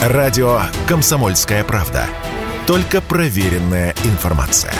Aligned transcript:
Радио 0.00 0.62
«Комсомольская 0.88 1.62
правда». 1.62 2.06
Только 2.66 3.02
проверенная 3.02 3.94
информация. 4.04 4.72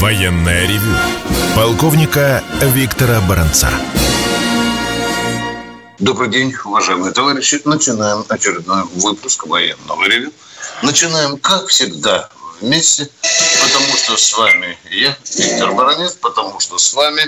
Военное 0.00 0.66
ревю. 0.66 0.92
Полковника 1.54 2.42
Виктора 2.62 3.20
Баранца. 3.28 3.70
Добрый 6.00 6.30
день, 6.30 6.52
уважаемые 6.64 7.12
товарищи. 7.12 7.62
Начинаем 7.64 8.24
очередной 8.28 8.82
выпуск 8.96 9.46
военного 9.46 10.08
ревю. 10.08 10.32
Начинаем, 10.82 11.38
как 11.38 11.68
всегда, 11.68 12.28
вместе, 12.60 13.08
потому 13.62 13.96
что 13.96 14.16
с 14.16 14.36
вами 14.36 14.76
я, 14.90 15.16
Виктор 15.36 15.72
Баранец, 15.74 16.14
потому 16.14 16.58
что 16.58 16.76
с 16.76 16.92
вами 16.94 17.22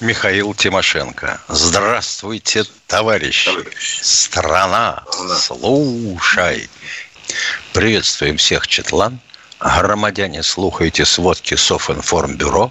Михаил 0.00 0.52
Тимошенко. 0.52 1.40
Здравствуйте, 1.48 2.64
товарищи. 2.86 3.50
Товарищ. 3.50 4.00
Страна, 4.02 5.02
слушай. 5.38 6.68
Приветствуем 7.72 8.36
всех, 8.36 8.68
Четлан. 8.68 9.18
Громадяне, 9.58 10.42
слухайте 10.42 11.06
сводки 11.06 11.54
Софинформбюро. 11.54 12.70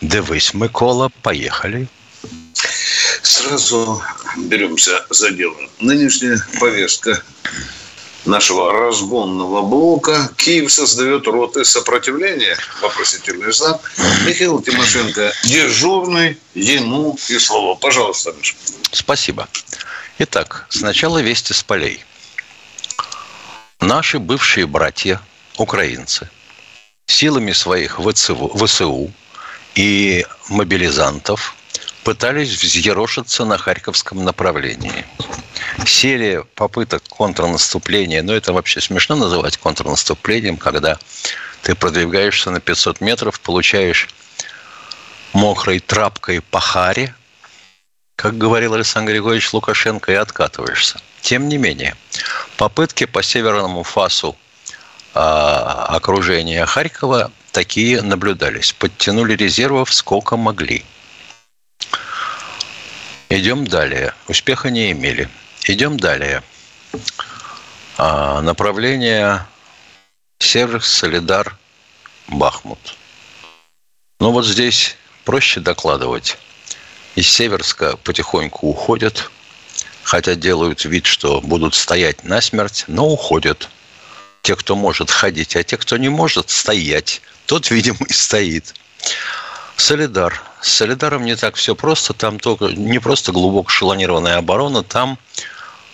Дивись, 0.00 0.52
Микола, 0.52 1.10
поехали. 1.22 1.86
Сразу 3.22 4.02
беремся 4.36 5.06
за 5.10 5.30
дело. 5.30 5.56
Нынешняя 5.78 6.44
повестка 6.58 7.22
нашего 8.24 8.72
разгонного 8.72 9.62
блока. 9.62 10.30
Киев 10.36 10.72
создает 10.72 11.26
роты 11.26 11.64
сопротивления. 11.64 12.56
Вопросительный 12.80 13.52
знак. 13.52 13.92
Михаил 14.26 14.60
Тимошенко 14.62 15.32
дежурный. 15.44 16.38
Ему 16.54 17.18
и 17.28 17.38
слово. 17.38 17.74
Пожалуйста, 17.74 18.32
Миша. 18.32 18.54
Спасибо. 18.92 19.48
Итак, 20.18 20.66
сначала 20.68 21.18
вести 21.18 21.52
с 21.52 21.62
полей. 21.62 22.04
Наши 23.80 24.18
бывшие 24.18 24.66
братья, 24.66 25.20
украинцы, 25.58 26.30
силами 27.06 27.52
своих 27.52 27.98
ВЦУ, 27.98 28.50
ВСУ 28.56 29.12
и 29.74 30.24
мобилизантов 30.48 31.54
пытались 32.04 32.62
взъерошиться 32.62 33.44
на 33.44 33.58
Харьковском 33.58 34.24
направлении. 34.24 35.04
Серия 35.86 36.44
попыток 36.54 37.02
контрнаступления, 37.08 38.22
ну 38.22 38.32
это 38.34 38.52
вообще 38.52 38.80
смешно 38.80 39.16
называть 39.16 39.56
контрнаступлением, 39.56 40.58
когда 40.58 40.98
ты 41.62 41.74
продвигаешься 41.74 42.50
на 42.50 42.60
500 42.60 43.00
метров, 43.00 43.40
получаешь 43.40 44.08
мокрой 45.32 45.80
трапкой 45.80 46.42
по 46.42 46.60
харе, 46.60 47.14
как 48.16 48.38
говорил 48.38 48.74
Александр 48.74 49.12
Григорьевич 49.12 49.52
Лукашенко, 49.52 50.12
и 50.12 50.14
откатываешься. 50.14 51.00
Тем 51.22 51.48
не 51.48 51.56
менее, 51.56 51.96
попытки 52.58 53.06
по 53.06 53.22
северному 53.22 53.82
фасу 53.82 54.36
а, 55.14 55.86
окружения 55.88 56.66
Харькова 56.66 57.32
такие 57.50 58.02
наблюдались. 58.02 58.72
Подтянули 58.72 59.34
резервов 59.34 59.92
сколько 59.92 60.36
могли. 60.36 60.84
Идем 63.36 63.66
далее. 63.66 64.14
Успеха 64.28 64.70
не 64.70 64.92
имели. 64.92 65.28
Идем 65.64 65.96
далее. 65.96 66.40
А, 67.98 68.40
направление 68.42 69.44
Север, 70.38 70.80
Солидар, 70.80 71.58
Бахмут. 72.28 72.96
Ну 74.20 74.30
вот 74.30 74.46
здесь 74.46 74.96
проще 75.24 75.58
докладывать. 75.58 76.38
Из 77.16 77.28
Северска 77.28 77.96
потихоньку 77.96 78.68
уходят, 78.68 79.28
хотя 80.04 80.36
делают 80.36 80.84
вид, 80.84 81.06
что 81.06 81.40
будут 81.40 81.74
стоять 81.74 82.22
насмерть, 82.22 82.84
но 82.86 83.08
уходят. 83.08 83.68
Те, 84.42 84.54
кто 84.54 84.76
может 84.76 85.10
ходить, 85.10 85.56
а 85.56 85.64
те, 85.64 85.76
кто 85.76 85.96
не 85.96 86.08
может 86.08 86.50
стоять, 86.50 87.20
тот, 87.46 87.68
видимо, 87.72 88.06
и 88.08 88.12
стоит. 88.12 88.74
Солидар. 89.76 90.40
С 90.60 90.72
Солидаром 90.72 91.24
не 91.24 91.36
так 91.36 91.56
все 91.56 91.74
просто. 91.74 92.14
Там 92.14 92.38
только 92.38 92.66
не 92.66 92.98
просто 92.98 93.32
глубоко 93.32 93.68
шелонированная 93.68 94.38
оборона, 94.38 94.82
там 94.82 95.18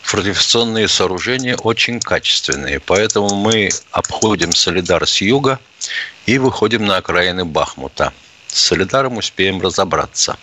фортификационные 0.03 0.89
сооружения 0.89 1.57
очень 1.57 2.01
качественные. 2.01 2.81
Поэтому 2.81 3.35
мы 3.35 3.71
обходим 3.91 4.53
Солидар 4.53 5.07
с 5.07 5.21
юга 5.21 5.59
и 6.27 6.39
выходим 6.39 6.85
на 6.85 6.97
окраины 6.97 7.45
Бахмута. 7.45 8.13
С 8.47 8.61
Солидаром 8.61 9.17
успеем 9.17 9.61
разобраться. 9.61 10.37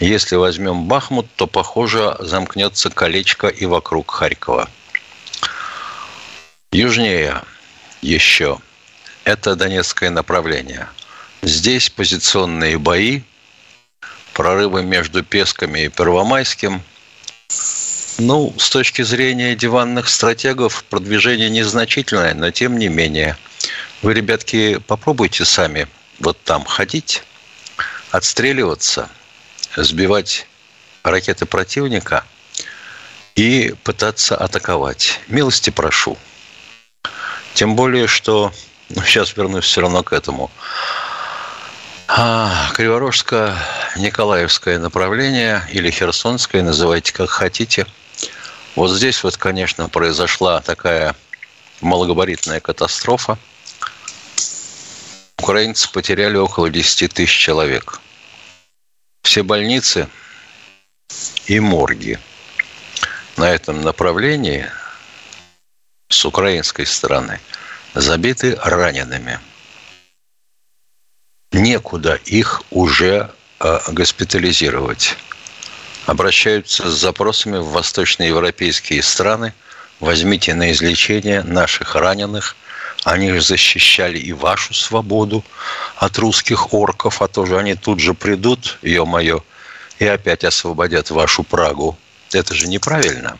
Если 0.00 0.36
возьмем 0.36 0.84
Бахмут, 0.84 1.26
то, 1.36 1.46
похоже, 1.46 2.16
замкнется 2.18 2.90
колечко 2.90 3.48
и 3.48 3.66
вокруг 3.66 4.10
Харькова. 4.10 4.68
Южнее 6.72 7.42
еще. 8.00 8.58
Это 9.24 9.54
Донецкое 9.54 10.10
направление. 10.10 10.88
Здесь 11.42 11.90
позиционные 11.90 12.78
бои, 12.78 13.22
прорывы 14.32 14.84
между 14.84 15.24
Песками 15.24 15.80
и 15.80 15.88
Первомайским. 15.88 16.80
Ну, 18.18 18.54
с 18.56 18.70
точки 18.70 19.02
зрения 19.02 19.56
диванных 19.56 20.08
стратегов, 20.08 20.84
продвижение 20.84 21.50
незначительное, 21.50 22.34
но 22.34 22.52
тем 22.52 22.78
не 22.78 22.86
менее. 22.86 23.36
Вы, 24.02 24.14
ребятки, 24.14 24.78
попробуйте 24.86 25.44
сами 25.44 25.88
вот 26.20 26.40
там 26.44 26.64
ходить, 26.64 27.24
отстреливаться, 28.12 29.10
сбивать 29.74 30.46
ракеты 31.02 31.44
противника 31.44 32.24
и 33.34 33.74
пытаться 33.82 34.36
атаковать. 34.36 35.18
Милости 35.26 35.70
прошу. 35.70 36.16
Тем 37.54 37.74
более, 37.74 38.06
что 38.06 38.52
ну, 38.90 39.02
сейчас 39.02 39.36
вернусь 39.36 39.64
все 39.64 39.80
равно 39.80 40.04
к 40.04 40.12
этому. 40.12 40.48
А, 42.14 42.70
Криворожско-Николаевское 42.74 44.78
направление 44.78 45.62
или 45.70 45.90
Херсонское, 45.90 46.62
называйте 46.62 47.14
как 47.14 47.30
хотите. 47.30 47.86
Вот 48.76 48.90
здесь 48.90 49.24
вот, 49.24 49.38
конечно, 49.38 49.88
произошла 49.88 50.60
такая 50.60 51.16
малогабаритная 51.80 52.60
катастрофа. 52.60 53.38
Украинцы 55.38 55.90
потеряли 55.90 56.36
около 56.36 56.68
10 56.68 57.14
тысяч 57.14 57.34
человек. 57.34 57.98
Все 59.22 59.42
больницы 59.42 60.06
и 61.46 61.60
морги 61.60 62.18
на 63.38 63.50
этом 63.50 63.80
направлении 63.80 64.70
с 66.10 66.26
украинской 66.26 66.84
стороны 66.84 67.40
забиты 67.94 68.54
ранеными. 68.62 69.40
Некуда 71.52 72.14
их 72.24 72.62
уже 72.70 73.30
э, 73.60 73.78
госпитализировать. 73.88 75.16
Обращаются 76.06 76.90
с 76.90 76.94
запросами 76.98 77.58
в 77.58 77.68
восточноевропейские 77.68 79.02
страны. 79.02 79.52
Возьмите 80.00 80.54
на 80.54 80.72
излечение 80.72 81.42
наших 81.42 81.94
раненых. 81.94 82.56
Они 83.04 83.30
же 83.30 83.40
защищали 83.40 84.18
и 84.18 84.32
вашу 84.32 84.74
свободу 84.74 85.44
от 85.96 86.18
русских 86.18 86.72
орков, 86.72 87.20
а 87.20 87.28
то 87.28 87.44
же 87.46 87.58
они 87.58 87.74
тут 87.74 88.00
же 88.00 88.14
придут, 88.14 88.78
ё-моё, 88.82 89.44
и 89.98 90.06
опять 90.06 90.44
освободят 90.44 91.10
вашу 91.10 91.42
Прагу. 91.42 91.98
Это 92.32 92.54
же 92.54 92.66
неправильно. 92.68 93.38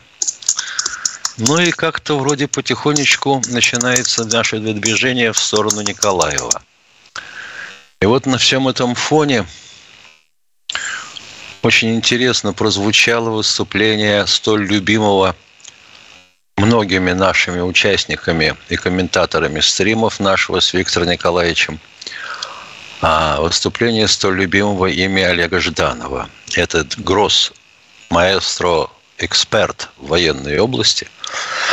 Ну 1.37 1.57
и 1.59 1.71
как-то 1.71 2.19
вроде 2.19 2.47
потихонечку 2.47 3.41
начинается 3.47 4.25
наше 4.25 4.59
движение 4.59 5.33
в 5.33 5.39
сторону 5.39 5.81
Николаева. 5.81 6.61
И 8.03 8.05
вот 8.05 8.25
на 8.25 8.37
всем 8.37 8.67
этом 8.67 8.95
фоне 8.95 9.45
очень 11.61 11.95
интересно 11.95 12.51
прозвучало 12.51 13.29
выступление 13.29 14.27
столь 14.27 14.67
любимого 14.67 15.37
многими 16.57 17.11
нашими 17.13 17.61
участниками 17.61 18.57
и 18.67 18.75
комментаторами 18.75 19.61
стримов 19.61 20.19
нашего 20.19 20.59
с 20.59 20.73
Виктором 20.73 21.11
Николаевичем 21.11 21.79
а 23.01 23.39
выступление 23.39 24.09
столь 24.09 24.41
любимого 24.41 24.87
ими 24.87 25.23
Олега 25.23 25.61
Жданова. 25.61 26.29
Этот 26.55 26.99
гросс 26.99 27.53
маэстро 28.09 28.89
эксперт 29.17 29.87
в 29.95 30.07
военной 30.07 30.59
области, 30.59 31.07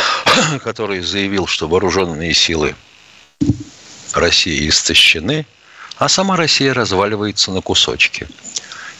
который 0.63 1.01
заявил, 1.01 1.45
что 1.45 1.67
вооруженные 1.67 2.33
силы 2.33 2.73
России 4.13 4.69
истощены, 4.69 5.45
а 6.01 6.09
сама 6.09 6.35
Россия 6.35 6.73
разваливается 6.73 7.51
на 7.51 7.61
кусочки. 7.61 8.27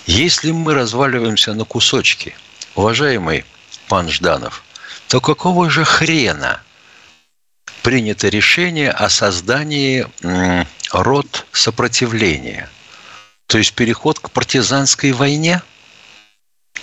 Если 0.06 0.52
мы 0.52 0.76
разваливаемся 0.76 1.56
на 1.56 1.66
кусочки, 1.66 2.36
уважаемый 2.76 3.44
пан 3.88 4.08
Жданов, 4.08 4.64
то 5.08 5.20
какого 5.20 5.72
же 5.72 5.84
хрена 5.84 6.62
принято 7.82 8.30
решение 8.30 8.92
о 8.92 9.10
создании 9.10 10.06
род 10.92 11.48
сопротивления? 11.52 12.70
То 13.48 13.58
есть 13.58 13.74
переход 13.74 14.20
к 14.20 14.30
партизанской 14.30 15.12
войне? 15.12 15.64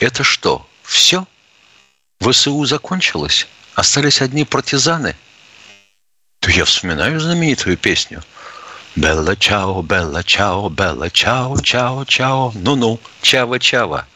Это 0.01 0.25
что, 0.25 0.69
все? 0.83 1.29
ВСУ 2.19 2.65
закончилось? 2.65 3.47
Остались 3.77 4.21
одни 4.21 4.45
партизаны? 4.45 5.15
То 6.41 6.51
я 6.51 6.65
вспоминаю 6.65 7.21
знаменитую 7.21 7.77
песню. 7.77 8.25
Белла 8.99 9.37
чао, 9.37 9.81
Белла 9.83 10.25
чао, 10.25 10.69
Белла 10.71 11.09
чао, 11.09 11.57
чао, 11.61 12.05
чао. 12.05 12.53
Ну-ну, 12.57 12.99
чава-чава. 13.23 14.09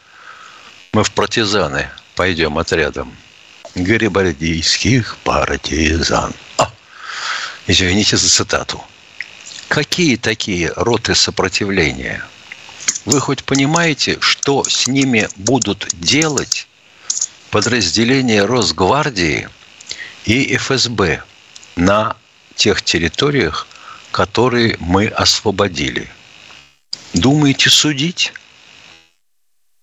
Мы 0.91 1.05
в 1.05 1.11
партизаны 1.13 1.89
пойдем 2.15 2.57
отрядом. 2.57 3.15
Гарибальдийских 3.75 5.15
партизан. 5.23 6.33
А, 6.57 6.69
извините 7.65 8.17
за 8.17 8.29
цитату. 8.29 8.83
Какие 9.69 10.17
такие 10.17 10.73
роты 10.75 11.15
сопротивления? 11.15 12.21
Вы 13.05 13.21
хоть 13.21 13.45
понимаете, 13.45 14.17
что 14.19 14.65
с 14.65 14.87
ними 14.87 15.29
будут 15.37 15.87
делать 15.93 16.67
подразделения 17.51 18.43
Росгвардии 18.43 19.47
и 20.25 20.57
ФСБ 20.57 21.23
на 21.77 22.17
тех 22.55 22.81
территориях, 22.81 23.65
которые 24.13 24.77
мы 24.79 25.07
освободили? 25.07 26.09
Думаете 27.13 27.69
судить? 27.69 28.33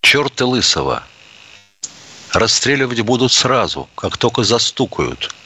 Черта 0.01 0.45
лысого. 0.45 1.03
Расстреливать 2.33 3.01
будут 3.01 3.31
сразу, 3.31 3.87
как 3.95 4.17
только 4.17 4.43
застукают– 4.43 5.35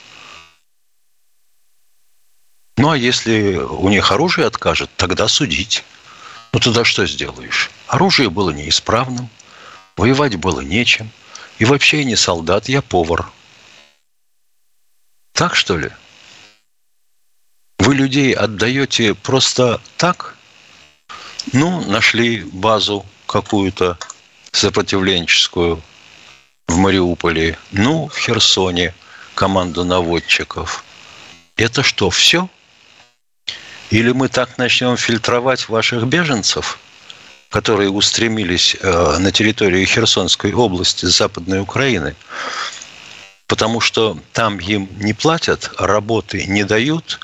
ну, 2.78 2.92
а 2.92 2.98
если 2.98 3.56
у 3.56 3.90
них 3.90 4.12
оружие 4.12 4.48
откажет, 4.48 4.90
тогда 4.98 5.28
судить. 5.28 5.84
Ну, 6.52 6.60
туда 6.60 6.84
что 6.84 7.08
сделаешь? 7.08 7.72
Оружие 7.88 8.30
было 8.30 8.52
неисправным, 8.52 9.30
воевать 9.96 10.36
было 10.36 10.62
нечем. 10.62 11.10
И 11.58 11.66
вообще 11.66 12.00
я 12.00 12.04
не 12.04 12.18
солдат, 12.18 12.68
я 12.68 12.82
повар. 12.82 13.32
Так, 15.32 15.56
что 15.56 15.78
ли? 15.78 15.90
Вы 17.80 17.96
людей 17.96 18.34
отдаете 18.34 19.14
просто 19.14 19.82
так? 19.98 20.36
Ну, 21.54 21.82
нашли 21.86 22.44
базу 22.44 23.06
какую-то 23.28 23.98
сопротивленческую 24.52 25.82
в 26.68 26.78
Мариуполе, 26.78 27.58
ну, 27.72 28.08
в 28.08 28.18
Херсоне 28.18 28.94
команду 29.36 29.84
наводчиков. 29.84 30.84
Это 31.58 31.84
что, 31.84 32.10
все? 32.10 32.50
Или 33.92 34.12
мы 34.12 34.30
так 34.30 34.58
начнем 34.58 34.98
фильтровать 34.98 35.70
ваших 35.70 36.06
беженцев, 36.06 36.80
которые 37.50 37.90
устремились 37.90 38.76
э, 38.82 39.18
на 39.20 39.32
территорию 39.32 39.86
Херсонской 39.86 40.54
области 40.54 41.06
Западной 41.06 41.62
Украины, 41.62 42.16
потому 43.48 43.80
что 43.80 44.18
там 44.34 44.58
им 44.58 44.90
не 44.98 45.14
платят, 45.14 45.72
работы 45.78 46.46
не 46.48 46.64
дают, 46.64 47.20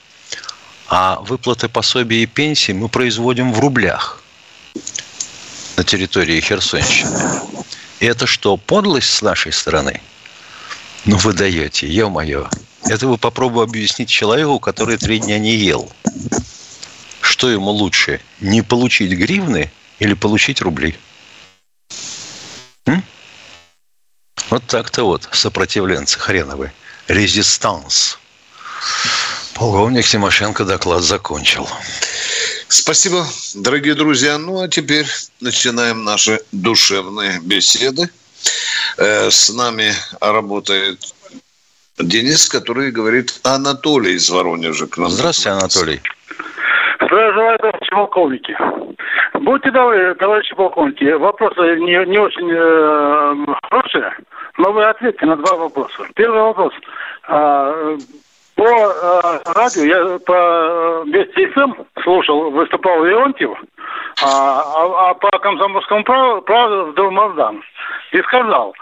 а 0.91 1.21
выплаты 1.21 1.69
пособий 1.69 2.23
и 2.23 2.25
пенсий 2.25 2.73
мы 2.73 2.89
производим 2.89 3.53
в 3.53 3.59
рублях 3.61 4.21
на 5.77 5.85
территории 5.85 6.41
Херсонщины. 6.41 7.41
И 8.01 8.05
это 8.05 8.27
что, 8.27 8.57
подлость 8.57 9.09
с 9.09 9.21
нашей 9.21 9.53
стороны? 9.53 10.01
Ну, 11.05 11.15
вы 11.15 11.31
даете, 11.33 11.87
ё-моё. 11.87 12.49
Это 12.89 13.07
вы 13.07 13.17
попробуй 13.17 13.63
объяснить 13.63 14.09
человеку, 14.09 14.59
который 14.59 14.97
три 14.97 15.19
дня 15.19 15.39
не 15.39 15.55
ел 15.55 15.89
что 17.21 17.49
ему 17.49 17.71
лучше, 17.71 18.21
не 18.39 18.61
получить 18.61 19.13
гривны 19.13 19.71
или 19.97 20.13
получить 20.13 20.61
рубли? 20.61 20.95
М? 22.85 23.03
Вот 24.51 24.63
так-то 24.67 25.05
вот, 25.05 25.27
сопротивленцы 25.31 26.19
хреновы. 26.19 26.71
Резистанс. 27.07 28.19
Полковник 29.55 30.05
Тимошенко 30.05 30.65
доклад 30.65 31.01
закончил. 31.01 31.67
Спасибо, 32.67 33.25
дорогие 33.55 33.95
друзья. 33.95 34.37
Ну, 34.37 34.61
а 34.61 34.67
теперь 34.67 35.05
начинаем 35.41 36.03
наши 36.03 36.39
душевные 36.51 37.39
беседы. 37.43 38.09
Э, 38.97 39.29
с 39.29 39.53
нами 39.53 39.91
работает 40.21 40.99
Денис, 41.99 42.47
который 42.47 42.91
говорит 42.91 43.39
Анатолий 43.43 44.13
из 44.13 44.29
Воронежа. 44.29 44.87
К 44.87 44.97
нам 44.97 45.09
Здравствуйте, 45.09 45.49
Анатолий. 45.49 46.01
Здравия 47.01 47.33
желаю, 47.33 47.59
товарищи 47.59 47.91
полковники. 47.91 48.57
Будьте 49.33 49.71
добры, 49.71 50.15
товарищи 50.15 50.55
полковники, 50.55 51.11
вопросы 51.13 51.59
не, 51.79 52.05
не 52.09 52.17
очень 52.17 52.49
э, 52.51 53.55
хорошие, 53.69 54.13
но 54.57 54.71
вы 54.71 54.85
ответьте 54.85 55.25
на 55.25 55.35
два 55.35 55.55
вопроса. 55.55 56.07
Первый 56.15 56.41
вопрос. 56.41 56.73
А, 57.27 57.97
по 58.61 58.67
э, 58.67 59.39
радио, 59.55 59.83
я 59.83 60.19
по 60.19 61.03
Вести 61.07 61.47
ФМ 61.47 61.73
слушал, 62.03 62.51
выступал 62.51 63.03
Леонтьев, 63.03 63.57
а, 64.23 64.61
а, 64.61 65.09
а 65.09 65.13
по 65.15 65.31
комсомольскому 65.39 66.03
праву, 66.03 66.41
праву 66.43 66.93
Долмаздан. 66.93 67.63
И 68.11 68.21
сказал, 68.21 68.75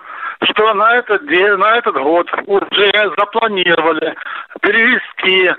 что 0.44 0.74
на 0.74 0.98
этот, 0.98 1.26
день, 1.30 1.56
на 1.56 1.78
этот 1.78 1.96
год 1.96 2.28
уже 2.46 2.92
запланировали 3.18 4.16
перевести 4.62 5.50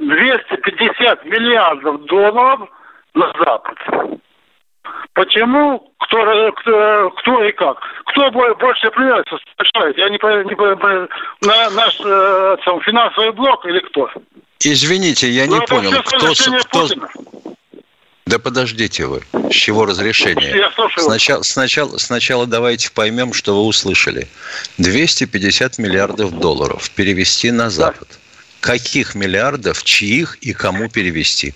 250 0.00 1.24
миллиардов 1.26 2.04
долларов 2.06 2.68
на 3.14 3.32
Запад. 3.38 3.78
Почему? 5.14 5.92
Кто, 5.98 6.52
кто, 6.52 7.10
кто 7.10 7.44
и 7.44 7.52
как? 7.52 7.78
Кто 8.06 8.30
больше 8.30 8.90
плюется? 8.90 9.36
Я 9.96 10.08
не 10.08 10.18
понимаю, 10.18 11.08
на 11.42 11.70
наш 11.70 12.00
э, 12.04 12.56
там, 12.64 12.80
финансовый 12.82 13.32
блок 13.32 13.66
или 13.66 13.80
кто? 13.80 14.10
Извините, 14.60 15.28
я 15.28 15.46
не 15.46 15.56
ну, 15.56 15.66
понял. 15.66 15.90
Кто, 16.02 16.32
кто... 16.64 16.88
Да 18.26 18.38
подождите 18.38 19.06
вы. 19.06 19.22
С 19.50 19.54
чего 19.54 19.86
разрешение? 19.86 20.56
Я 20.56 20.70
сначала, 20.96 21.42
сначала, 21.42 21.98
сначала 21.98 22.46
давайте 22.46 22.92
поймем, 22.92 23.32
что 23.32 23.56
вы 23.56 23.66
услышали. 23.66 24.28
250 24.78 25.78
миллиардов 25.78 26.38
долларов 26.38 26.90
перевести 26.90 27.50
на 27.50 27.70
Запад. 27.70 28.20
Каких 28.60 29.14
миллиардов, 29.14 29.82
чьих 29.82 30.36
и 30.36 30.52
кому 30.52 30.88
перевести? 30.88 31.54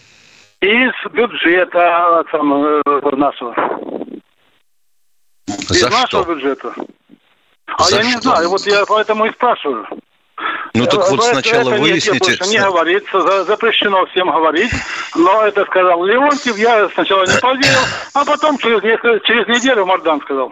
Из 0.65 1.13
бюджета 1.13 2.25
там, 2.33 2.55
э, 2.55 2.83
нашего. 3.17 3.55
За 5.47 5.75
Из 5.75 5.79
что? 5.79 5.91
нашего 5.91 6.35
бюджета. 6.35 6.75
А 7.67 7.83
За 7.85 7.97
я 7.97 8.03
что? 8.03 8.11
не 8.11 8.21
знаю, 8.23 8.49
вот 8.49 8.67
я 8.67 8.85
поэтому 8.87 9.27
и 9.27 9.33
спрашиваю. 9.33 9.87
Ну 10.73 10.87
так 10.87 11.11
вот 11.11 11.21
это, 11.21 11.35
сначала 11.35 11.71
это 11.71 11.81
выясните... 11.83 12.33
Это 12.33 12.49
не 12.49 12.59
говорится, 12.59 13.45
запрещено 13.45 14.07
всем 14.07 14.31
говорить, 14.31 14.73
но 15.15 15.43
это 15.43 15.67
сказал 15.67 16.03
Леонтьев, 16.03 16.57
я 16.57 16.89
сначала 16.89 17.27
не 17.27 17.39
поверил, 17.41 17.85
а 18.15 18.25
потом 18.25 18.57
через, 18.57 18.83
несколько, 18.83 19.21
через 19.27 19.47
неделю 19.47 19.85
Мардан 19.85 20.21
сказал. 20.23 20.51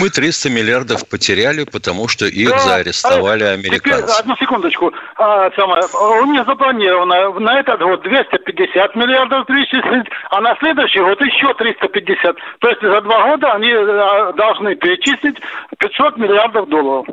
Мы 0.00 0.10
300 0.10 0.50
миллиардов 0.50 1.06
потеряли, 1.08 1.64
потому 1.64 2.08
что 2.08 2.26
их 2.26 2.50
да, 2.50 2.58
заарестовали 2.58 3.44
а, 3.44 3.52
американцы. 3.52 4.02
Теперь, 4.02 4.18
одну 4.18 4.36
секундочку. 4.36 4.92
А, 5.16 5.50
самое, 5.52 5.82
у 6.22 6.26
меня 6.26 6.44
запланировано 6.44 7.40
на 7.40 7.60
этот 7.60 7.80
год 7.80 8.02
250 8.02 8.96
миллиардов 8.96 9.46
перечислить, 9.46 10.06
а 10.30 10.40
на 10.40 10.56
следующий 10.56 11.00
год 11.00 11.20
еще 11.20 11.54
350. 11.54 12.36
То 12.60 12.68
есть 12.68 12.82
за 12.82 13.00
два 13.00 13.30
года 13.30 13.52
они 13.52 13.72
а, 13.72 14.32
должны 14.32 14.74
перечислить 14.76 15.36
500 15.78 16.16
миллиардов 16.16 16.68
долларов. 16.68 17.06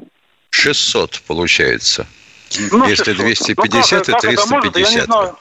600 0.52 1.22
получается. 1.28 2.08
Ну, 2.72 2.88
Если 2.88 3.14
600. 3.14 3.18
250 3.18 4.08
ну, 4.08 4.14
как, 4.14 4.24
и 4.24 4.28
350. 4.28 5.08
Может, 5.08 5.36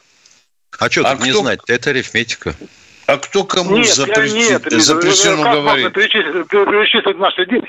а 0.79 0.91
что 0.91 1.01
а 1.03 1.11
тут 1.11 1.17
кто... 1.19 1.27
не 1.27 1.33
знать? 1.33 1.61
Это 1.69 1.91
арифметика. 1.91 2.55
А 3.07 3.19
кто 3.19 3.45
кому 3.45 3.77
нет, 3.77 3.95
запре... 3.95 4.31
нет, 4.31 4.65
запрещено 4.71 5.45
как 5.45 5.53
говорить? 5.53 5.93
Перечислить, 5.93 6.49
перечислить 6.49 7.19
наши 7.19 7.47
деньги? 7.47 7.69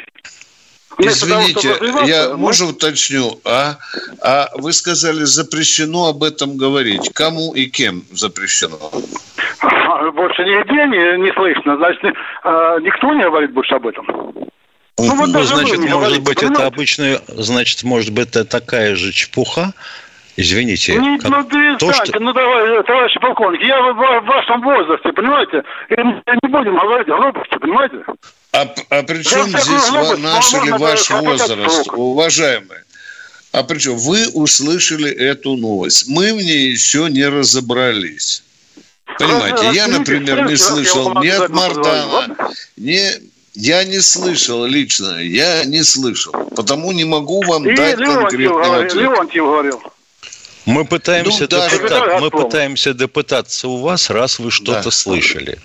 Извините, 1.00 1.76
того, 1.76 2.02
я 2.02 2.30
мы... 2.30 2.38
можно 2.38 2.68
уточню, 2.68 3.40
а, 3.46 3.78
а 4.24 4.50
вы 4.56 4.74
сказали, 4.74 5.24
запрещено 5.26 6.08
об 6.08 6.24
этом 6.24 6.58
говорить. 6.58 7.12
Кому 7.14 7.54
и 7.54 7.68
кем 7.68 8.04
запрещено? 8.12 8.80
Больше 10.14 10.44
нигде 10.44 10.88
не, 10.88 11.24
не 11.24 11.34
слышно. 11.34 11.78
Значит, 11.78 12.16
а, 12.44 12.80
никто 12.80 13.14
не 13.14 13.24
говорит 13.24 13.54
больше 13.54 13.76
об 13.76 13.86
этом. 13.86 14.06
Ну, 14.08 15.16
вот 15.16 15.30
ну 15.30 15.44
значит, 15.44 15.78
может 15.78 15.90
говорите, 15.92 16.22
быть, 16.22 16.40
понимаете? 16.40 16.64
это 16.64 16.66
обычная, 16.66 17.22
значит, 17.28 17.84
может 17.84 18.12
быть, 18.12 18.30
это 18.30 18.46
такая 18.46 18.96
же 18.96 19.12
чепуха, 19.12 19.74
Извините. 20.38 20.96
Не, 20.96 21.18
как... 21.18 21.32
Ну, 21.32 21.44
перестаньте, 21.46 22.12
что... 22.12 22.20
ну, 22.20 22.32
давай, 22.32 22.84
товарищ 22.84 23.18
полковник, 23.20 23.62
я 23.64 23.82
в, 23.82 23.96
в 23.96 24.26
вашем 24.26 24.62
возрасте, 24.62 25.12
понимаете? 25.12 25.64
И 25.90 25.96
не 25.96 26.50
будем 26.50 26.78
говорить 26.78 27.10
о 27.10 27.18
глупости, 27.18 27.58
понимаете? 27.60 27.96
А, 28.54 28.68
а 28.92 29.04
при 29.04 29.24
чем 29.24 29.52
да, 29.52 29.60
здесь 29.60 29.90
глупость, 29.90 30.22
наш 30.22 30.54
или 30.54 30.72
ваш 30.72 31.10
возраст, 31.10 31.88
уважаемые? 31.92 32.84
А 33.52 33.64
причем 33.64 33.98
вы 33.98 34.28
услышали 34.34 35.10
эту 35.12 35.56
новость. 35.56 36.08
Мы 36.08 36.32
в 36.34 36.38
ней 36.38 36.70
еще 36.70 37.08
не 37.10 37.26
разобрались. 37.26 38.44
Понимаете, 39.18 39.72
я, 39.74 39.88
например, 39.88 40.48
не 40.48 40.56
слышал 40.56 41.20
ни 41.20 41.30
от 41.30 41.50
Мардана, 41.50 42.38
ни, 42.76 43.02
я 43.56 43.84
не 43.86 44.02
слышал 44.02 44.66
лично, 44.66 45.18
я 45.20 45.64
не 45.66 45.82
слышал. 45.82 46.32
Потому 46.56 46.92
не 46.92 47.06
могу 47.06 47.42
вам 47.42 47.68
И 47.68 47.76
дать 47.76 47.98
Леонтьев 47.98 48.20
конкретного 48.20 48.64
говорил, 48.64 48.86
ответа. 48.86 49.00
Леонтьев 49.00 49.44
говорил. 49.44 49.82
Мы 50.68 50.84
пытаемся, 50.84 51.44
Ну, 51.44 51.48
даже- 51.48 51.78
допыта- 51.78 52.20
мы 52.20 52.30
пытаемся 52.30 52.94
допытаться 52.94 53.70
у 53.70 53.78
вас, 53.78 54.10
раз 54.10 54.38
вы 54.38 54.52
что-то 54.52 54.84
Да. 54.84 54.92
слышали. 54.92 55.60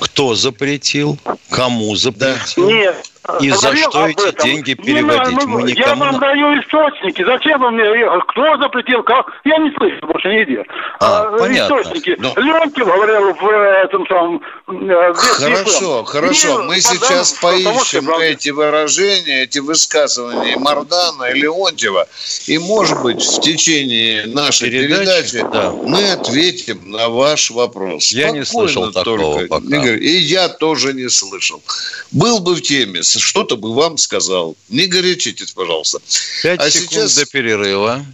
Кто 0.00 0.34
запретил, 0.34 1.16
кому 1.48 1.94
запретил. 1.94 2.68
Нет. 2.68 3.11
И 3.40 3.50
за 3.50 3.76
что 3.76 4.06
эти 4.08 4.28
этом. 4.28 4.46
деньги 4.46 4.70
Не 4.70 4.74
переводить? 4.74 5.32
надо, 5.34 5.46
Мы 5.46 5.60
ну, 5.60 5.66
Я 5.66 5.74
никому 5.74 6.04
вам 6.04 6.12
на- 6.14 6.18
даю 6.18 6.60
источники. 6.60 7.24
Зачем 7.24 7.60
вы 7.60 7.70
мне? 7.70 7.84
Кто 8.28 8.56
запретил? 8.58 9.02
Как? 9.04 9.26
Я 9.44 9.58
не 9.58 9.70
слышу 9.76 10.04
больше 10.06 10.28
нигде. 10.28 10.64
А, 10.98 11.36
понятно. 11.38 11.80
Источники. 11.80 12.16
Ну. 12.18 12.32
Леонтьев 12.36 12.86
говорил 12.86 13.32
в 13.34 13.48
э, 13.48 13.84
этом 13.84 14.06
самом... 14.08 14.42
э, 14.68 15.12
Хорошо, 15.14 16.04
хорошо. 16.04 16.58
ФМ. 16.58 16.66
Мы 16.66 16.78
И 16.78 16.80
сейчас 16.80 17.32
поищем 17.34 18.10
эти 18.20 18.48
выражения, 18.50 19.42
эти 19.44 19.60
высказывания 19.60 20.56
Мардана 20.56 21.24
и 21.24 21.38
Леонтьева. 21.40 22.08
И, 22.46 22.58
может 22.58 23.02
быть, 23.02 23.22
в 23.22 23.40
течение 23.40 24.26
нашей 24.26 24.68
Передачи, 24.70 25.32
передачи 25.32 25.52
да. 25.52 25.70
мы 25.70 26.10
ответим 26.10 26.90
на 26.90 27.08
ваш 27.08 27.50
вопрос. 27.52 28.10
Я 28.10 28.30
не 28.30 28.44
Спокойно 28.44 28.68
слышал 28.72 28.92
такого 28.92 29.18
только, 29.18 29.46
пока. 29.46 29.76
Игорь, 29.76 30.02
и 30.02 30.16
я 30.18 30.48
тоже 30.48 30.92
не 30.92 31.08
слышал. 31.08 31.62
Был 32.10 32.40
бы 32.40 32.54
в 32.56 32.62
теме, 32.62 33.02
что-то 33.20 33.56
бы 33.56 33.74
вам 33.74 33.96
сказал. 33.98 34.56
Не 34.68 34.86
горячитесь, 34.86 35.52
пожалуйста. 35.52 35.98
Пять 36.42 36.60
А 36.60 36.70
секунд 36.70 36.90
сейчас- 36.90 37.14
до 37.16 37.26
перерыва. 37.26 38.04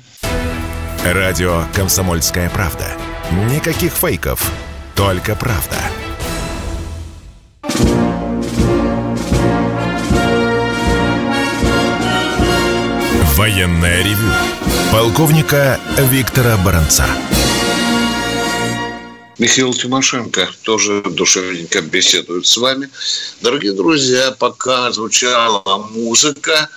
Радио 1.05 1.65
«Комсомольская 1.75 2.51
правда». 2.51 2.93
Никаких 3.53 3.93
фейков, 3.93 4.51
только 4.95 5.35
правда. 5.37 5.77
Военное 13.37 14.03
ревю. 14.03 14.33
Полковника 14.93 15.79
Виктора 16.11 16.57
Баранца. 16.57 17.07
Михаил 19.39 19.73
Тимошенко 19.73 20.49
тоже 20.63 21.03
душевненько 21.03 21.81
беседует 21.81 22.47
с 22.47 22.57
вами. 22.57 22.91
Дорогие 23.41 23.73
друзья, 23.73 24.35
пока 24.37 24.91
звучала 24.91 25.63
музыка, 25.93 26.69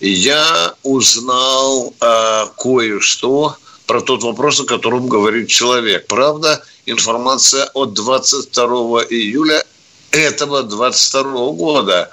я 0.00 0.74
узнал 0.82 1.94
э, 2.00 2.46
кое-что 2.58 3.56
про 3.86 4.00
тот 4.00 4.24
вопрос, 4.24 4.60
о 4.60 4.64
котором 4.64 5.06
говорит 5.08 5.48
человек. 5.48 6.08
Правда, 6.08 6.62
информация 6.86 7.66
от 7.74 7.94
22 7.94 9.04
июля 9.10 9.64
этого 10.10 10.64
22 10.64 11.22
года. 11.52 12.10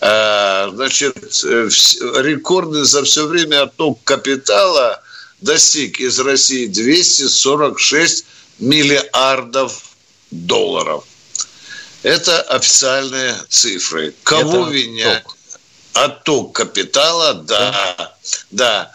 Значит, 0.00 1.16
э, 1.44 1.66
вс- 1.68 2.22
рекордный 2.22 2.84
за 2.84 3.02
все 3.04 3.26
время 3.26 3.62
отток 3.62 4.00
капитала 4.04 5.02
достиг 5.40 5.98
из 6.00 6.18
России 6.20 6.66
246 6.66 8.26
миллиардов 8.58 9.96
долларов. 10.30 11.04
Это 12.02 12.40
официальные 12.42 13.34
цифры. 13.48 14.14
Кого 14.22 14.62
Это 14.62 14.70
винять? 14.70 15.24
Отток 15.92 16.52
капитала, 16.52 17.34
да, 17.34 18.14
да. 18.50 18.92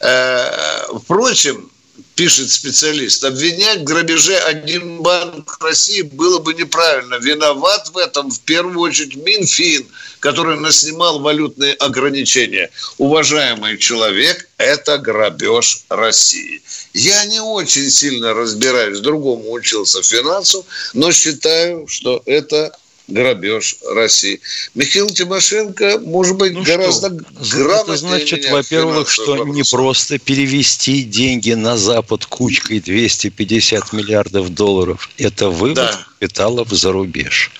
Э, 0.00 0.86
Впрочем, 1.02 1.70
пишет 2.14 2.50
специалист, 2.50 3.24
обвинять 3.24 3.80
в 3.80 3.84
грабеже 3.84 4.36
один 4.36 5.02
банк 5.02 5.58
России 5.60 6.02
было 6.02 6.38
бы 6.38 6.54
неправильно. 6.54 7.16
Виноват 7.16 7.90
в 7.92 7.98
этом 7.98 8.30
в 8.30 8.40
первую 8.40 8.78
очередь 8.80 9.16
Минфин, 9.16 9.86
который 10.20 10.58
наснимал 10.58 11.20
валютные 11.20 11.74
ограничения. 11.74 12.70
Уважаемый 12.98 13.78
человек, 13.78 14.48
это 14.58 14.98
грабеж 14.98 15.84
России. 15.88 16.62
Я 16.92 17.24
не 17.26 17.40
очень 17.40 17.90
сильно 17.90 18.32
разбираюсь, 18.34 19.00
другому 19.00 19.52
учился 19.52 20.02
финансу, 20.02 20.64
но 20.92 21.12
считаю, 21.12 21.86
что 21.88 22.22
это 22.26 22.76
грабеж 23.08 23.76
России. 23.94 24.40
Михаил 24.74 25.08
Тимошенко, 25.10 25.98
может 26.00 26.36
быть, 26.36 26.52
Ну 26.52 26.62
гораздо 26.64 27.08
что, 27.08 27.58
грамотнее 27.58 27.82
это 27.82 27.96
значит, 27.96 28.50
во-первых, 28.50 29.10
что 29.10 29.36
не 29.36 29.40
вопросах. 29.62 29.70
просто 29.70 30.18
перевести 30.18 31.02
деньги 31.02 31.52
на 31.52 31.76
Запад 31.76 32.24
кучкой 32.26 32.80
250 32.80 33.92
миллиардов 33.92 34.48
долларов. 34.54 35.10
Это 35.18 35.48
вывод 35.50 35.76
Да. 35.76 36.06
капиталов 36.18 36.68
за 36.70 36.92
рубеж. 36.92 37.50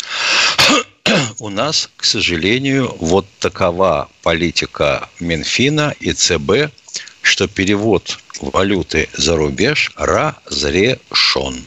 У 1.38 1.50
нас, 1.50 1.90
к 1.96 2.04
сожалению, 2.04 2.96
вот 2.98 3.26
такова 3.38 4.08
политика 4.22 5.08
Минфина 5.20 5.94
и 6.00 6.12
ЦБ, 6.12 6.72
что 7.20 7.46
перевод 7.46 8.18
валюты 8.40 9.08
за 9.12 9.36
рубеж 9.36 9.92
разрешен. 9.96 11.64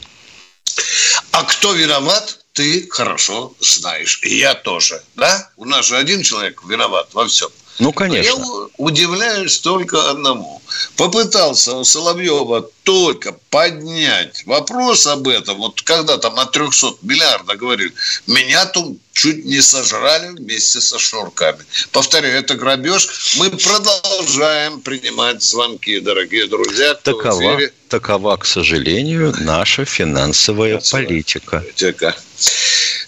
А 1.32 1.44
кто 1.44 1.72
виноват, 1.72 2.37
ты 2.58 2.88
хорошо 2.90 3.54
знаешь. 3.60 4.18
И 4.24 4.36
я 4.36 4.52
тоже. 4.56 5.00
Да? 5.14 5.48
У 5.56 5.64
нас 5.64 5.86
же 5.86 5.96
один 5.96 6.24
человек 6.24 6.64
виноват 6.64 7.14
во 7.14 7.24
всем. 7.28 7.50
Ну, 7.78 7.88
Я 7.88 7.92
конечно. 7.94 8.34
у- 8.36 8.70
удивляюсь 8.76 9.58
только 9.60 10.10
одному. 10.10 10.60
Попытался 10.96 11.76
у 11.76 11.84
Соловьева 11.84 12.68
только 12.82 13.32
поднять 13.50 14.42
вопрос 14.46 15.06
об 15.06 15.28
этом, 15.28 15.58
вот 15.58 15.82
когда 15.82 16.18
там 16.18 16.38
о 16.38 16.46
300 16.46 16.96
миллиардах 17.02 17.56
говорили, 17.56 17.92
меня 18.26 18.66
тут 18.66 18.98
чуть 19.12 19.44
не 19.44 19.60
сожрали 19.60 20.28
вместе 20.28 20.80
со 20.80 20.98
шнурками. 20.98 21.58
Повторяю, 21.92 22.38
это 22.38 22.54
грабеж. 22.54 23.34
Мы 23.36 23.50
продолжаем 23.50 24.80
принимать 24.80 25.42
звонки, 25.42 26.00
дорогие 26.00 26.46
друзья. 26.46 26.94
Такова, 26.94 27.60
такова, 27.88 28.36
к 28.36 28.44
сожалению, 28.44 29.34
наша 29.40 29.84
финансовая 29.84 30.70
Финансовая. 30.78 31.06
политика. 31.06 31.64
Тека. 31.74 32.16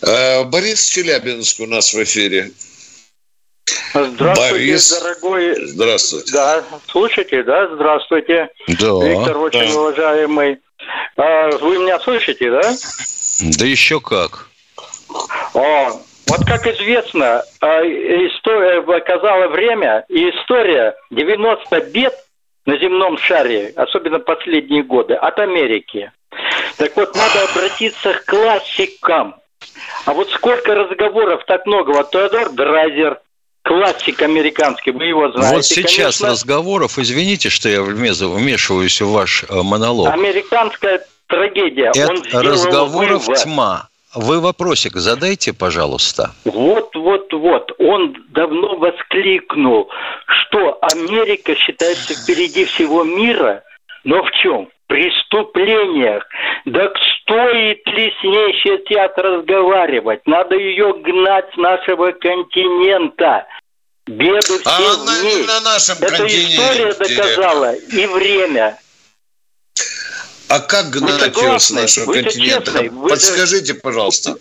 Э, 0.02 0.44
Борис 0.44 0.84
Челябинск 0.86 1.60
у 1.60 1.66
нас 1.66 1.92
в 1.94 2.02
эфире. 2.02 2.52
Здравствуйте, 3.92 4.52
Борис. 4.52 5.00
дорогой. 5.00 5.66
Здравствуйте. 5.66 6.32
Да, 6.32 6.64
слушайте, 6.86 7.42
да, 7.42 7.68
здравствуйте. 7.74 8.48
Да, 8.68 9.04
Виктор 9.04 9.38
очень 9.38 9.72
да. 9.72 9.80
уважаемый. 9.80 10.58
А, 11.16 11.50
Вы 11.58 11.78
меня 11.78 11.98
слышите, 12.00 12.50
да? 12.50 12.62
да 13.58 13.66
еще 13.66 14.00
как. 14.00 14.48
О, 15.54 15.90
вот 16.28 16.46
как 16.46 16.66
известно, 16.66 17.42
а, 17.60 17.82
история 17.82 18.82
показала 18.82 19.48
время 19.48 20.04
и 20.08 20.30
история 20.30 20.94
90 21.10 21.80
бед 21.92 22.14
на 22.66 22.78
земном 22.78 23.18
шаре, 23.18 23.72
особенно 23.74 24.20
последние 24.20 24.84
годы, 24.84 25.14
от 25.14 25.38
Америки. 25.40 26.12
Так 26.76 26.96
вот, 26.96 27.14
надо 27.16 27.42
обратиться 27.50 28.14
к 28.14 28.24
классикам. 28.26 29.34
А 30.06 30.12
вот 30.12 30.30
сколько 30.30 30.74
разговоров, 30.74 31.44
так 31.46 31.66
много. 31.66 31.90
Вот 31.90 32.10
Теодор 32.10 32.50
Драйзер, 32.50 33.20
классик 33.62 34.22
американский, 34.22 34.90
вы 34.90 35.06
его 35.06 35.30
знаете. 35.32 35.56
вот 35.56 35.64
сейчас 35.64 36.18
конечно. 36.18 36.28
разговоров, 36.28 36.98
извините, 36.98 37.50
что 37.50 37.68
я 37.68 37.82
вмешиваюсь 37.82 39.00
в 39.00 39.10
ваш 39.10 39.44
э, 39.44 39.62
монолог. 39.62 40.12
Американская 40.12 41.04
трагедия. 41.26 41.92
Это 41.94 42.42
разговоров 42.42 43.26
вывод. 43.26 43.42
тьма. 43.42 43.88
Вы 44.14 44.40
вопросик 44.40 44.96
задайте, 44.96 45.52
пожалуйста. 45.52 46.32
Вот, 46.44 46.96
вот, 46.96 47.32
вот. 47.32 47.72
Он 47.78 48.16
давно 48.30 48.76
воскликнул, 48.76 49.88
что 50.26 50.78
Америка 50.82 51.54
считается 51.54 52.14
впереди 52.14 52.64
всего 52.64 53.04
мира, 53.04 53.62
но 54.02 54.24
в 54.24 54.30
чем? 54.32 54.66
В 54.66 54.88
преступлениях. 54.88 56.26
Да 56.64 56.88
стоит 57.30 57.86
ли 57.86 58.10
с 58.20 58.24
ней 58.24 58.60
сейчас 58.62 59.12
разговаривать? 59.16 60.26
Надо 60.26 60.56
ее 60.56 60.92
гнать 60.94 61.46
с 61.54 61.56
нашего 61.56 62.12
континента. 62.12 63.46
Беды 64.06 64.40
все 64.40 64.60
А 64.64 64.80
в 64.80 65.00
она 65.02 65.22
ней. 65.22 65.36
не 65.36 65.42
на 65.46 65.60
нашем 65.60 65.96
Это 66.00 66.16
континенте. 66.16 66.56
история 66.56 66.94
доказала 66.94 67.74
и 67.74 68.06
время. 68.06 68.78
А 70.48 70.58
как 70.58 70.90
гнать 70.90 71.36
ее 71.36 71.60
с 71.60 71.70
нашего 71.70 72.12
континента? 72.12 72.72
честный, 72.72 72.88
вы-то- 72.88 73.14
Подскажите, 73.14 73.74
пожалуйста. 73.74 74.36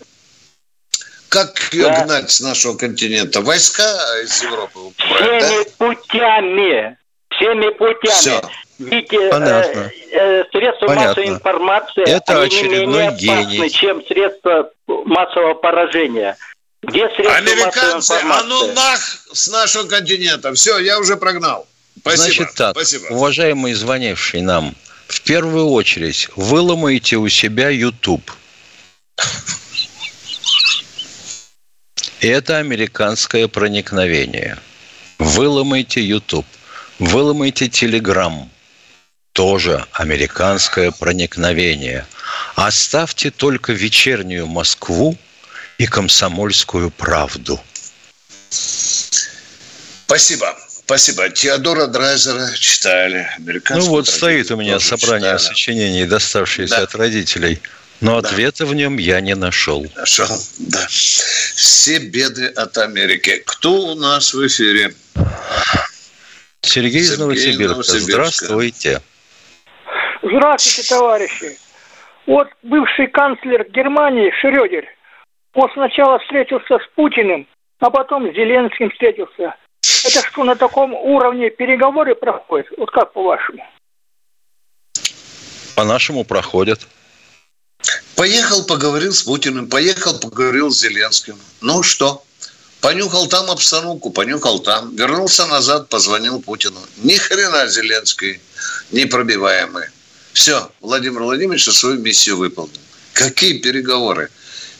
Как 1.28 1.56
ее 1.72 1.84
Да. 1.84 2.04
гнать 2.04 2.30
с 2.32 2.40
нашего 2.40 2.76
континента? 2.76 3.40
Войска 3.42 3.84
из 4.24 4.42
Европы 4.42 4.78
убрать, 4.80 5.44
Всеми 5.44 5.64
да? 5.64 5.70
путями. 5.78 6.96
Всеми 7.30 7.70
путями. 7.74 8.10
Все. 8.12 8.42
Ведь 8.80 9.12
э, 9.12 9.28
Понятно. 9.30 9.92
э, 10.10 10.44
средства 10.50 10.86
Понятно. 10.86 11.08
массовой 11.08 11.28
информации 11.28 12.02
Это 12.02 12.40
они 12.40 12.40
не 12.40 12.46
очередной 12.46 13.08
менее 13.08 13.08
опасны, 13.08 13.52
гений. 13.52 13.70
чем 13.70 14.06
средства 14.06 14.70
массового 14.86 15.54
поражения. 15.54 16.36
Где 16.82 17.06
средства 17.10 17.36
Американцы, 17.36 18.14
массовой 18.14 18.32
а 18.32 18.42
ну 18.44 18.72
нах 18.72 19.00
с 19.32 19.48
нашего 19.48 19.86
континента. 19.86 20.54
Все, 20.54 20.78
я 20.78 20.98
уже 20.98 21.16
прогнал. 21.18 21.66
Спасибо. 22.00 22.22
Значит 22.22 22.54
так, 22.54 22.70
Спасибо. 22.74 23.12
уважаемый 23.12 23.74
звонивший 23.74 24.40
нам, 24.40 24.74
в 25.08 25.20
первую 25.22 25.66
очередь 25.68 26.30
выломайте 26.36 27.16
у 27.16 27.28
себя 27.28 27.68
YouTube. 27.68 28.32
И 32.20 32.28
это 32.28 32.56
американское 32.56 33.46
проникновение. 33.46 34.56
Выломайте 35.18 36.00
YouTube, 36.00 36.46
выломайте 36.98 37.66
Telegram. 37.66 38.48
Тоже 39.32 39.86
американское 39.92 40.90
проникновение. 40.90 42.06
Оставьте 42.56 43.30
только 43.30 43.72
вечернюю 43.72 44.46
Москву 44.46 45.16
и 45.78 45.86
комсомольскую 45.86 46.90
правду. 46.90 47.60
Спасибо. 50.06 50.56
Спасибо. 50.84 51.30
Теодора 51.30 51.86
Драйзера 51.86 52.52
читали. 52.54 53.30
Ну 53.70 53.86
вот 53.86 54.08
стоит 54.08 54.50
у 54.50 54.56
меня 54.56 54.80
собрание 54.80 55.38
читали. 55.38 55.48
сочинений, 55.48 56.04
доставшиеся 56.04 56.78
да. 56.78 56.82
от 56.82 56.94
родителей. 56.96 57.60
Но 58.00 58.20
да. 58.20 58.28
ответа 58.28 58.66
в 58.66 58.74
нем 58.74 58.98
я 58.98 59.20
не 59.20 59.36
нашел. 59.36 59.86
Нашел, 59.94 60.26
да. 60.58 60.84
Все 60.88 61.98
беды 61.98 62.46
от 62.46 62.76
Америки. 62.78 63.40
Кто 63.46 63.72
у 63.72 63.94
нас 63.94 64.34
в 64.34 64.44
эфире? 64.46 64.94
Сергей, 66.62 67.02
Сергей 67.02 67.02
из 67.02 67.18
Новосибирска. 67.18 68.00
Здравствуйте. 68.00 69.00
Здравствуйте, 70.22 70.88
товарищи. 70.88 71.58
Вот 72.26 72.48
бывший 72.62 73.06
канцлер 73.06 73.68
Германии 73.70 74.30
Шрёдер, 74.40 74.84
он 75.54 75.70
сначала 75.72 76.18
встретился 76.18 76.78
с 76.78 76.94
Путиным, 76.94 77.46
а 77.78 77.90
потом 77.90 78.30
с 78.30 78.34
Зеленским 78.34 78.90
встретился. 78.90 79.54
Это 80.04 80.26
что, 80.26 80.44
на 80.44 80.56
таком 80.56 80.92
уровне 80.94 81.48
переговоры 81.50 82.14
проходят? 82.14 82.66
Вот 82.76 82.90
как 82.90 83.12
по-вашему? 83.12 83.64
По-нашему 85.74 86.24
проходят. 86.24 86.86
Поехал, 88.14 88.66
поговорил 88.66 89.12
с 89.12 89.22
Путиным, 89.22 89.68
поехал, 89.68 90.20
поговорил 90.20 90.70
с 90.70 90.80
Зеленским. 90.80 91.38
Ну 91.62 91.82
что? 91.82 92.22
Понюхал 92.82 93.26
там 93.28 93.50
обстановку, 93.50 94.10
понюхал 94.10 94.58
там. 94.58 94.94
Вернулся 94.94 95.46
назад, 95.46 95.88
позвонил 95.88 96.42
Путину. 96.42 96.80
Ни 96.98 97.14
хрена 97.14 97.66
Зеленский 97.66 98.40
непробиваемый. 98.90 99.86
Все, 100.32 100.70
Владимир 100.80 101.22
Владимирович 101.22 101.64
свою 101.64 101.98
миссию 101.98 102.36
выполнил. 102.36 102.72
Какие 103.12 103.58
переговоры? 103.58 104.30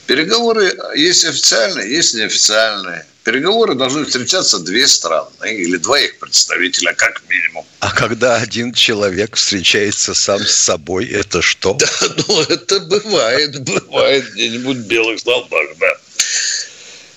Переговоры 0.07 0.77
есть 0.97 1.25
официальные, 1.25 1.91
есть 1.91 2.15
неофициальные. 2.15 3.07
Переговоры 3.23 3.75
должны 3.75 4.07
встречаться 4.07 4.59
две 4.59 4.89
страны 4.89 5.55
или 5.55 5.77
два 5.77 6.01
их 6.01 6.19
представителя, 6.19 6.95
как 6.95 7.23
минимум. 7.29 7.67
А 7.81 7.93
когда 7.93 8.37
один 8.37 8.73
человек 8.73 9.37
встречается 9.37 10.15
сам 10.15 10.41
с 10.41 10.53
собой, 10.53 11.07
это 11.07 11.43
что? 11.43 11.75
Да, 11.79 11.87
ну 12.27 12.41
это 12.43 12.81
бывает, 12.81 13.61
бывает 13.61 14.33
где-нибудь 14.33 14.79
белых 14.79 15.21
столбах, 15.21 15.67
да. 15.79 15.97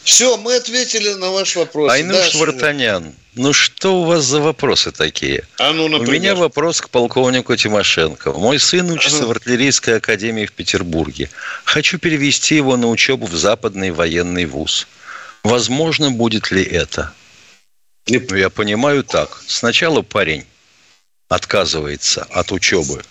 Все, 0.03 0.37
мы 0.37 0.55
ответили 0.55 1.13
на 1.13 1.31
ваш 1.31 1.55
вопрос. 1.55 1.91
Айнуш 1.91 2.33
да, 2.33 2.39
Вартанян, 2.39 3.13
ну 3.35 3.53
что 3.53 4.01
у 4.01 4.03
вас 4.03 4.25
за 4.25 4.41
вопросы 4.41 4.91
такие? 4.91 5.47
А 5.57 5.71
ну, 5.71 5.87
например? 5.87 6.09
У 6.09 6.13
меня 6.13 6.35
вопрос 6.35 6.81
к 6.81 6.89
полковнику 6.89 7.55
Тимошенко. 7.55 8.33
Мой 8.33 8.59
сын 8.59 8.91
учится 8.91 9.19
ага. 9.19 9.27
в 9.27 9.31
артиллерийской 9.31 9.97
академии 9.97 10.45
в 10.45 10.51
Петербурге. 10.51 11.29
Хочу 11.63 11.97
перевести 11.99 12.55
его 12.55 12.75
на 12.75 12.89
учебу 12.89 13.27
в 13.27 13.35
западный 13.35 13.91
военный 13.91 14.45
вуз. 14.45 14.87
Возможно, 15.43 16.11
будет 16.11 16.51
ли 16.51 16.63
это? 16.63 17.13
Ну, 18.07 18.35
я 18.35 18.49
понимаю 18.49 19.03
так. 19.03 19.41
Сначала 19.47 20.01
парень 20.01 20.45
отказывается 21.29 22.27
от 22.29 22.51
учебы 22.51 23.01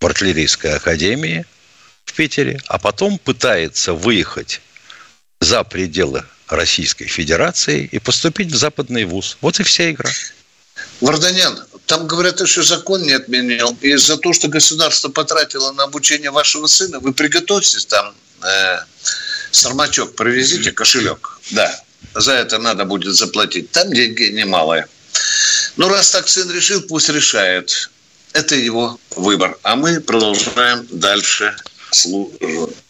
в 0.00 0.06
артиллерийской 0.06 0.74
академии 0.74 1.44
в 2.04 2.14
Питере, 2.14 2.60
а 2.66 2.78
потом 2.78 3.18
пытается 3.18 3.92
выехать 3.92 4.60
за 5.44 5.62
пределы 5.62 6.24
Российской 6.48 7.06
Федерации 7.06 7.88
и 7.92 7.98
поступить 7.98 8.50
в 8.50 8.56
западный 8.56 9.04
вуз. 9.04 9.36
Вот 9.40 9.60
и 9.60 9.62
вся 9.62 9.90
игра. 9.90 10.10
Варданян, 11.00 11.58
там 11.86 12.06
говорят, 12.06 12.40
еще 12.40 12.62
закон 12.62 13.02
не 13.02 13.12
отменил. 13.12 13.76
И 13.80 13.94
за 13.96 14.16
то, 14.16 14.32
что 14.32 14.48
государство 14.48 15.08
потратило 15.08 15.72
на 15.72 15.84
обучение 15.84 16.30
вашего 16.30 16.66
сына, 16.66 16.98
вы 17.00 17.12
приготовьтесь 17.12 17.86
там, 17.86 18.14
э, 18.42 18.78
сармачок 19.50 20.16
провезите, 20.16 20.72
кошелек. 20.72 21.38
Да, 21.50 21.80
за 22.14 22.32
это 22.32 22.58
надо 22.58 22.84
будет 22.84 23.14
заплатить. 23.14 23.70
Там 23.70 23.92
деньги 23.92 24.24
немалые. 24.24 24.86
Ну, 25.76 25.88
раз 25.88 26.10
так 26.10 26.28
сын 26.28 26.50
решил, 26.50 26.82
пусть 26.82 27.08
решает. 27.08 27.90
Это 28.32 28.54
его 28.56 28.98
выбор. 29.16 29.56
А 29.62 29.76
мы 29.76 30.00
продолжаем 30.00 30.86
дальше 30.90 31.56
слушать. 31.90 32.83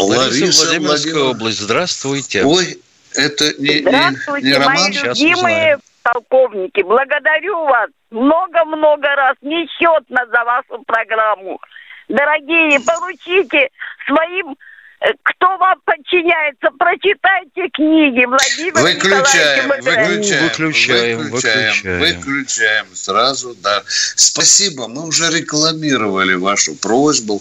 Лариса, 0.00 0.66
Владимирская 0.66 1.14
Владимир... 1.14 1.36
область. 1.36 1.58
Здравствуйте. 1.60 2.44
Ой, 2.44 2.78
это 3.14 3.44
не, 3.58 3.80
Здравствуйте, 3.80 4.46
не, 4.46 4.52
не 4.52 4.58
роман? 4.58 4.76
мои 4.76 5.02
любимые 5.02 5.78
полковники. 6.02 6.82
Благодарю 6.82 7.64
вас 7.64 7.90
много-много 8.10 9.08
раз, 9.16 9.36
несчетно 9.42 10.26
за 10.32 10.44
вашу 10.44 10.82
программу. 10.84 11.60
Дорогие, 12.08 12.80
получите 12.80 13.70
своим 14.06 14.56
э, 15.00 15.06
кто 15.22 15.56
вам 15.58 15.78
подчиняется, 15.84 16.70
прочитайте 16.76 17.68
книги 17.72 18.24
Владимира 18.24 18.82
выключаем, 18.82 19.68
выключаем, 19.68 20.38
выключаем, 20.48 21.18
выключаем, 21.18 22.00
выключаем 22.00 22.86
сразу, 22.94 23.54
да. 23.62 23.82
Спасибо, 23.86 24.88
мы 24.88 25.06
уже 25.06 25.30
рекламировали 25.30 26.34
вашу 26.34 26.74
просьбу 26.74 27.40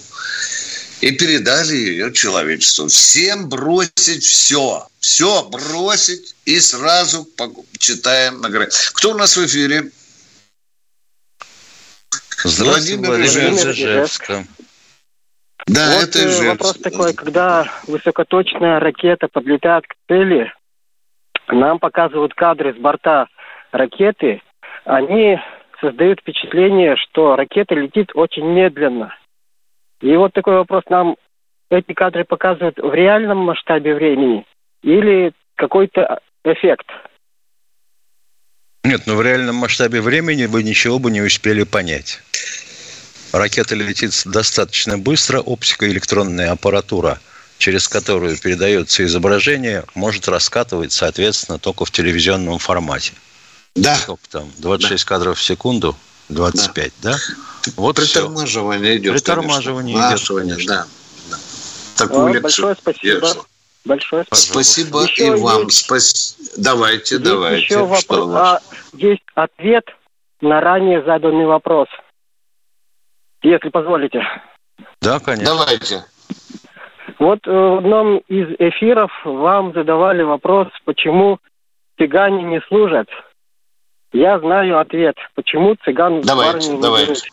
и 1.01 1.11
передали 1.11 1.75
ее 1.75 2.13
человечеству. 2.13 2.87
Всем 2.87 3.49
бросить 3.49 4.23
все. 4.23 4.85
Все 4.99 5.47
бросить 5.49 6.35
и 6.45 6.59
сразу 6.59 7.27
читаем 7.77 8.41
на 8.41 8.49
горе. 8.49 8.69
Кто 8.93 9.11
у 9.11 9.17
нас 9.17 9.37
в 9.37 9.45
эфире? 9.45 9.91
Здравствуйте, 12.43 12.97
Владимир, 12.97 13.07
Владимир 13.07 13.71
Ижевск. 13.71 14.31
Да, 15.67 15.93
вот 15.93 16.03
это 16.03 16.19
Ижевск. 16.19 16.45
Вопрос 16.47 16.77
такой, 16.77 17.13
когда 17.13 17.71
высокоточная 17.87 18.79
ракета 18.79 19.27
подлетает 19.27 19.85
к 19.87 19.95
цели, 20.07 20.51
нам 21.47 21.79
показывают 21.79 22.33
кадры 22.33 22.73
с 22.73 22.77
борта 22.77 23.27
ракеты, 23.71 24.41
они 24.85 25.39
создают 25.81 26.19
впечатление, 26.19 26.95
что 26.97 27.35
ракета 27.35 27.75
летит 27.75 28.11
очень 28.13 28.45
медленно. 28.45 29.15
И 30.01 30.15
вот 30.15 30.33
такой 30.33 30.55
вопрос 30.55 30.83
нам 30.89 31.17
эти 31.69 31.93
кадры 31.93 32.23
показывают 32.23 32.77
в 32.77 32.93
реальном 32.93 33.39
масштабе 33.39 33.93
времени 33.93 34.45
или 34.81 35.33
какой-то 35.55 36.19
эффект? 36.43 36.87
Нет, 38.83 39.01
но 39.05 39.13
ну 39.13 39.19
в 39.19 39.21
реальном 39.21 39.55
масштабе 39.55 40.01
времени 40.01 40.45
вы 40.45 40.63
ничего 40.63 40.99
бы 40.99 41.11
не 41.11 41.21
успели 41.21 41.63
понять. 41.63 42.21
Ракета 43.33 43.75
летит 43.75 44.11
достаточно 44.25 44.97
быстро, 44.97 45.39
оптико-электронная 45.41 46.51
аппаратура, 46.51 47.19
через 47.59 47.87
которую 47.87 48.39
передается 48.39 49.03
изображение, 49.03 49.83
может 49.93 50.27
раскатывать, 50.27 50.91
соответственно, 50.91 51.59
только 51.59 51.85
в 51.85 51.91
телевизионном 51.91 52.57
формате. 52.57 53.13
Да. 53.75 53.95
Сколько 53.95 54.27
там? 54.29 54.51
26 54.57 55.03
да. 55.03 55.07
кадров 55.07 55.37
в 55.37 55.43
секунду? 55.43 55.95
25, 56.29 56.93
да? 57.01 57.11
да? 57.11 57.17
Вот 57.75 57.95
Притормаживание 57.95 58.97
идет, 58.97 59.13
Притормаживание 59.13 59.95
конечно. 59.95 60.39
идет, 60.39 60.41
конечно. 60.41 60.87
Да. 61.29 61.37
Такую 61.97 62.37
а, 62.37 62.41
большое 62.41 62.75
спасибо. 62.75 63.27
Большое 63.85 64.23
спасибо. 64.23 64.53
Спасибо 64.53 65.01
еще 65.03 65.27
и 65.27 65.41
вам. 65.41 65.63
Есть, 65.63 65.85
Спас... 65.85 66.37
Давайте, 66.57 67.15
есть 67.15 67.25
давайте. 67.25 67.61
Еще 67.61 67.85
вопрос. 67.85 68.35
А, 68.35 68.59
есть 68.93 69.23
ответ 69.35 69.85
на 70.41 70.61
ранее 70.61 71.03
заданный 71.03 71.45
вопрос. 71.45 71.87
Если 73.41 73.69
позволите. 73.69 74.21
Да, 75.01 75.19
конечно. 75.19 75.55
Давайте. 75.55 76.05
Вот 77.19 77.39
э, 77.45 77.51
в 77.51 77.79
одном 77.79 78.17
из 78.27 78.47
эфиров 78.59 79.11
вам 79.25 79.73
задавали 79.73 80.23
вопрос, 80.23 80.67
почему 80.85 81.39
цыгане 81.97 82.43
не 82.43 82.61
служат. 82.67 83.07
Я 84.11 84.39
знаю 84.39 84.79
ответ, 84.79 85.15
почему 85.35 85.75
цыган 85.83 86.21
давайте, 86.21 86.51
в 86.51 86.63
армии 86.63 86.75
не 86.75 86.81
давайте. 86.81 87.11
Берут. 87.11 87.23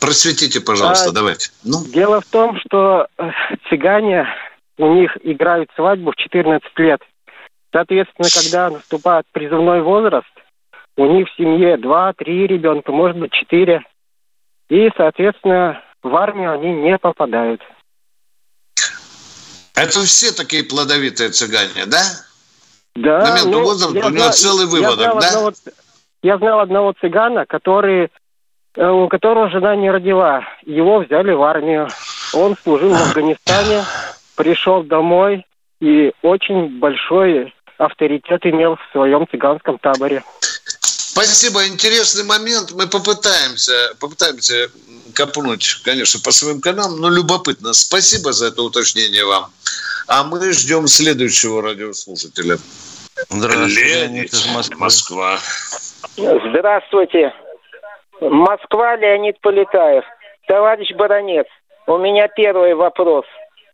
Просветите, 0.00 0.60
пожалуйста, 0.60 1.10
а, 1.10 1.12
давайте. 1.12 1.50
Ну. 1.62 1.84
Дело 1.92 2.22
в 2.22 2.26
том, 2.26 2.58
что 2.60 3.06
э, 3.18 3.30
цыгане, 3.68 4.26
у 4.78 4.94
них 4.94 5.14
играют 5.22 5.68
свадьбу 5.76 6.12
в 6.12 6.16
14 6.16 6.66
лет. 6.78 7.02
Соответственно, 7.70 8.28
когда 8.34 8.70
наступает 8.70 9.26
призывной 9.32 9.82
возраст, 9.82 10.26
у 10.96 11.06
них 11.06 11.28
в 11.28 11.36
семье 11.36 11.76
2-3 11.76 12.46
ребенка, 12.46 12.92
может 12.92 13.18
быть, 13.18 13.32
4. 13.32 13.82
И, 14.70 14.88
соответственно, 14.96 15.82
в 16.02 16.16
армию 16.16 16.52
они 16.52 16.72
не 16.72 16.96
попадают. 16.96 17.60
Это 19.74 20.00
все 20.00 20.32
такие 20.32 20.64
плодовитые 20.64 21.30
цыгане, 21.30 21.86
да? 21.86 22.02
Да. 22.96 23.18
На 23.20 23.38
минуту 23.38 23.50
ну, 23.50 23.62
возраста 23.64 23.98
у 23.98 24.10
него 24.10 24.10
знал, 24.10 24.32
целый 24.32 24.66
выводок, 24.66 24.98
да? 24.98 25.28
Одного, 25.28 25.52
я 26.22 26.38
знал 26.38 26.60
одного 26.60 26.92
цыгана, 27.00 27.46
который 27.46 28.10
Э, 28.76 28.88
у 28.88 29.08
которого 29.08 29.50
жена 29.50 29.74
не 29.74 29.90
родила. 29.90 30.42
Его 30.64 31.00
взяли 31.00 31.32
в 31.32 31.42
армию. 31.42 31.88
Он 32.32 32.56
служил 32.62 32.94
в 32.94 33.02
Афганистане. 33.02 33.84
пришел 34.36 34.82
домой 34.82 35.44
и 35.80 36.12
очень 36.22 36.78
большой 36.78 37.52
авторитет 37.78 38.46
имел 38.46 38.76
в 38.76 38.92
своем 38.92 39.26
цыганском 39.28 39.78
таборе. 39.78 40.22
Спасибо, 40.80 41.66
интересный 41.66 42.24
момент. 42.24 42.72
Мы 42.72 42.86
попытаемся, 42.86 43.72
попытаемся 43.98 44.70
копнуть, 45.14 45.82
конечно, 45.84 46.20
по 46.20 46.30
своим 46.30 46.60
каналам, 46.60 47.00
но 47.00 47.10
любопытно. 47.10 47.72
Спасибо 47.74 48.32
за 48.32 48.46
это 48.46 48.62
уточнение 48.62 49.24
вам. 49.24 49.50
А 50.06 50.22
мы 50.24 50.52
ждем 50.52 50.86
следующего 50.86 51.60
радиослушателя. 51.60 52.58
Здравствуйте, 53.28 53.84
Леонид 53.84 54.32
из 54.32 54.46
Москвы. 54.46 54.76
Москва. 54.78 55.38
Здравствуйте. 56.16 57.32
Москва, 58.20 58.96
Леонид 58.96 59.40
Полетаев. 59.40 60.04
Товарищ 60.46 60.92
Баронец, 60.94 61.46
у 61.86 61.96
меня 61.98 62.28
первый 62.28 62.74
вопрос. 62.74 63.24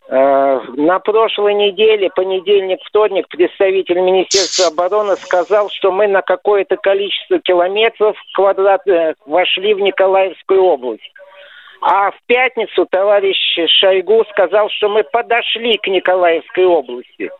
Э, 0.08 0.60
на 0.76 1.00
прошлой 1.00 1.54
неделе, 1.54 2.10
понедельник, 2.14 2.78
вторник, 2.84 3.26
представитель 3.28 4.00
Министерства 4.00 4.68
обороны 4.68 5.16
сказал, 5.16 5.68
что 5.70 5.90
мы 5.90 6.06
на 6.06 6.22
какое-то 6.22 6.76
количество 6.76 7.40
километров 7.40 8.16
квадратных 8.34 9.16
вошли 9.26 9.74
в 9.74 9.80
Николаевскую 9.80 10.62
область. 10.62 11.10
А 11.80 12.10
в 12.10 12.18
пятницу 12.26 12.86
товарищ 12.86 13.36
Шойгу 13.80 14.24
сказал, 14.30 14.68
что 14.70 14.88
мы 14.88 15.02
подошли 15.02 15.76
к 15.78 15.88
Николаевской 15.88 16.64
области. 16.64 17.30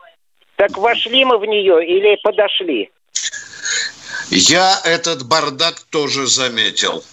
Так 0.57 0.77
вошли 0.77 1.25
мы 1.25 1.39
в 1.39 1.45
нее 1.45 1.85
или 1.87 2.19
подошли? 2.23 2.91
Я 4.31 4.81
этот 4.85 5.25
бардак 5.25 5.81
тоже 5.91 6.27
заметил. 6.27 7.05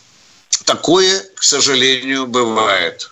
Такое, 0.65 1.23
к 1.35 1.43
сожалению, 1.43 2.27
бывает. 2.27 3.09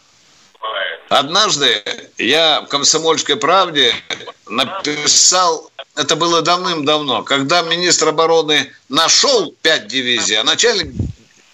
Однажды 1.10 1.84
я 2.18 2.62
в 2.62 2.68
«Комсомольской 2.68 3.36
правде» 3.36 3.94
написал, 4.48 5.70
это 5.96 6.16
было 6.16 6.42
давным-давно, 6.42 7.24
когда 7.24 7.62
министр 7.64 8.10
обороны 8.10 8.72
нашел 8.88 9.54
пять 9.62 9.88
дивизий, 9.88 10.38
а 10.38 10.44
начальник 10.44 10.94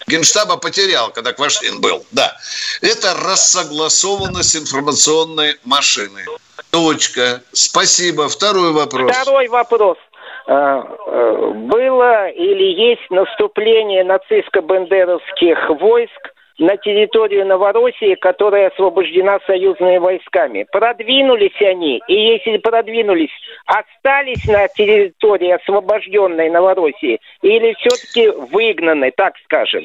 Генштаба 0.08 0.58
потерял, 0.58 1.12
когда 1.12 1.34
Квашнин 1.34 1.82
был. 1.82 2.06
Да. 2.12 2.38
Это 2.82 3.14
рассогласованность 3.16 4.56
информационной 4.56 5.58
машины. 5.66 6.26
Точка. 6.70 7.42
Спасибо. 7.52 8.30
Второй 8.30 8.72
вопрос. 8.72 9.12
Второй 9.12 9.48
вопрос. 9.50 9.98
А, 10.48 10.82
э, 10.82 11.52
было 11.56 12.30
или 12.30 12.64
есть 12.64 13.10
наступление 13.10 14.06
нацистско-бандеровских 14.06 15.78
войск 15.78 16.34
на 16.58 16.78
территорию 16.78 17.46
Новороссии, 17.46 18.16
которая 18.16 18.70
освобождена 18.70 19.40
союзными 19.46 19.98
войсками. 19.98 20.66
Продвинулись 20.72 21.62
они, 21.62 22.02
и 22.08 22.14
если 22.14 22.58
продвинулись, 22.58 23.32
остались 23.66 24.46
на 24.48 24.70
территории 24.70 25.52
освобожденной 25.52 26.50
Новороссии 26.50 27.20
или 27.42 27.74
все-таки 27.74 28.30
выгнаны, 28.30 29.12
так 29.12 29.34
скажем? 29.44 29.84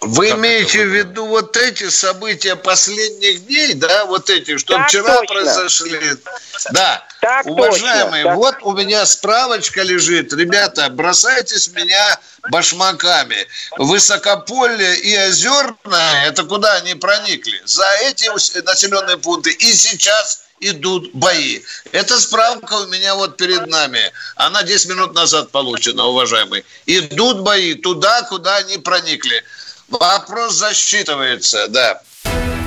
Вы 0.00 0.28
как 0.28 0.38
имеете 0.38 0.84
в 0.84 0.94
виду 0.94 1.26
вот 1.26 1.56
эти 1.56 1.88
события 1.88 2.54
последних 2.54 3.46
дней, 3.46 3.74
да, 3.74 4.04
вот 4.04 4.30
эти, 4.30 4.56
что 4.58 4.74
так 4.74 4.88
вчера 4.88 5.16
точно. 5.18 5.34
произошли? 5.34 6.00
Да. 6.70 7.04
Так 7.20 7.46
Уважаемые, 7.46 8.22
точно. 8.22 8.36
вот 8.36 8.54
у 8.62 8.72
меня 8.74 9.04
справочка 9.04 9.82
лежит. 9.82 10.32
Ребята, 10.32 10.88
бросайтесь 10.88 11.68
меня 11.68 12.20
башмаками. 12.50 13.48
Высокополье 13.76 14.94
и 15.00 15.16
Озерное, 15.16 16.26
это 16.26 16.44
куда 16.44 16.74
они 16.74 16.94
проникли? 16.94 17.60
За 17.64 17.86
эти 18.02 18.26
населенные 18.62 19.16
пункты 19.16 19.50
и 19.50 19.72
сейчас 19.72 20.44
идут 20.60 21.10
бои. 21.12 21.62
Эта 21.92 22.20
справка 22.20 22.74
у 22.74 22.86
меня 22.86 23.14
вот 23.14 23.36
перед 23.36 23.66
нами. 23.66 24.12
Она 24.36 24.62
10 24.62 24.90
минут 24.90 25.14
назад 25.14 25.50
получена, 25.50 26.04
уважаемые. 26.04 26.64
Идут 26.86 27.40
бои 27.40 27.74
туда, 27.74 28.22
куда 28.22 28.56
они 28.56 28.78
проникли. 28.78 29.42
Вопрос 29.90 30.54
засчитывается, 30.54 31.68
да. 31.68 32.02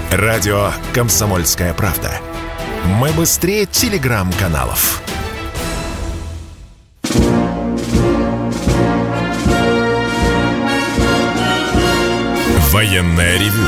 Радио 0.10 0.72
«Комсомольская 0.94 1.74
правда». 1.74 2.12
Мы 2.86 3.12
быстрее 3.12 3.68
телеграм-каналов. 3.68 5.02
Военная 12.72 13.38
ревю. 13.38 13.68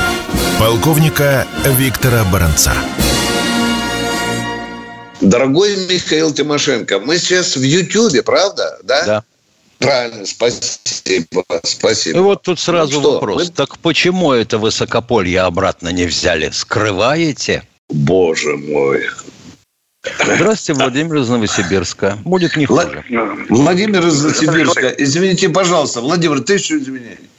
Полковника 0.59 1.45
Виктора 1.77 2.23
Баранца. 2.31 2.73
Дорогой 5.21 5.75
Михаил 5.87 6.33
Тимошенко, 6.33 6.99
мы 6.99 7.17
сейчас 7.17 7.55
в 7.55 7.61
Ютьюбе, 7.61 8.23
правда? 8.23 8.79
Да. 8.83 9.05
Да. 9.05 9.23
Правильно, 9.79 10.25
спасибо, 10.25 11.43
спасибо. 11.63 12.17
И 12.17 12.21
вот 12.21 12.43
тут 12.43 12.59
сразу 12.59 13.01
ну, 13.01 13.13
вопрос. 13.13 13.43
Мы... 13.43 13.51
Так 13.51 13.77
почему 13.79 14.31
это 14.31 14.57
высокополье 14.57 15.41
обратно 15.41 15.89
не 15.89 16.05
взяли? 16.05 16.49
Скрываете? 16.51 17.63
Боже 17.89 18.55
мой. 18.57 19.03
Здравствуйте, 20.03 20.73
Владимир 20.81 21.17
из 21.17 21.29
Новосибирска. 21.29 22.17
Будет 22.25 22.57
не 22.57 22.65
хуже. 22.65 23.03
Владимир 23.49 24.05
из 24.05 24.21
Новосибирска. 24.21 24.89
Извините, 24.89 25.49
пожалуйста, 25.49 26.01
Владимир, 26.01 26.41
тысячу 26.41 26.77
извинений. 26.77 27.29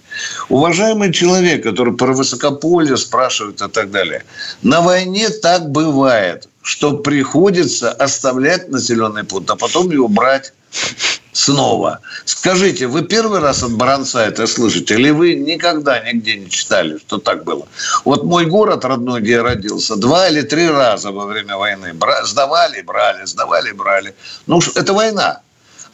Уважаемый 0.48 1.12
человек, 1.12 1.62
который 1.62 1.94
про 1.94 2.12
высокополье 2.12 2.96
спрашивает 2.96 3.60
и 3.60 3.68
так 3.68 3.90
далее. 3.90 4.24
На 4.62 4.80
войне 4.80 5.28
так 5.28 5.70
бывает, 5.70 6.48
что 6.62 6.96
приходится 6.98 7.90
оставлять 7.90 8.68
населенный 8.68 9.24
пункт, 9.24 9.50
а 9.50 9.56
потом 9.56 9.90
его 9.90 10.08
брать 10.08 10.52
снова. 11.34 12.00
Скажите, 12.24 12.86
вы 12.86 13.02
первый 13.02 13.40
раз 13.40 13.62
от 13.62 13.72
Баранца 13.72 14.20
это 14.20 14.46
слышите, 14.46 14.94
или 14.94 15.10
вы 15.10 15.34
никогда 15.34 16.00
нигде 16.00 16.36
не 16.36 16.48
читали, 16.48 16.98
что 16.98 17.18
так 17.18 17.44
было? 17.44 17.66
Вот 18.04 18.24
мой 18.24 18.46
город 18.46 18.84
родной, 18.84 19.20
где 19.20 19.32
я 19.32 19.42
родился, 19.42 19.96
два 19.96 20.28
или 20.28 20.42
три 20.42 20.68
раза 20.68 21.10
во 21.10 21.26
время 21.26 21.56
войны 21.56 21.94
сдавали, 22.22 22.80
брали, 22.82 23.24
сдавали, 23.26 23.72
брали. 23.72 24.14
Ну, 24.46 24.60
это 24.74 24.92
война. 24.92 25.40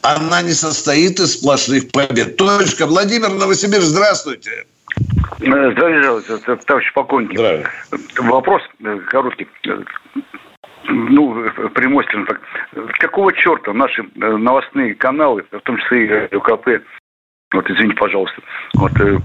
Она 0.01 0.41
не 0.41 0.53
состоит 0.53 1.19
из 1.19 1.33
сплошных 1.33 1.91
побед. 1.91 2.37
Точка. 2.37 2.87
Владимир 2.87 3.29
Новосибирск, 3.29 3.87
здравствуйте. 3.87 4.65
Здравствуйте, 5.39 6.55
товарищ 6.65 6.93
полковник. 6.93 7.39
Вопрос 8.19 8.61
э, 8.83 8.97
короткий 9.09 9.47
ну, 10.83 11.45
скажем 12.03 12.25
так, 12.25 12.41
какого 12.99 13.33
черта 13.33 13.73
наши 13.73 14.03
э, 14.03 14.05
новостные 14.15 14.95
каналы, 14.95 15.45
в 15.51 15.59
том 15.61 15.77
числе 15.77 16.27
и 16.31 16.35
УКП, 16.35 16.67
вот 17.53 17.69
извините, 17.69 17.95
пожалуйста, 17.97 18.41
вот, 18.75 18.91
э, 19.01 19.17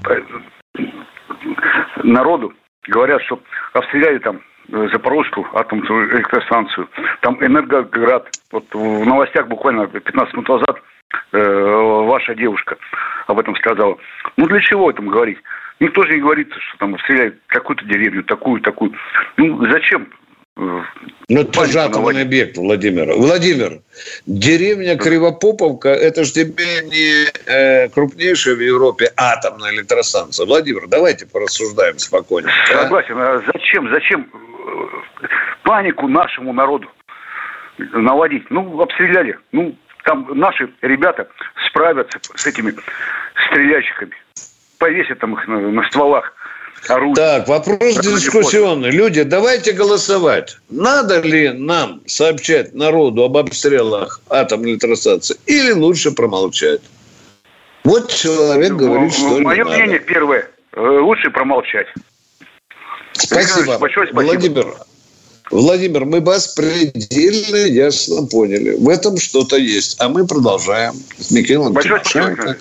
народу 2.03 2.53
говорят, 2.89 3.23
что 3.23 3.41
обстреляли 3.73 4.19
там 4.19 4.41
э, 4.73 4.89
Запорожскую 4.93 5.47
атомную 5.57 6.17
электростанцию, 6.17 6.89
там 7.21 7.43
Энергоград. 7.45 8.29
Вот 8.53 8.65
в 8.73 9.07
новостях 9.07 9.49
буквально 9.49 9.87
15 9.87 10.35
минут 10.35 10.49
назад 10.49 10.83
э, 11.33 11.39
ваша 11.39 12.35
девушка 12.35 12.77
об 13.27 13.39
этом 13.39 13.55
сказала. 13.57 13.97
Ну 14.37 14.47
для 14.47 14.61
чего 14.61 14.91
этом 14.91 15.09
говорить? 15.09 15.39
Никто 15.79 16.03
же 16.05 16.15
не 16.15 16.21
говорит, 16.21 16.53
что 16.53 16.79
там 16.79 16.95
обстреляют 16.95 17.37
какую-то 17.49 17.85
деревню, 17.85 18.25
такую, 18.25 18.61
такую. 18.61 18.93
Ну 19.37 19.65
зачем 19.71 20.09
ну, 20.57 20.85
это 21.29 21.67
же 21.67 21.81
атомный 21.81 22.23
объект, 22.23 22.57
Владимир. 22.57 23.13
Владимир, 23.15 23.81
деревня 24.27 24.97
Кривопоповка, 24.97 25.91
это 25.91 26.25
же 26.25 26.33
тебе 26.33 26.83
не 26.85 27.27
э, 27.47 27.89
крупнейшая 27.91 28.55
в 28.55 28.61
Европе 28.61 29.13
атомная 29.17 29.73
электростанция. 29.73 30.47
Владимир, 30.47 30.87
давайте 30.89 31.27
порассуждаем 31.27 31.99
спокойно. 31.99 32.51
Согласен. 32.69 33.19
А 33.19 33.43
зачем, 33.53 33.91
зачем 33.91 34.31
э, 34.33 35.27
панику 35.63 36.09
нашему 36.09 36.55
народу 36.55 36.89
наводить? 37.77 38.51
Ну, 38.51 38.81
обстреляли. 38.81 39.39
Ну, 39.53 39.77
там 40.05 40.27
наши 40.33 40.71
ребята 40.81 41.29
справятся 41.67 42.19
с 42.35 42.47
этими 42.47 42.73
стреляльщиками. 43.49 44.13
Повесят 44.79 45.19
там 45.19 45.35
их 45.35 45.47
на, 45.49 45.61
на 45.61 45.83
стволах 45.91 46.36
оружие. 46.89 47.15
Так, 47.15 47.49
вопрос 47.49 47.99
дискуссионный. 47.99 48.91
Люди, 48.91 49.23
давайте 49.23 49.73
голосовать. 49.73 50.59
Надо 50.71 51.21
ли 51.21 51.51
нам 51.51 52.03
сообщать 52.07 52.75
народу 52.75 53.25
об 53.25 53.37
обстрелах 53.37 54.21
атомной 54.29 54.73
электростанции 54.73 55.37
или 55.47 55.73
лучше 55.73 56.13
промолчать? 56.13 56.81
Вот 57.85 58.11
человек 58.11 58.73
ну, 58.73 58.79
говорит, 58.79 59.15
что 59.15 59.41
Мое 59.41 59.65
мнение 59.65 59.87
надо. 59.87 59.99
первое. 60.01 60.51
Э, 60.73 60.81
лучше 60.81 61.31
промолчать. 61.31 61.87
Спасибо. 63.13 63.79
Большое 63.79 64.09
спасибо. 64.09 64.33
Владимир, 64.33 64.67
Владимир, 65.51 66.05
мы 66.05 66.21
вас 66.21 66.49
предельно 66.49 67.57
ясно 67.57 68.27
поняли. 68.27 68.77
В 68.79 68.89
этом 68.89 69.17
что-то 69.17 69.57
есть. 69.57 69.97
А 70.01 70.09
мы 70.09 70.27
продолжаем 70.27 70.95
с 71.19 71.31
Михаилом 71.31 71.75
Тимошенко 71.77 72.57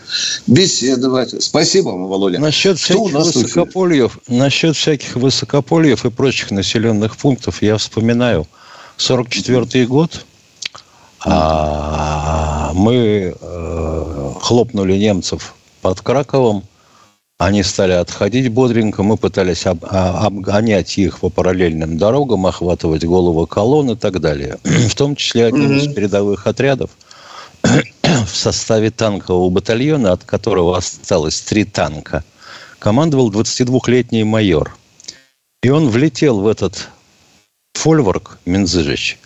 беседовать. 0.46 1.42
Спасибо 1.42 1.90
вам, 1.90 2.08
Володя. 2.08 2.40
Насчет 2.40 2.78
всяких, 2.78 3.14
высокопольев, 3.14 4.20
насчет 4.28 4.76
всяких 4.76 5.16
высокопольев 5.16 6.06
и 6.06 6.12
прочих 6.12 6.52
населенных 6.52 7.18
пунктов 7.18 7.62
я 7.62 7.78
вспоминаю 7.78 8.48
44 8.98 9.86
год. 9.88 10.26
А 11.28 12.72
мы 12.76 13.36
э, 13.40 14.32
хлопнули 14.42 14.94
немцев 14.94 15.56
под 15.82 16.02
Краковом. 16.02 16.64
Они 17.38 17.64
стали 17.64 17.92
отходить 17.92 18.50
бодренько. 18.50 19.04
Мы 19.04 19.18
пытались 19.18 19.66
об, 19.66 19.84
а, 19.84 20.26
обгонять 20.26 20.98
их 20.98 21.20
по 21.20 21.30
параллельным 21.30 21.98
дорогам, 21.98 22.46
охватывать 22.46 23.04
головы 23.04 23.46
колонн 23.46 23.92
и 23.92 23.96
так 23.96 24.22
далее. 24.22 24.58
В 24.64 24.96
том 24.96 25.18
числе 25.18 25.50
mm-hmm. 25.50 25.76
из 25.76 25.94
передовых 25.94 26.48
отрядов 26.48 26.92
в 27.64 28.30
составе 28.30 28.90
танкового 28.90 29.50
батальона, 29.50 30.14
от 30.14 30.24
которого 30.24 30.78
осталось 30.78 31.42
три 31.42 31.66
танка, 31.66 32.24
командовал 32.80 33.30
22-летний 33.32 34.24
майор. 34.24 34.78
И 35.62 35.70
он 35.70 35.90
влетел 35.90 36.40
в 36.40 36.48
этот 36.48 36.88
фольворк 37.74 38.38
Минзыжич, 38.46 39.20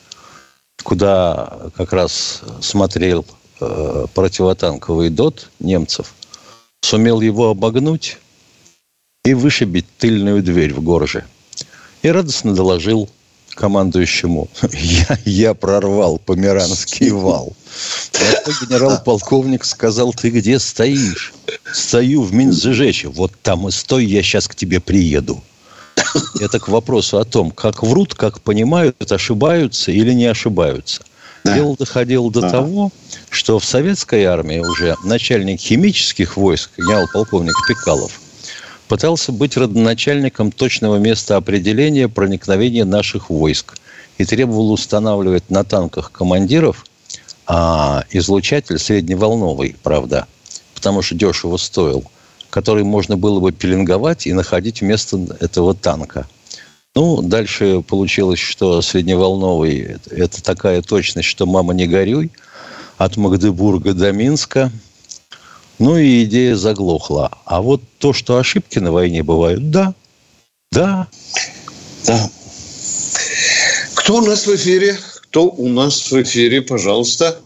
куда 0.83 1.59
как 1.75 1.93
раз 1.93 2.41
смотрел 2.61 3.25
э, 3.61 4.05
противотанковый 4.15 5.09
ДОТ 5.09 5.49
немцев, 5.59 6.13
сумел 6.81 7.21
его 7.21 7.49
обогнуть 7.49 8.17
и 9.23 9.33
вышибить 9.33 9.85
тыльную 9.97 10.41
дверь 10.41 10.73
в 10.73 10.81
горже. 10.81 11.25
И 12.01 12.09
радостно 12.09 12.55
доложил 12.55 13.09
командующему, 13.55 14.49
я, 14.71 15.19
я 15.25 15.53
прорвал 15.53 16.17
Померанский 16.17 17.09
вал. 17.11 17.55
Генерал-полковник 18.61 19.65
сказал, 19.65 20.13
ты 20.13 20.29
где 20.29 20.59
стоишь? 20.59 21.33
Стою 21.71 22.23
в 22.23 22.33
Минзжече. 22.33 23.09
Вот 23.09 23.33
там 23.41 23.67
и 23.67 23.71
стой, 23.71 24.05
я 24.05 24.23
сейчас 24.23 24.47
к 24.47 24.55
тебе 24.55 24.79
приеду. 24.79 25.43
Это 26.39 26.59
к 26.59 26.69
вопросу 26.69 27.19
о 27.19 27.25
том, 27.25 27.51
как 27.51 27.83
врут, 27.83 28.15
как 28.15 28.41
понимают, 28.41 29.11
ошибаются 29.11 29.91
или 29.91 30.13
не 30.13 30.25
ошибаются. 30.25 31.03
Да. 31.49 31.55
Дело 31.55 31.75
доходило 31.77 32.31
до 32.31 32.41
да. 32.41 32.49
того, 32.49 32.91
что 33.29 33.59
в 33.59 33.65
советской 33.65 34.23
армии 34.25 34.59
уже 34.59 34.95
начальник 35.03 35.59
химических 35.59 36.38
войск, 36.38 36.71
генерал-полковник 36.77 37.55
Пекалов, 37.67 38.19
пытался 38.88 39.31
быть 39.31 39.55
родоначальником 39.55 40.51
точного 40.51 40.97
места 40.97 41.38
определения 41.38 42.07
проникновения 42.07 42.85
наших 42.85 43.29
войск 43.29 43.77
и 44.17 44.25
требовал 44.25 44.71
устанавливать 44.71 45.49
на 45.49 45.63
танках 45.63 46.12
командиров 46.12 46.85
а, 47.45 48.03
излучатель 48.12 48.79
средневолновый, 48.79 49.75
правда, 49.81 50.27
потому 50.75 51.01
что 51.01 51.15
дешево 51.15 51.57
стоил, 51.57 52.03
который 52.49 52.83
можно 52.83 53.17
было 53.17 53.39
бы 53.39 53.51
пеленговать 53.51 54.27
и 54.27 54.33
находить 54.33 54.81
вместо 54.81 55.17
этого 55.39 55.73
танка. 55.73 56.27
Ну, 56.95 57.21
дальше 57.21 57.82
получилось, 57.82 58.39
что 58.39 58.82
средневолновый– 58.82 59.97
это 60.10 60.43
такая 60.43 60.82
точность, 60.82 61.28
что 61.28 61.45
мама 61.45 61.73
не 61.73 61.88
горюй. 61.88 62.32
От 62.97 63.15
Магдебурга 63.17 63.93
до 63.93 64.12
Минска– 64.12 64.71
ну 65.80 65.97
и 65.97 66.25
идея 66.25 66.56
заглохла. 66.56 67.32
А 67.45 67.62
вот 67.62 67.82
то, 67.99 68.12
что 68.12 68.38
ошибки 68.38 68.80
на 68.80 68.91
войне 68.91 69.23
бывают, 69.23 69.71
да. 69.71 69.93
Да. 70.71 71.08
Да. 72.06 72.30
Кто 73.95 74.17
у 74.17 74.21
нас 74.21 74.45
в 74.45 74.56
эфире? 74.56 74.99
Кто 75.23 75.45
у 75.45 75.69
нас 75.69 76.12
в 76.12 76.21
эфире, 76.21 76.62
пожалуйста? 76.62 77.39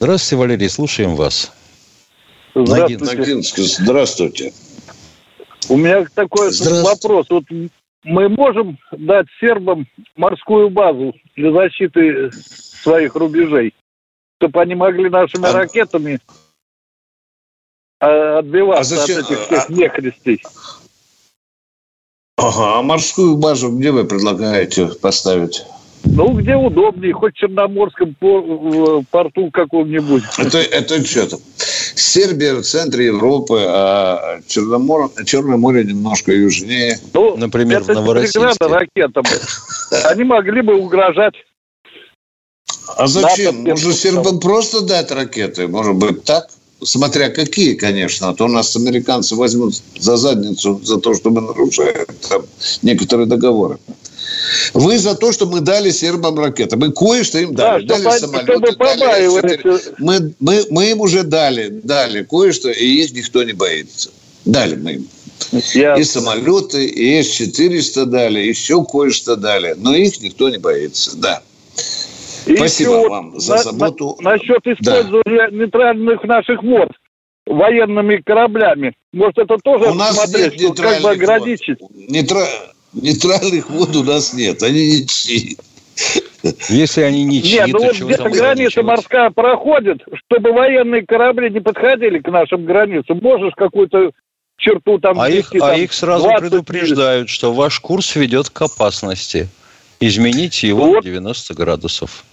Здравствуйте, 0.00 0.36
Валерий, 0.36 0.68
слушаем 0.68 1.14
вас. 1.14 1.52
Здравствуйте. 2.54 3.04
Ногинск, 3.04 3.58
здравствуйте. 3.58 4.52
У 5.68 5.76
меня 5.76 6.04
такой 6.14 6.50
вопрос. 6.82 7.26
Вот 7.30 7.44
мы 8.04 8.28
можем 8.28 8.78
дать 8.92 9.26
сербам 9.40 9.86
морскую 10.16 10.70
базу 10.70 11.14
для 11.36 11.52
защиты 11.52 12.30
своих 12.32 13.14
рубежей, 13.14 13.74
чтобы 14.40 14.60
они 14.60 14.74
могли 14.74 15.08
нашими 15.10 15.46
а... 15.46 15.52
ракетами 15.52 16.20
а 18.00 18.38
отбиваться 18.38 18.94
а 18.94 18.98
зачем? 18.98 19.20
от 19.20 19.30
этих 19.30 19.40
всех 19.40 19.70
а... 19.70 19.72
нехристей. 19.72 20.42
Ага, 22.36 22.78
а 22.78 22.82
морскую 22.82 23.36
базу 23.36 23.76
где 23.76 23.90
вы 23.90 24.04
предлагаете 24.04 24.86
поставить? 24.86 25.64
Ну, 26.04 26.32
где 26.34 26.54
удобнее, 26.54 27.12
хоть 27.12 27.34
в 27.34 27.38
Черноморском 27.38 28.14
порту 29.10 29.50
каком-нибудь. 29.50 30.22
Это, 30.38 30.58
это 30.58 31.04
что 31.04 31.28
там? 31.30 31.40
Сербия 31.98 32.54
в 32.54 32.62
центре 32.62 33.06
Европы, 33.06 33.64
а 33.66 34.40
Черномор, 34.46 35.10
Черное 35.24 35.56
море 35.56 35.84
немножко 35.84 36.32
южнее. 36.32 36.98
Ну, 37.12 37.36
Например, 37.36 37.82
это 37.82 37.92
в 37.92 37.96
Новороссийске. 37.96 38.66
ракетам. 38.66 39.24
Они 40.04 40.24
могли 40.24 40.62
бы 40.62 40.74
угрожать. 40.76 41.34
А 42.96 43.06
зачем? 43.06 43.64
Можно 43.64 43.92
сербам 43.92 44.40
просто 44.40 44.80
дать 44.82 45.10
ракеты? 45.10 45.68
Может 45.68 45.96
быть, 45.96 46.24
так? 46.24 46.48
смотря 46.82 47.30
какие, 47.30 47.74
конечно, 47.74 48.28
а 48.28 48.34
то 48.34 48.44
у 48.44 48.48
нас 48.48 48.74
американцы 48.76 49.34
возьмут 49.34 49.74
за 49.98 50.16
задницу 50.16 50.80
за 50.82 50.98
то, 50.98 51.14
что 51.14 51.30
мы 51.30 51.40
нарушаем 51.40 52.06
там, 52.28 52.42
некоторые 52.82 53.26
договоры. 53.26 53.78
Вы 54.74 54.98
за 54.98 55.14
то, 55.14 55.32
что 55.32 55.46
мы 55.46 55.60
дали 55.60 55.90
сербам 55.90 56.38
ракеты. 56.38 56.76
Мы 56.76 56.92
кое-что 56.92 57.38
им 57.38 57.54
дали. 57.54 57.84
Да, 57.84 57.98
дали 57.98 58.18
самолеты, 58.18 58.76
дали 58.76 59.92
мы, 59.98 60.34
мы, 60.40 60.64
мы 60.70 60.90
им 60.90 61.00
уже 61.00 61.22
дали, 61.22 61.68
дали 61.68 62.22
кое-что, 62.24 62.70
и 62.70 62.84
их 62.84 63.12
никто 63.12 63.42
не 63.42 63.52
боится. 63.52 64.10
Дали 64.44 64.76
мы 64.76 64.92
им. 64.92 65.08
Я... 65.74 65.94
И 65.94 66.04
самолеты, 66.04 66.86
и 66.86 67.22
С-400 67.22 68.04
дали, 68.06 68.40
еще 68.40 68.84
кое-что 68.84 69.36
дали. 69.36 69.74
Но 69.76 69.94
их 69.94 70.20
никто 70.20 70.48
не 70.48 70.58
боится, 70.58 71.16
да. 71.16 71.42
И 72.46 72.56
Спасибо 72.56 72.98
еще 72.98 73.08
вам 73.08 73.38
за 73.38 73.56
на, 73.56 73.62
заботу. 73.62 74.16
На, 74.20 74.32
насчет 74.32 74.66
использования 74.66 75.50
да. 75.50 75.56
нейтральных 75.56 76.24
наших 76.24 76.62
вод 76.62 76.88
военными 77.46 78.16
кораблями. 78.24 78.94
Может, 79.12 79.38
это 79.38 79.56
тоже 79.62 79.90
у 79.90 79.94
нас 79.94 80.16
смотреть, 80.16 80.60
нет 80.60 80.78
как 80.78 81.02
бы 81.02 81.10
ограничить? 81.10 81.80
Вод. 81.80 81.90
Нейтра... 82.92 83.34
Нейтральных 83.34 83.70
вод 83.70 83.96
у 83.96 84.02
нас 84.02 84.32
нет, 84.32 84.62
они 84.62 85.00
ничьи. 85.00 85.56
Если 86.68 87.02
они 87.02 87.24
не 87.24 87.42
чьи, 87.42 87.54
Нет, 87.54 87.68
ну 87.72 87.80
вот 87.80 87.96
где-то 87.96 88.30
граница 88.30 88.82
морская 88.82 89.30
проходит, 89.30 90.02
чтобы 90.26 90.52
военные 90.52 91.04
корабли 91.04 91.50
не 91.50 91.60
подходили 91.60 92.20
к 92.20 92.28
нашим 92.28 92.64
границам. 92.64 93.18
Можешь 93.20 93.54
какую-то 93.56 94.12
черту 94.56 94.98
там... 94.98 95.20
А, 95.20 95.28
их, 95.28 95.52
а 95.60 95.74
их 95.74 95.92
сразу 95.92 96.28
предупреждают, 96.38 97.28
что 97.28 97.52
ваш 97.52 97.80
курс 97.80 98.14
ведет 98.16 98.50
к 98.50 98.62
опасности. 98.62 99.48
Измените 100.00 100.68
его 100.68 100.86
вот. 100.86 100.96
на 100.96 101.02
90 101.02 101.54
градусов. 101.54 102.24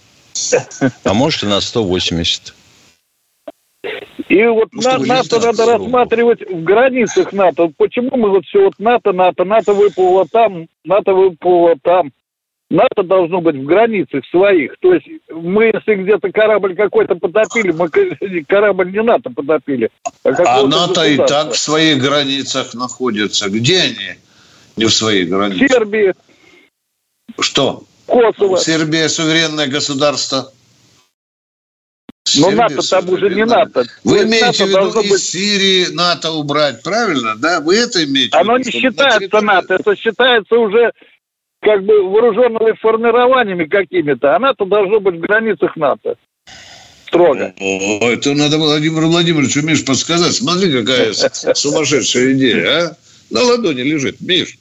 А 1.04 1.14
может 1.14 1.42
и 1.42 1.46
на 1.46 1.60
180. 1.60 2.54
И 4.28 4.44
вот 4.44 4.68
ну, 4.72 4.82
на, 4.82 4.98
НАТО 4.98 5.40
надо 5.40 5.66
рассматривать 5.66 6.40
в 6.48 6.62
границах 6.62 7.32
НАТО. 7.32 7.70
Почему 7.76 8.16
мы 8.16 8.30
вот 8.30 8.44
все 8.46 8.64
вот 8.64 8.74
НАТО, 8.78 9.12
НАТО, 9.12 9.44
НАТО 9.44 9.72
выплыло 9.72 10.26
там, 10.30 10.66
НАТО 10.84 11.14
выплыло 11.14 11.74
там. 11.82 12.12
НАТО 12.68 13.04
должно 13.04 13.40
быть 13.40 13.56
в 13.56 13.64
границах 13.64 14.24
своих. 14.26 14.74
То 14.80 14.94
есть 14.94 15.06
мы, 15.30 15.66
если 15.66 16.02
где-то 16.02 16.32
корабль 16.32 16.74
какой-то 16.74 17.14
потопили, 17.14 17.70
мы 17.70 17.88
корабль 18.44 18.90
не 18.90 19.02
НАТО 19.02 19.30
потопили. 19.30 19.88
А, 20.24 20.60
а 20.60 20.66
НАТО 20.66 21.04
и 21.04 21.16
так 21.16 21.52
в 21.52 21.58
своих 21.58 22.02
границах 22.02 22.74
находится. 22.74 23.48
Где 23.48 23.82
они? 23.82 24.16
Не 24.76 24.86
в 24.86 24.92
своих 24.92 25.28
границах. 25.28 25.68
В 25.68 25.72
Сербии. 25.72 26.12
Что? 27.38 27.84
Косово. 28.06 28.58
Сербия 28.58 29.08
суверенное 29.08 29.68
государство. 29.68 30.50
Но 32.38 32.50
НАТО 32.50 32.88
там 32.88 33.08
уже 33.08 33.30
не 33.30 33.44
НАТО. 33.44 33.84
Вы 34.04 34.24
имеете 34.24 34.64
в 34.64 34.68
виду 34.68 35.00
из 35.00 35.10
быть... 35.10 35.22
Сирии 35.22 35.92
НАТО 35.92 36.32
убрать, 36.32 36.82
правильно? 36.82 37.36
Да, 37.36 37.60
вы 37.60 37.76
это 37.76 38.04
имеете 38.04 38.36
Оно 38.36 38.54
в 38.54 38.58
виду? 38.58 38.70
не 38.70 38.80
считается 38.80 39.40
НАТО, 39.40 39.74
это 39.74 39.96
считается 39.96 40.54
уже 40.56 40.92
как 41.60 41.84
бы 41.84 42.02
вооруженными 42.02 42.76
формированиями 42.80 43.64
какими-то, 43.64 44.34
а 44.34 44.38
НАТО 44.38 44.64
должно 44.64 45.00
быть 45.00 45.16
в 45.16 45.20
границах 45.20 45.76
НАТО. 45.76 46.16
Строго. 47.06 47.54
О, 47.58 48.10
это 48.10 48.34
надо 48.34 48.58
Владимиру 48.58 49.08
Владимировичу, 49.08 49.62
Миш, 49.62 49.84
подсказать. 49.84 50.34
Смотри, 50.34 50.72
какая 50.72 51.12
сумасшедшая 51.12 52.32
идея, 52.32 52.66
а? 52.66 52.96
На 53.30 53.42
ладони 53.42 53.82
лежит, 53.82 54.20
Миш. 54.20 54.58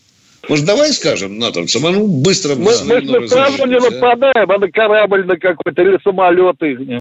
Может, 0.48 0.66
давай 0.66 0.94
скажем 0.94 1.40
натовцам, 1.40 1.86
а 1.88 1.92
ну 1.92 2.06
быстро... 2.08 2.56
Мы, 2.56 2.72
мы 2.86 3.02
же 3.02 3.28
сразу 3.28 3.66
не 3.66 3.80
нападаем, 3.80 4.52
а 4.52 4.58
на 4.60 4.72
корабль 4.72 5.26
на 5.26 5.38
какой-то 5.38 5.82
или 5.82 5.98
самолеты. 6.04 7.00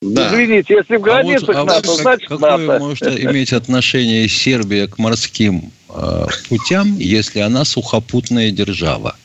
Да. 0.00 0.28
Извините, 0.28 0.74
если 0.74 0.96
в 0.96 1.00
границах 1.00 1.56
а 1.56 1.64
вот, 1.64 1.66
НАТО, 1.66 1.88
вот, 1.88 2.00
значит 2.00 2.28
какое 2.28 2.56
НАТО. 2.56 2.78
может 2.78 3.02
иметь 3.02 3.52
отношение 3.52 4.28
Сербия 4.28 4.86
к 4.86 4.96
морским 4.98 5.72
э, 5.88 6.26
путям, 6.48 6.96
если 6.98 7.40
она 7.40 7.64
сухопутная 7.64 8.52
держава? 8.52 9.16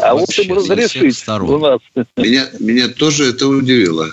А 0.00 0.14
вот 0.14 0.30
им 0.38 0.56
разрешить 0.56 1.28
у 1.28 1.58
нас. 1.58 1.80
Меня, 2.16 2.48
меня 2.60 2.88
тоже 2.88 3.30
это 3.30 3.48
удивило. 3.48 4.08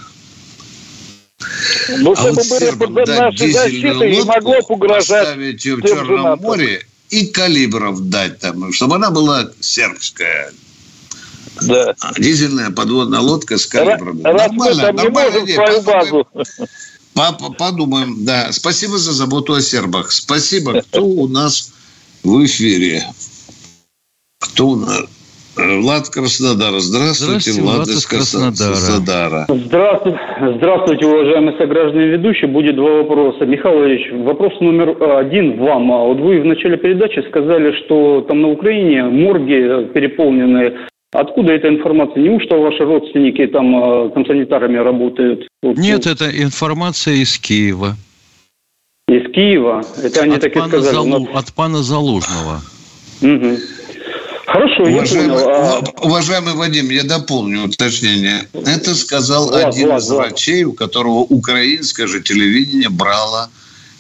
Ну, 2.00 2.14
а 2.14 2.16
чтобы 2.16 2.36
вот 2.36 2.50
были 2.50 2.72
под 2.72 3.08
нашей 3.08 3.52
защитой 3.52 4.18
и 4.18 4.24
могло 4.24 4.58
угрожать 4.68 5.28
поставить 5.28 5.66
в 5.66 5.82
Черном 5.82 6.40
море 6.40 6.86
и 7.10 7.28
калибров 7.28 8.10
дать 8.10 8.40
там, 8.40 8.74
чтобы 8.74 8.96
она 8.96 9.12
была 9.12 9.50
сербская. 9.60 10.52
Да. 11.62 11.96
Дизельная 12.18 12.72
подводная 12.72 13.20
лодка 13.20 13.58
с 13.58 13.66
калибрами. 13.66 14.22
Раз 14.24 14.52
нормально, 14.52 14.76
мы 14.76 14.82
там 14.82 14.96
нормально, 14.96 15.40
не 15.40 15.40
можем 15.40 15.48
свою 15.48 15.82
базу. 15.82 16.28
Папа, 17.14 17.52
подумаем, 17.58 18.26
да. 18.26 18.52
Спасибо 18.52 18.98
за 18.98 19.14
заботу 19.14 19.54
о 19.54 19.62
сербах. 19.62 20.12
Спасибо. 20.12 20.82
Кто 20.82 21.06
у 21.06 21.28
нас 21.28 21.72
в 22.24 22.44
эфире? 22.46 23.04
Кто 24.40 24.68
у 24.68 24.76
нас? 24.76 25.06
Влад 25.56 26.10
Краснодар. 26.10 26.78
Здравствуйте, 26.80 27.52
Здравствуйте 27.52 27.62
Влад, 27.62 27.76
Влад 27.76 27.88
из 27.88 28.06
Краснодара. 28.06 28.72
Краснодара. 28.72 29.46
Здравствуйте, 29.48 30.20
здравствуйте, 30.58 31.06
уважаемые 31.06 31.58
сограждане 31.58 32.08
ведущие. 32.08 32.50
Будет 32.50 32.76
два 32.76 33.04
вопроса. 33.04 33.46
Михаил 33.46 33.86
Ильич, 33.86 34.12
вопрос 34.12 34.54
номер 34.60 35.02
один 35.18 35.58
вам. 35.58 35.92
А 35.94 36.04
вот 36.04 36.20
вы 36.20 36.42
в 36.42 36.46
начале 36.46 36.76
передачи 36.78 37.26
сказали, 37.30 37.72
что 37.86 38.26
там 38.28 38.42
на 38.42 38.50
Украине 38.50 39.04
морги 39.04 39.88
переполнены. 39.94 40.74
Откуда 41.12 41.54
эта 41.54 41.70
информация? 41.70 42.22
Неужто 42.22 42.56
ваши 42.56 42.84
родственники 42.84 43.48
там, 43.48 43.76
а, 43.76 44.10
там 44.10 44.26
санитарами 44.26 44.78
работают? 44.78 45.48
Нет, 45.64 46.08
это 46.08 46.30
информация 46.30 47.16
из 47.16 47.38
Киева. 47.38 47.96
Из 49.08 49.32
Киева? 49.32 49.84
Это 50.04 50.24
они 50.24 50.36
от 50.36 50.42
так 50.42 50.56
и 50.56 50.60
сказали. 50.60 50.94
Залу... 50.94 51.30
От 51.34 51.54
пана 51.54 51.84
Залужного. 51.84 52.62
Угу. 53.22 53.58
Хорошо, 54.46 54.84
уважаемый, 54.84 55.38
я 55.38 55.44
понял. 55.44 55.50
А 55.50 56.06
уважаемый 56.06 56.54
Вадим, 56.54 56.90
я 56.90 57.04
дополню 57.04 57.66
уточнение. 57.66 58.48
Это 58.54 58.96
сказал 58.96 59.46
ладно, 59.46 59.68
один 59.68 59.90
ладно, 59.90 60.02
из 60.02 60.10
врачей, 60.10 60.64
у 60.64 60.74
которого 60.74 61.20
украинское 61.20 62.08
же 62.08 62.22
телевидение 62.22 62.90
брало 62.90 63.50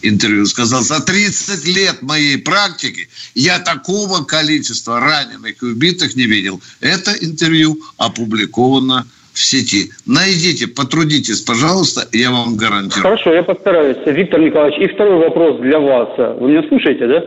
интервью. 0.07 0.45
Сказал, 0.45 0.81
за 0.81 1.01
30 1.01 1.65
лет 1.67 2.01
моей 2.01 2.37
практики 2.37 3.09
я 3.33 3.59
такого 3.59 4.23
количества 4.23 4.99
раненых 4.99 5.61
и 5.61 5.65
убитых 5.65 6.15
не 6.15 6.25
видел. 6.25 6.61
Это 6.81 7.11
интервью 7.11 7.77
опубликовано 7.97 9.05
в 9.33 9.39
сети. 9.39 9.91
Найдите, 10.05 10.67
потрудитесь, 10.67 11.41
пожалуйста, 11.41 12.07
я 12.13 12.31
вам 12.31 12.55
гарантирую. 12.55 13.03
Хорошо, 13.03 13.33
я 13.33 13.43
постараюсь. 13.43 13.97
Виктор 14.05 14.39
Николаевич, 14.39 14.79
и 14.79 14.93
второй 14.93 15.19
вопрос 15.19 15.59
для 15.61 15.79
вас. 15.79 16.09
Вы 16.39 16.51
меня 16.51 16.67
слушаете, 16.67 17.07
да? 17.07 17.21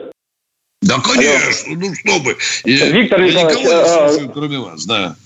Да, 0.81 0.95
конечно, 1.01 1.73
Алло. 1.73 1.81
ну 1.81 1.95
что 1.95 2.21
бы. 2.25 2.37
Я, 2.65 2.91
Виктор 2.91 3.21
Николаевич, 3.21 3.35
я 3.35 3.43
никого 3.43 3.63
не 3.63 3.75
а, 3.75 4.09
слушаю, 4.09 4.31
кроме 4.33 4.59
вас, 4.59 4.87
да. 4.87 5.17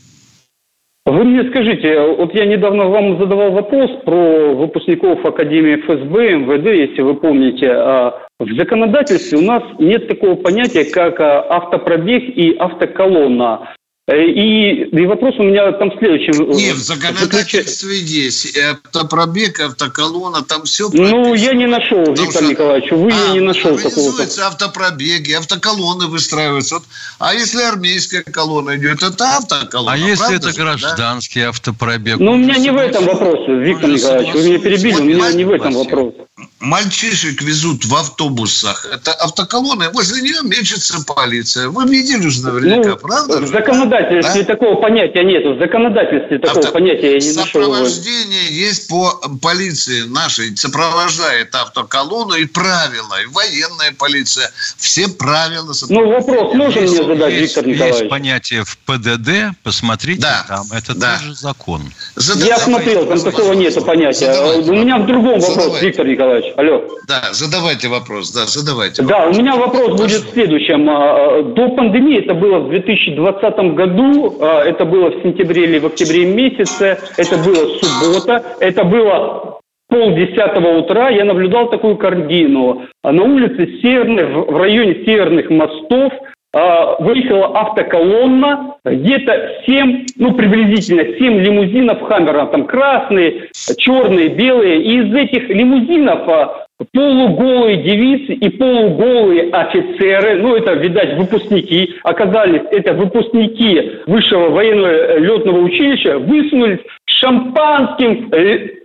Вы 1.04 1.24
мне 1.24 1.50
скажите, 1.50 2.00
вот 2.16 2.32
я 2.32 2.46
недавно 2.46 2.86
вам 2.86 3.18
задавал 3.18 3.50
вопрос 3.50 3.90
про 4.04 4.54
выпускников 4.54 5.24
Академии 5.24 5.80
ФСБ, 5.80 6.36
МВД, 6.36 6.66
если 6.66 7.02
вы 7.02 7.16
помните. 7.16 7.72
А 7.72 8.22
в 8.38 8.48
законодательстве 8.56 9.38
у 9.38 9.42
нас 9.42 9.64
нет 9.80 10.06
такого 10.06 10.36
понятия, 10.36 10.84
как 10.84 11.18
а, 11.18 11.44
автопробег 11.48 12.22
и 12.36 12.54
автоколонна. 12.56 13.74
Э, 14.08 14.20
и, 14.20 14.82
и 14.82 15.06
вопрос 15.06 15.36
у 15.38 15.44
меня 15.44 15.70
там 15.72 15.96
следующий. 15.96 16.32
Нет, 16.32 16.74
в 16.74 16.82
законодательстве 16.82 17.98
есть. 17.98 18.58
Автопробег, 18.58 19.60
автоколонна, 19.60 20.42
там 20.42 20.64
все 20.64 20.90
Ну, 20.92 21.34
я 21.34 21.54
не 21.54 21.66
нашел, 21.66 22.04
Виктор 22.06 22.42
что... 22.42 22.50
Николаевич, 22.50 22.90
вы 22.90 23.12
а, 23.12 23.26
я 23.28 23.32
не 23.34 23.40
нашел 23.40 23.78
такого. 23.78 24.22
автопробеги, 24.22 25.32
автоколонны 25.32 26.08
выстраиваются. 26.08 26.76
Вот. 26.76 26.84
А 27.20 27.32
если 27.32 27.62
армейская 27.62 28.24
колонна 28.24 28.76
идет, 28.76 29.04
это 29.04 29.36
автоколонна. 29.36 29.92
А 29.92 29.96
если 29.96 30.36
это 30.36 30.52
гражданский 30.52 31.42
да? 31.42 31.50
автопробег? 31.50 32.18
Ну, 32.18 32.32
у 32.32 32.36
меня 32.36 32.56
не 32.56 32.70
в 32.70 32.76
этом 32.78 33.04
вопрос, 33.04 33.46
Виктор 33.46 33.88
Николаевич, 33.88 34.34
вы 34.34 34.42
меня 34.42 34.58
перебили, 34.58 34.94
у 34.96 35.04
меня 35.04 35.32
не 35.32 35.44
в 35.44 35.50
этом 35.52 35.74
вопрос 35.74 36.14
мальчишек 36.62 37.42
везут 37.42 37.85
в 37.85 37.94
автобусах. 37.94 38.87
Это 38.87 39.12
автоколонны, 39.12 39.90
возле 39.90 40.22
нее 40.22 40.38
мечется 40.44 41.05
полиция. 41.05 41.68
Вы 41.68 41.88
видели 41.88 42.29
же 42.29 42.42
наверняка, 42.42 42.90
ну, 42.90 42.96
правда? 42.96 43.40
В 43.40 43.48
законодательстве 43.48 44.42
да? 44.42 44.55
такого 44.55 44.81
понятия 44.81 45.25
нет. 45.25 45.44
В 45.44 45.59
законодательстве 45.59 46.38
такого 46.38 46.61
Авто... 46.61 46.72
понятия 46.72 47.14
я 47.14 47.18
не 47.18 47.33
нашел. 47.33 47.62
Сопровождение 47.62 48.46
есть 48.53 48.88
по 48.88 49.20
полиции 49.42 50.03
нашей. 50.03 50.57
Сопровождает 50.57 51.55
автоколонну 51.55 52.35
и 52.35 52.46
правила. 52.46 53.20
И 53.22 53.27
военная 53.27 53.92
полиция. 53.98 54.51
Все 54.77 55.09
правила. 55.09 55.75
Ну, 55.88 56.11
вопрос 56.11 56.55
можно 56.55 56.81
мне 56.81 56.88
задать, 56.88 57.33
есть, 57.33 57.57
Виктор 57.57 57.66
Николаевич? 57.66 58.01
Есть 58.01 58.11
понятие 58.11 58.64
в 58.64 58.79
ПДД. 58.79 59.57
Посмотрите 59.64 60.22
да. 60.22 60.44
там. 60.46 60.66
Это 60.72 60.94
да. 60.94 61.18
тоже 61.18 61.35
закон. 61.35 61.83
Задавай, 62.14 62.48
я 62.48 62.59
смотрел, 62.59 63.07
там 63.07 63.20
такого 63.20 63.53
нет 63.55 63.75
понятия. 63.85 64.33
Задавай. 64.33 64.59
У 64.61 64.72
меня 64.75 64.98
в 64.98 65.07
другом 65.07 65.40
вопрос, 65.40 65.83
Виктор 65.83 66.07
Николаевич. 66.07 66.51
Алло. 66.56 66.82
Да, 67.08 67.32
задавайте 67.32 67.88
вопрос. 67.88 68.32
Да, 68.32 68.46
задавайте. 68.46 69.02
Да, 69.02 69.26
у 69.26 69.32
меня 69.32 69.56
вопрос 69.56 70.00
будет 70.00 70.22
в 70.22 70.32
следующем. 70.32 70.88
А, 70.88 71.38
а, 71.38 71.42
до 71.42 71.68
пандемии, 71.70 72.18
это 72.18 72.34
было 72.34 72.58
в 72.58 72.70
2020 72.70 73.74
году, 73.74 74.36
а, 74.40 74.62
это 74.64 74.84
было 74.84 75.10
в 75.10 75.22
сентябре 75.22 75.64
или 75.64 75.78
в 75.78 75.86
октябре 75.86 76.26
месяце, 76.26 76.98
это 77.16 77.36
было 77.38 77.78
суббота, 77.78 78.44
это 78.60 78.84
было 78.84 79.58
полдесятого 79.88 80.78
утра 80.78 81.10
я 81.10 81.24
наблюдал 81.24 81.68
такую 81.68 81.96
картину. 81.96 82.86
На 83.04 83.22
улице 83.22 83.80
Северных, 83.82 84.48
в 84.48 84.56
районе 84.56 85.04
Северных 85.04 85.50
мостов– 85.50 86.12
выехала 86.52 87.58
автоколонна, 87.60 88.74
где-то 88.84 89.62
7, 89.64 90.06
ну 90.18 90.34
приблизительно 90.34 91.04
7 91.04 91.38
лимузинов 91.38 92.02
Хаммера, 92.02 92.46
там 92.46 92.66
красные, 92.66 93.48
черные, 93.78 94.28
белые. 94.28 94.82
И 94.82 94.98
из 94.98 95.14
этих 95.14 95.48
лимузинов 95.48 96.28
а, 96.28 96.66
полуголые 96.92 97.78
девицы 97.78 98.34
и 98.34 98.48
полуголые 98.50 99.50
офицеры, 99.50 100.42
ну 100.42 100.54
это, 100.56 100.74
видать, 100.74 101.16
выпускники, 101.16 101.94
оказались, 102.02 102.62
это 102.70 102.92
выпускники 102.94 104.00
высшего 104.06 104.50
военного 104.50 105.18
летного 105.18 105.58
училища, 105.60 106.18
высунулись 106.18 106.80
шампанским 107.06 108.28
э, 108.32 108.82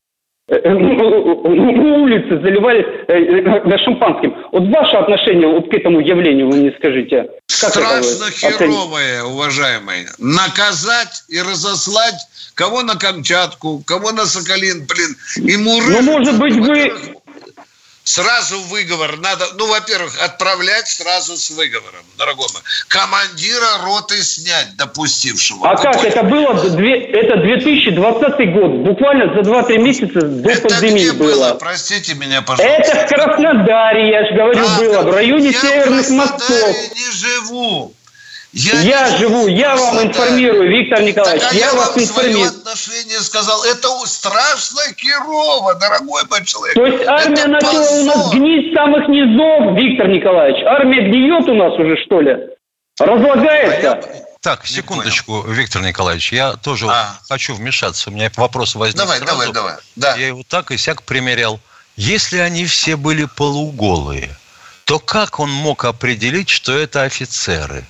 улицы 0.49 2.39
заливались 2.41 2.85
э, 3.07 3.77
шампанским. 3.83 4.33
Вот 4.51 4.63
ваше 4.69 4.95
отношение 4.95 5.47
вот 5.47 5.69
к 5.69 5.73
этому 5.73 5.99
явлению 5.99 6.49
вы 6.49 6.57
мне 6.57 6.73
скажите. 6.77 7.27
Как 7.59 7.71
Страшно 7.71 8.31
херовое, 8.31 9.23
уважаемые. 9.23 10.07
Наказать 10.19 11.25
и 11.27 11.41
разослать 11.41 12.27
кого 12.55 12.81
на 12.81 12.95
Камчатку, 12.95 13.83
кого 13.85 14.11
на 14.13 14.25
Соколин, 14.25 14.87
блин. 14.87 15.15
И 15.49 15.57
муры. 15.57 16.01
Ну, 16.01 16.01
может 16.13 16.39
быть, 16.39 16.55
вы 16.55 16.93
Сразу 18.07 18.61
выговор 18.61 19.17
надо, 19.17 19.43
ну, 19.57 19.67
во-первых, 19.67 20.13
отправлять 20.23 20.87
сразу 20.87 21.35
с 21.35 21.49
выговором, 21.49 22.05
дорогой 22.17 22.47
мой. 22.53 22.61
Командира 22.87 23.83
роты 23.83 24.23
снять, 24.23 24.77
допустившего. 24.77 25.69
А 25.69 25.75
как? 25.75 26.01
Это 26.05 26.23
было, 26.23 26.53
это 26.53 27.37
2020 27.41 28.53
год, 28.53 28.71
буквально 28.87 29.33
за 29.33 29.41
2-3 29.41 29.77
месяца 29.79 30.21
до 30.21 30.49
это 30.49 30.69
пандемии 30.69 31.09
где 31.09 31.11
было. 31.11 31.33
было. 31.33 31.53
Простите 31.55 32.13
меня, 32.13 32.41
пожалуйста. 32.41 32.93
Это 32.93 32.95
в 32.95 33.09
Краснодаре, 33.09 34.09
я 34.09 34.25
же 34.25 34.35
говорю, 34.35 34.63
а, 34.65 34.79
было, 34.79 35.01
в 35.01 35.13
районе 35.13 35.51
Северных 35.51 36.09
мостов. 36.09 36.49
Я 36.49 36.87
не 36.95 37.11
живу. 37.11 37.93
Я, 38.53 38.79
я 38.81 39.17
живу, 39.17 39.47
я 39.47 39.75
вам 39.75 40.03
информирую, 40.03 40.69
Виктор 40.69 41.01
Николаевич, 41.01 41.43
так, 41.43 41.51
а 41.51 41.55
я, 41.55 41.67
я 41.67 41.73
вас 41.73 41.97
информирую. 41.97 42.47
отношение 42.47 43.19
сказал, 43.19 43.63
это 43.65 43.89
страшно 44.05 44.81
Кирова, 44.95 45.75
дорогой 45.75 46.23
мой 46.29 46.45
человек. 46.45 46.75
То 46.75 46.85
есть 46.85 47.07
армия 47.07 47.41
это 47.41 47.49
начала 47.49 47.73
позор. 47.73 47.99
у 47.99 48.03
нас 48.05 48.33
гнить 48.33 48.71
с 48.71 48.75
самых 48.75 49.07
низов, 49.09 49.77
Виктор 49.77 50.07
Николаевич. 50.07 50.63
Армия 50.65 51.01
гниет 51.01 51.47
у 51.49 51.55
нас 51.55 51.73
уже, 51.77 51.97
что 52.05 52.21
ли? 52.21 52.35
Разлагается. 52.99 53.93
А 53.93 54.07
я... 54.07 54.27
Так, 54.41 54.65
секундочку, 54.65 55.41
Виктор 55.41 55.81
Николаевич, 55.81 56.31
я 56.31 56.53
тоже 56.53 56.87
а. 56.87 57.19
хочу 57.27 57.53
вмешаться. 57.53 58.09
У 58.09 58.13
меня 58.13 58.31
вопрос 58.37 58.75
возник 58.75 58.97
Давай, 58.97 59.17
сразу. 59.17 59.31
давай, 59.33 59.51
давай. 59.51 59.75
Да. 59.95 60.15
Я 60.15 60.27
его 60.27 60.43
так 60.47 60.71
и 60.71 60.77
сяк 60.77 61.03
примерял. 61.03 61.59
Если 61.97 62.37
они 62.37 62.65
все 62.65 62.95
были 62.95 63.25
полуголые, 63.25 64.29
то 64.85 64.99
как 64.99 65.39
он 65.39 65.51
мог 65.51 65.83
определить, 65.83 66.49
что 66.49 66.71
это 66.71 67.03
офицеры? 67.03 67.83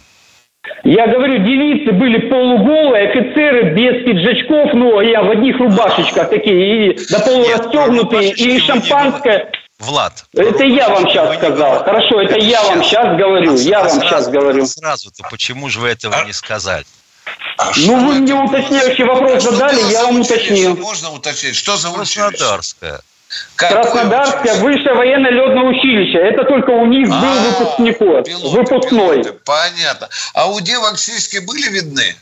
Я 0.84 1.07
говорю, 1.07 1.39
девицы 1.39 1.91
были 1.91 2.30
полуголые, 2.30 3.09
офицеры 3.09 3.74
без 3.74 4.05
пиджачков, 4.05 4.74
ну, 4.74 5.01
я 5.01 5.22
в 5.22 5.30
одних 5.30 5.57
рубашечках 5.59 6.30
такие, 6.30 6.93
и 6.93 7.07
до 7.09 7.20
полурастегнутые, 7.20 8.32
и 8.32 8.59
шампанское. 8.59 9.51
Влад. 9.80 10.26
Это 10.34 10.63
я 10.63 10.89
вам 10.89 11.07
сейчас 11.07 11.36
сказал. 11.36 11.84
Хорошо, 11.84 12.22
это, 12.22 12.39
я 12.39 12.63
вам 12.63 12.84
сейчас 12.84 13.18
говорю. 13.18 13.53
А 13.53 13.57
я 13.57 13.84
вам 13.84 14.01
сейчас 14.01 14.28
говорю. 14.28 14.65
Сразу-то 14.65 15.24
почему 15.30 15.70
же 15.70 15.80
вы 15.80 15.89
этого 15.89 16.26
не 16.26 16.34
сказали? 16.34 16.86
А 17.57 17.72
ну, 17.76 18.07
вы 18.07 18.20
мне 18.20 18.34
уточняющий 18.34 19.03
вопрос 19.03 19.43
задали, 19.43 19.82
я 19.91 20.05
вам 20.05 20.22
уточнил. 20.22 20.76
Можно 20.78 21.11
уточнить, 21.11 21.55
что 21.55 21.78
за 21.78 21.91
Краснодарская. 21.91 23.01
Краснодарское 23.55 24.55
высшее 24.55 24.93
военно-летное 24.93 25.63
училище. 25.63 26.17
Это 26.19 26.43
только 26.43 26.69
у 26.71 26.85
них 26.85 27.07
а, 27.11 27.21
был 27.21 27.49
выпускников, 27.49 28.27
выпускной. 28.53 29.23
Понятно. 29.45 30.09
А 30.33 30.49
у 30.49 30.59
девок 30.59 30.97
сиськи 30.99 31.39
были 31.39 31.69
видны? 31.69 32.15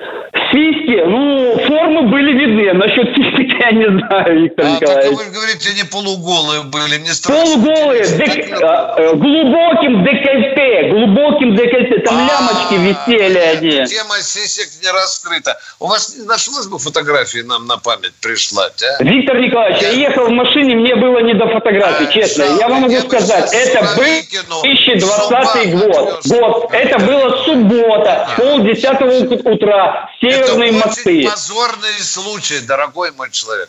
Списки, 0.00 1.02
ну, 1.06 1.56
формы 1.66 2.10
были 2.10 2.32
видны. 2.32 2.72
Насчет 2.74 3.10
списка 3.12 3.44
я 3.64 3.72
не 3.72 3.86
знаю, 3.98 4.42
Виктор 4.42 4.66
а, 4.66 4.70
Николаевич. 4.70 5.18
вы 5.18 5.24
говорите, 5.32 5.74
не 5.74 5.84
полуголые 5.84 6.62
были, 6.62 6.98
не 6.98 7.10
Полуголые, 7.24 8.04
дек... 8.04 8.62
А, 8.62 8.94
э, 8.98 9.14
глубоким 9.14 10.04
декольте, 10.04 10.90
глубоким 10.90 11.56
декольте. 11.56 11.98
Там 12.00 12.16
а, 12.16 12.28
лямочки 12.28 12.74
висели 12.74 13.38
они. 13.38 13.86
Тема 13.86 14.16
сисек 14.20 14.68
не 14.82 14.90
раскрыта. 14.90 15.58
У 15.80 15.86
вас 15.86 16.16
не 16.16 16.26
нашлось 16.26 16.66
бы 16.66 16.78
фотографии 16.78 17.40
нам 17.40 17.66
на 17.66 17.78
память 17.78 18.14
прислать, 18.20 18.82
а? 18.82 19.02
Виктор 19.02 19.40
Николаевич, 19.40 19.82
я, 19.82 19.90
я 19.90 20.08
ехал 20.08 20.26
в 20.26 20.32
машине, 20.32 20.76
мне 20.76 20.94
было 20.96 21.20
не 21.20 21.34
до 21.34 21.48
фотографий, 21.48 22.06
а, 22.06 22.12
честно. 22.12 22.42
Я 22.58 22.68
вам 22.68 22.82
могу 22.82 22.98
сказать, 23.00 23.52
это 23.52 23.80
был 23.96 24.60
2020 24.62 25.74
год. 25.78 26.20
год. 26.26 26.68
Это 26.72 26.98
была 26.98 27.44
суббота, 27.44 28.28
полдесятого 28.36 29.12
утра. 29.52 29.93
Северные 30.20 30.70
Это 30.70 30.86
мосты. 30.86 31.22
Это 31.22 31.30
позорный 31.32 31.98
случай, 32.00 32.60
дорогой 32.60 33.12
мой 33.12 33.30
человек. 33.30 33.68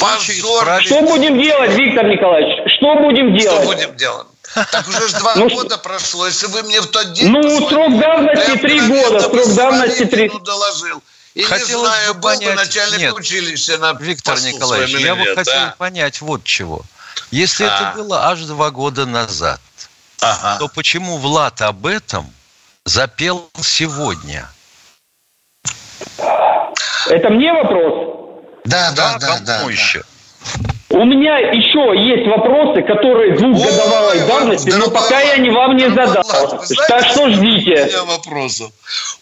Позор. 0.00 0.82
Что 0.82 1.02
будем 1.02 1.40
делать, 1.40 1.70
Виктор 1.72 2.06
Николаевич? 2.06 2.72
Что 2.76 2.96
будем 2.96 3.36
делать? 3.36 3.62
Что 3.62 3.72
будем 3.72 3.96
делать? 3.96 4.26
Так 4.54 4.88
уже 4.88 5.08
два 5.18 5.34
ну, 5.34 5.48
года 5.48 5.76
прошло. 5.76 6.26
Если 6.26 6.46
вы 6.46 6.62
мне 6.62 6.80
в 6.80 6.86
тот 6.86 7.12
день... 7.12 7.28
Ну, 7.28 7.68
срок 7.68 7.98
давности 7.98 8.56
три 8.56 8.80
года. 8.80 9.20
Срок 9.20 9.54
давности 9.54 10.04
три... 10.06 10.30
доложил. 10.44 11.02
И 11.34 11.42
Хотелось 11.42 11.68
не 11.68 11.74
знаю, 11.74 12.14
бы 12.14 12.20
понять... 12.22 12.56
начальник 12.56 12.98
Нет, 12.98 13.14
училища 13.14 13.76
на 13.76 13.92
Виктор 13.92 14.40
Николаевич, 14.40 14.96
я 14.96 15.14
бы 15.14 15.34
хотел 15.34 15.54
а? 15.54 15.74
понять 15.76 16.20
вот 16.22 16.44
чего. 16.44 16.82
Если 17.30 17.64
а. 17.64 17.66
это 17.66 17.98
было 17.98 18.28
аж 18.28 18.40
два 18.40 18.70
года 18.70 19.04
назад, 19.04 19.60
ага. 20.22 20.58
то 20.58 20.68
почему 20.68 21.18
Влад 21.18 21.60
об 21.60 21.84
этом 21.84 22.32
запел 22.84 23.50
сегодня? 23.60 24.48
Это 27.08 27.30
мне 27.30 27.52
вопрос? 27.52 28.16
Да, 28.64 28.92
да, 28.96 29.16
да, 29.20 29.38
да. 29.40 29.60
да, 29.62 29.70
еще? 29.70 30.02
У 30.88 31.04
меня 31.04 31.38
еще 31.38 31.92
есть 32.08 32.26
вопросы, 32.28 32.82
которые 32.82 33.36
двухгодовой 33.36 34.22
Ой, 34.22 34.28
давности, 34.28 34.70
но 34.70 34.88
пока 34.88 35.20
я 35.20 35.36
не 35.36 35.50
вам 35.50 35.76
не 35.76 35.90
задал. 35.90 36.22
Знаете, 36.24 36.74
так 36.88 37.06
что 37.06 37.28
ждите. 37.30 37.82
У 37.82 37.86
меня 37.86 38.04
вопросов. 38.04 38.70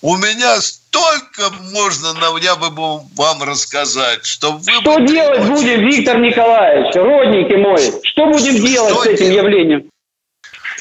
У 0.03 0.17
меня 0.17 0.61
столько 0.61 1.51
можно, 1.73 2.15
я 2.41 2.57
бы 2.57 2.69
вам 3.17 3.43
рассказать, 3.43 4.25
что 4.27 4.53
вы... 4.53 4.73
Что 4.73 4.99
делать 5.01 5.41
будем, 5.47 5.81
Виктор 5.81 6.19
Николаевич, 6.21 6.95
родники 6.95 7.57
мой? 7.57 8.01
Что 8.05 8.27
будем 8.27 8.65
делать 8.65 8.93
что 8.93 9.03
с 9.03 9.07
этим 9.07 9.31
делать? 9.31 9.37
явлением? 9.37 9.91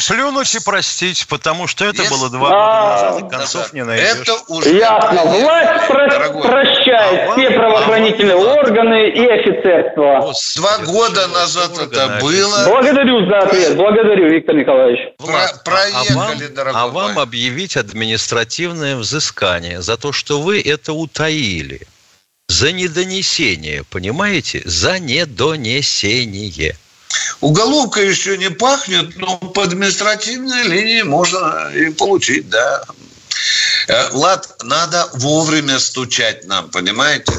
Плюнуть 0.08 0.54
и 0.56 0.60
простить, 0.60 1.28
потому 1.30 1.68
что 1.68 1.86
это 1.86 2.04
было 2.10 2.30
два 2.30 2.49
года 2.49 2.89
назад, 2.89 3.22
и 3.22 3.30
концов 3.30 3.74
не 3.74 3.84
найдешь. 3.84 4.22
Это 4.22 4.36
уже... 4.47 4.76
Ясно. 4.76 5.22
Власть 5.24 5.88
про- 5.88 6.41
прощает 6.41 6.83
а 6.96 7.34
все 7.34 7.52
правоохранительные 7.52 8.36
а 8.36 8.60
органы 8.60 9.10
и 9.10 9.26
офицерство. 9.26 10.34
Два 10.56 10.78
года 10.80 11.28
назад 11.28 11.72
это 11.80 12.20
было. 12.22 12.66
Благодарю 12.68 13.26
за 13.28 13.39
ответ. 13.39 13.76
Благодарю, 13.76 14.30
Виктор 14.30 14.56
Николаевич. 14.56 15.14
А 15.20 15.48
проехали, 15.64 16.52
а 16.58 16.64
вам, 16.64 16.76
а 16.76 16.88
вам 16.88 17.20
объявить 17.20 17.78
административное 17.78 18.96
взыскание 18.96 19.82
за 19.82 19.98
то, 19.98 20.12
что 20.12 20.41
вы 20.41 20.62
это 20.62 20.94
утаили. 20.94 21.82
За 22.48 22.72
недонесение, 22.72 23.84
понимаете? 23.89 24.62
За 24.66 25.00
недонесение. 25.00 26.76
Уголовка 27.41 28.02
еще 28.02 28.38
не 28.38 28.50
пахнет, 28.50 29.18
но 29.18 29.38
по 29.38 29.64
административной 29.64 30.64
линии 30.64 31.02
можно 31.04 31.72
и 31.76 31.89
получить, 31.91 32.50
да. 32.50 32.84
Э, 33.88 34.10
Влад, 34.12 34.64
надо 34.64 35.10
вовремя 35.14 35.80
стучать 35.80 36.46
нам, 36.46 36.70
понимаете? 36.70 37.34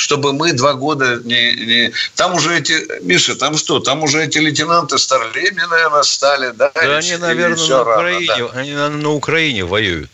чтобы 0.00 0.32
мы 0.32 0.54
два 0.54 0.72
года 0.72 1.20
не, 1.24 1.52
не... 1.52 1.92
Там 2.14 2.34
уже 2.34 2.58
эти... 2.58 3.02
Миша, 3.02 3.36
там 3.36 3.58
что? 3.58 3.80
Там 3.80 4.02
уже 4.02 4.24
эти 4.24 4.38
лейтенанты 4.38 4.98
старлеми, 4.98 5.60
наверное, 5.68 6.04
стали, 6.04 6.52
да? 6.52 6.72
Да 6.74 6.96
они, 6.96 7.16
наверное, 7.18 7.66
на 7.68 7.82
Украине, 7.82 8.26
рано, 8.32 8.48
да? 8.48 8.60
они, 8.60 8.72
наверное, 8.72 9.02
на 9.02 9.10
Украине 9.10 9.64
воюют. 9.64 10.10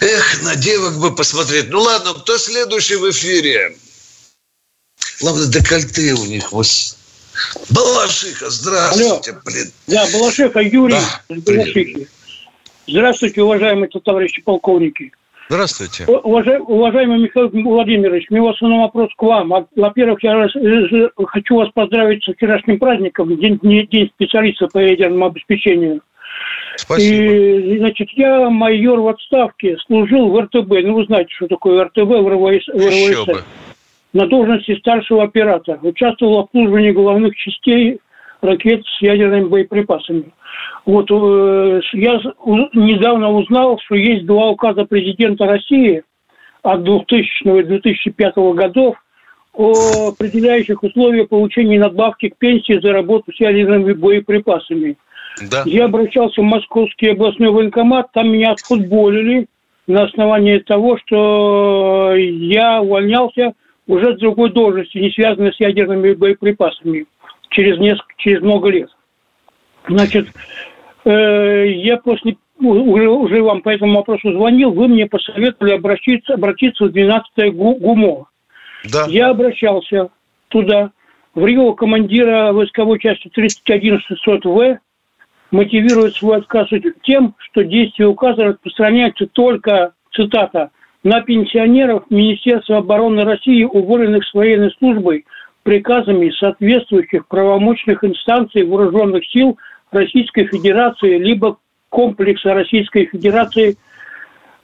Эх, 0.00 0.42
на 0.42 0.54
девок 0.56 0.98
бы 0.98 1.14
посмотреть. 1.14 1.70
Ну 1.70 1.80
ладно, 1.80 2.12
кто 2.12 2.36
следующий 2.36 2.96
в 2.96 3.10
эфире? 3.10 3.74
Главное, 5.20 5.46
декольте 5.46 6.12
у 6.12 6.24
них. 6.26 6.52
Вот 6.52 6.66
Балашиха, 7.70 8.50
здравствуйте, 8.50 9.30
Алло. 9.32 9.40
блин. 9.44 9.72
Да, 9.86 10.06
Балашиха, 10.12 10.60
Юрий 10.60 10.94
да, 10.94 11.36
Балашихи. 11.36 12.08
Здравствуйте, 12.86 13.42
уважаемые 13.42 13.88
товарищи 13.88 14.42
полковники. 14.42 15.12
Здравствуйте. 15.48 16.06
Уважай, 16.06 16.58
уважаемый 16.58 17.18
Михаил 17.18 17.50
Владимирович, 17.50 18.26
у 18.30 18.34
меня 18.34 18.50
основной 18.50 18.80
вопрос 18.80 19.10
к 19.16 19.22
вам. 19.22 19.66
Во-первых, 19.76 20.22
я 20.22 20.48
хочу 21.26 21.56
вас 21.56 21.68
поздравить 21.74 22.24
с 22.24 22.32
вчерашним 22.32 22.78
праздником, 22.78 23.36
День, 23.36 23.58
день 23.62 24.10
специалиста 24.14 24.68
по 24.68 24.78
ядерному 24.78 25.26
обеспечению. 25.26 26.00
Спасибо. 26.76 27.32
И, 27.32 27.78
значит, 27.78 28.08
я 28.16 28.48
майор 28.48 29.00
в 29.00 29.08
отставке, 29.08 29.76
служил 29.86 30.30
в 30.30 30.40
РТБ. 30.40 30.70
Ну, 30.82 30.94
вы 30.94 31.04
знаете, 31.04 31.32
что 31.34 31.46
такое 31.46 31.84
РТБ 31.84 31.98
в 31.98 32.28
РВС. 32.28 32.68
Еще 32.68 33.24
бы 33.24 33.42
на 34.14 34.26
должности 34.26 34.76
старшего 34.78 35.24
оператора. 35.24 35.78
Участвовал 35.82 36.36
в 36.36 36.40
обслуживании 36.44 36.92
головных 36.92 37.36
частей 37.36 37.98
ракет 38.40 38.82
с 38.86 39.02
ядерными 39.02 39.44
боеприпасами. 39.44 40.32
Вот 40.86 41.10
э, 41.10 41.80
я 41.92 42.20
недавно 42.74 43.30
узнал, 43.30 43.78
что 43.84 43.94
есть 43.94 44.26
два 44.26 44.50
указа 44.50 44.84
президента 44.84 45.46
России 45.46 46.02
от 46.62 46.82
2000 46.82 47.60
и 47.60 47.62
2005 47.62 48.34
годов 48.54 48.96
о 49.54 50.08
определяющих 50.08 50.82
условиях 50.82 51.28
получения 51.28 51.78
надбавки 51.78 52.28
к 52.28 52.36
пенсии 52.36 52.80
за 52.80 52.92
работу 52.92 53.32
с 53.32 53.40
ядерными 53.40 53.92
боеприпасами. 53.92 54.96
Да. 55.50 55.62
Я 55.64 55.86
обращался 55.86 56.40
в 56.40 56.44
Московский 56.44 57.10
областной 57.10 57.50
военкомат, 57.50 58.10
там 58.12 58.30
меня 58.30 58.52
отфутболили 58.52 59.46
на 59.86 60.04
основании 60.04 60.58
того, 60.58 60.98
что 60.98 62.14
я 62.14 62.80
увольнялся 62.82 63.54
уже 63.86 64.14
с 64.14 64.18
другой 64.18 64.50
должности, 64.50 64.98
не 64.98 65.10
связанной 65.10 65.52
с 65.52 65.60
ядерными 65.60 66.14
боеприпасами, 66.14 67.06
через, 67.50 67.78
несколько, 67.78 68.14
через 68.16 68.40
много 68.42 68.70
лет. 68.70 68.88
Значит, 69.88 70.28
э, 71.04 71.66
я 71.68 71.96
после 71.98 72.36
уже, 72.60 73.08
уже 73.08 73.42
вам 73.42 73.62
по 73.62 73.70
этому 73.70 73.96
вопросу 73.96 74.32
звонил, 74.32 74.70
вы 74.70 74.88
мне 74.88 75.06
посоветовали 75.06 75.74
обратиться, 75.74 76.34
обратиться 76.34 76.84
в 76.84 76.88
12-е 76.88 77.50
ГУМО. 77.50 78.26
Да. 78.92 79.06
Я 79.08 79.30
обращался 79.30 80.10
туда, 80.48 80.92
в 81.34 81.44
Рио 81.44 81.72
командира 81.74 82.52
войсковой 82.52 82.98
части 83.00 83.28
31600В 83.28 84.78
мотивирует 85.50 86.14
свой 86.14 86.38
отказ 86.38 86.68
тем, 87.02 87.34
что 87.38 87.64
действие 87.64 88.08
указа 88.08 88.44
распространяется 88.44 89.26
только, 89.26 89.94
цитата, 90.12 90.70
на 91.02 91.20
пенсионеров 91.20 92.04
Министерства 92.08 92.78
обороны 92.78 93.24
России, 93.24 93.64
уволенных 93.64 94.24
с 94.24 94.32
военной 94.32 94.70
службой 94.78 95.24
приказами 95.62 96.30
соответствующих 96.38 97.26
правомочных 97.26 98.04
инстанций 98.04 98.64
вооруженных 98.64 99.24
сил 99.26 99.58
Российской 99.94 100.46
Федерации 100.46 101.18
либо 101.18 101.58
комплекса 101.88 102.54
Российской 102.54 103.06
Федерации, 103.06 103.76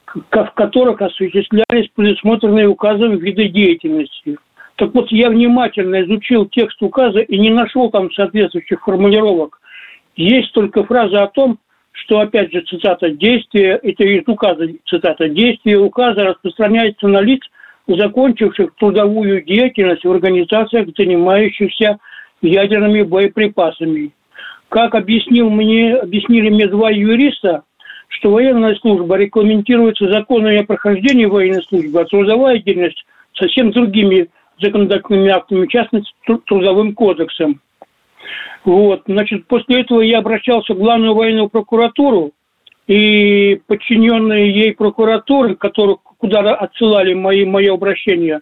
в 0.07 0.51
которых 0.55 1.01
осуществлялись 1.01 1.89
предусмотренные 1.95 2.67
указом 2.67 3.17
виды 3.19 3.49
деятельности. 3.49 4.37
Так 4.77 4.95
вот, 4.95 5.13
я 5.13 5.31
внимательно 5.31 6.03
изучил 6.03 6.47
текст 6.47 6.83
указа 6.83 7.21
и 7.21 7.39
не 7.39 7.51
нашел 7.51 7.91
там 7.91 8.11
соответствующих 8.13 8.81
формулировок. 8.83 9.61
Есть 10.17 10.53
только 10.53 10.85
фраза 10.85 11.23
о 11.23 11.29
том, 11.29 11.59
что, 11.93 12.21
опять 12.21 12.53
же, 12.53 12.63
цитата, 12.63 13.11
действие, 13.11 13.79
это 13.83 14.05
из 14.05 14.27
указа, 14.27 14.67
цитата, 14.89 15.29
действие 15.29 15.79
указа 15.79 16.25
распространяется 16.25 17.09
на 17.09 17.21
лиц, 17.21 17.43
закончивших 17.87 18.75
трудовую 18.77 19.43
деятельность 19.43 20.05
в 20.05 20.11
организациях, 20.11 20.89
занимающихся 20.97 21.99
ядерными 22.43 23.03
боеприпасами. 23.03 24.13
Как 24.71 24.95
объяснил 24.95 25.51
мне, 25.51 25.97
объяснили 25.97 26.49
мне 26.49 26.69
два 26.69 26.91
юриста, 26.91 27.65
что 28.07 28.31
военная 28.31 28.77
служба 28.77 29.17
регламентируется 29.17 30.09
законами 30.09 30.59
о 30.59 30.65
прохождении 30.65 31.25
военной 31.25 31.65
службы, 31.65 32.01
а 32.01 32.05
трудовая 32.05 32.59
деятельность 32.59 33.05
совсем 33.35 33.73
другими 33.73 34.29
законодательными 34.61 35.29
актами, 35.29 35.67
в 35.67 35.71
частности, 35.71 36.13
трудовым 36.47 36.95
кодексом. 36.95 37.61
Вот, 38.65 39.03
значит, 39.07 39.49
после 39.49 39.81
этого 39.81 40.03
я 40.03 40.19
обращался 40.19 40.75
в 40.75 40.79
главную 40.79 41.15
военную 41.15 41.49
прокуратуру, 41.49 42.31
и 42.87 43.61
подчиненные 43.67 44.53
ей 44.53 44.73
прокуратуры, 44.75 45.57
которых, 45.57 45.99
куда 46.19 46.41
отсылали 46.55 47.15
мои, 47.15 47.45
мои 47.45 47.67
обращения, 47.67 48.41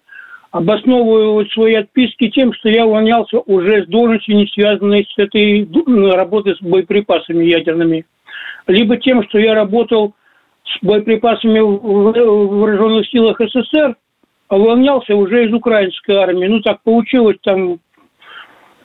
обосновывают 0.50 1.50
свои 1.52 1.74
отписки 1.74 2.28
тем, 2.30 2.52
что 2.54 2.68
я 2.68 2.86
увольнялся 2.86 3.38
уже 3.40 3.84
с 3.84 3.86
должности, 3.86 4.30
не 4.30 4.46
связанной 4.46 5.04
с 5.04 5.18
этой 5.18 5.68
работой 6.12 6.56
с 6.56 6.62
боеприпасами 6.62 7.44
ядерными, 7.44 8.06
либо 8.66 8.96
тем, 8.96 9.22
что 9.24 9.38
я 9.38 9.54
работал 9.54 10.14
с 10.64 10.84
боеприпасами 10.84 11.60
в 11.60 12.58
вооруженных 12.58 13.06
силах 13.08 13.40
СССр, 13.40 13.96
а 14.48 14.56
увольнялся 14.56 15.14
уже 15.14 15.46
из 15.46 15.52
украинской 15.52 16.16
армии. 16.16 16.46
Ну, 16.46 16.60
так 16.60 16.82
получилось, 16.82 17.36
там 17.42 17.80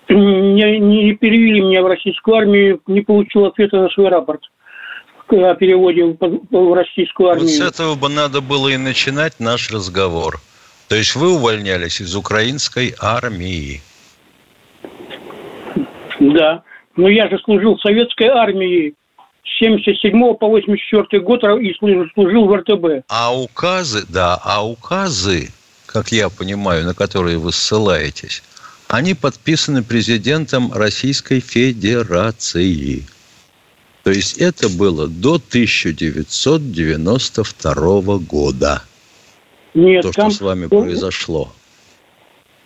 не, 0.09 0.79
не 0.79 1.13
перевели 1.13 1.61
меня 1.61 1.81
в 1.81 1.87
российскую 1.87 2.35
армию, 2.35 2.81
не 2.87 3.01
получил 3.01 3.45
ответа 3.45 3.77
на 3.77 3.89
свой 3.89 4.09
рапорт 4.09 4.41
о 5.29 5.55
переводе 5.55 6.17
в 6.19 6.73
российскую 6.73 7.29
армию. 7.29 7.47
Вот 7.47 7.51
с 7.51 7.61
этого 7.61 7.95
бы 7.95 8.09
надо 8.09 8.41
было 8.41 8.67
и 8.67 8.77
начинать 8.77 9.39
наш 9.39 9.71
разговор. 9.71 10.35
То 10.87 10.95
есть 10.95 11.15
вы 11.15 11.35
увольнялись 11.35 12.01
из 12.01 12.15
украинской 12.15 12.95
армии. 12.99 13.81
Да. 16.19 16.63
Но 16.95 17.09
я 17.09 17.27
же 17.29 17.39
служил 17.39 17.75
в 17.75 17.81
советской 17.81 18.27
армии 18.27 18.93
с 19.43 19.57
77 19.59 20.35
по 20.35 20.47
84 20.47 21.19
год 21.21 21.43
и 21.61 21.73
служил, 21.73 22.05
служил 22.13 22.45
в 22.45 22.55
РТБ. 22.55 23.03
А 23.07 23.35
указы, 23.35 24.05
да, 24.07 24.39
а 24.43 24.63
указы, 24.65 25.49
как 25.85 26.11
я 26.11 26.29
понимаю, 26.29 26.85
на 26.85 26.93
которые 26.93 27.39
вы 27.39 27.51
ссылаетесь, 27.51 28.43
они 28.87 29.15
подписаны 29.15 29.83
президентом 29.83 30.71
Российской 30.71 31.39
Федерации. 31.39 33.03
То 34.03 34.11
есть 34.11 34.37
это 34.37 34.69
было 34.69 35.07
до 35.07 35.35
1992 35.35 38.17
года. 38.19 38.83
Нет, 39.73 40.03
то, 40.03 40.11
там... 40.11 40.29
что 40.29 40.39
с 40.39 40.41
вами 40.41 40.67
произошло. 40.67 41.51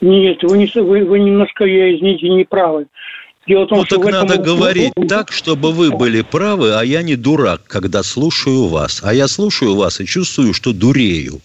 Нет, 0.01 0.43
вы, 0.43 0.57
не, 0.57 0.71
вы, 0.75 1.05
вы 1.05 1.19
немножко, 1.19 1.65
я 1.65 1.95
извините, 1.95 2.29
не 2.29 2.43
правы. 2.43 2.87
Дело 3.47 3.63
в 3.63 3.67
том, 3.67 3.79
ну, 3.79 3.85
что 3.85 3.97
так 3.97 4.11
надо 4.11 4.33
этом... 4.33 4.45
говорить 4.45 4.93
так, 5.07 5.31
чтобы 5.31 5.71
вы 5.71 5.91
были 5.91 6.21
правы, 6.21 6.73
а 6.73 6.83
я 6.83 7.01
не 7.01 7.15
дурак, 7.15 7.61
когда 7.65 8.03
слушаю 8.03 8.67
вас. 8.67 9.01
А 9.03 9.13
я 9.13 9.27
слушаю 9.27 9.75
вас 9.75 10.01
и 10.01 10.05
чувствую, 10.05 10.53
что 10.53 10.73
дурею. 10.73 11.39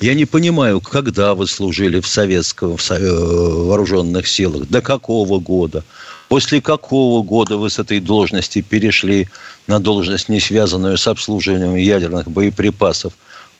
Я 0.00 0.14
не 0.14 0.24
понимаю, 0.24 0.80
когда 0.80 1.34
вы 1.34 1.46
служили 1.46 2.00
в 2.00 2.06
советском 2.06 2.76
в 2.76 2.90
э, 2.90 2.98
вооруженных 2.98 4.26
силах, 4.26 4.68
до 4.68 4.80
какого 4.80 5.38
года, 5.38 5.84
после 6.28 6.60
какого 6.60 7.22
года 7.22 7.56
вы 7.56 7.70
с 7.70 7.78
этой 7.78 8.00
должности 8.00 8.62
перешли 8.62 9.28
на 9.66 9.78
должность, 9.78 10.28
не 10.28 10.40
связанную 10.40 10.96
с 10.96 11.06
обслуживанием 11.06 11.76
ядерных 11.76 12.30
боеприпасов. 12.30 13.12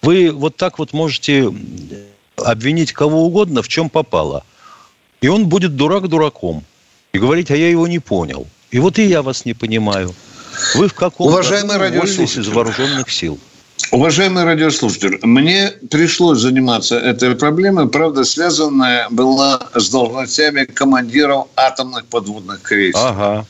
Вы 0.03 0.30
вот 0.30 0.57
так 0.57 0.78
вот 0.78 0.92
можете 0.92 1.53
обвинить 2.36 2.92
кого 2.92 3.24
угодно, 3.24 3.62
в 3.62 3.68
чем 3.68 3.90
попало. 3.90 4.44
И 5.20 5.28
он 5.28 5.48
будет 5.48 5.76
дурак 5.76 6.09
дураком. 6.09 6.64
И 7.12 7.18
говорить, 7.18 7.51
а 7.51 7.57
я 7.57 7.68
его 7.68 7.86
не 7.86 7.98
понял. 7.98 8.46
И 8.70 8.78
вот 8.78 8.98
и 8.98 9.05
я 9.05 9.22
вас 9.22 9.44
не 9.44 9.53
понимаю. 9.55 10.14
Вы 10.74 10.88
в 10.88 10.94
каком 10.94 11.28
Уважаемый 11.28 11.76
радиослушатель. 11.76 12.42
из 12.42 12.48
вооруженных 12.48 13.11
сил? 13.11 13.38
Уважаемый 13.92 14.44
радиослушатель, 14.44 15.18
мне 15.22 15.72
пришлось 15.90 16.38
заниматься 16.38 16.96
этой 16.96 17.34
проблемой, 17.34 17.88
правда, 17.88 18.24
связанная 18.24 19.09
была 19.11 19.68
с 19.74 19.88
должностями 19.90 20.64
командиров 20.64 21.48
атомных 21.57 22.07
подводных 22.07 22.62
крейсеров. 22.62 23.05
Ага. 23.05 23.46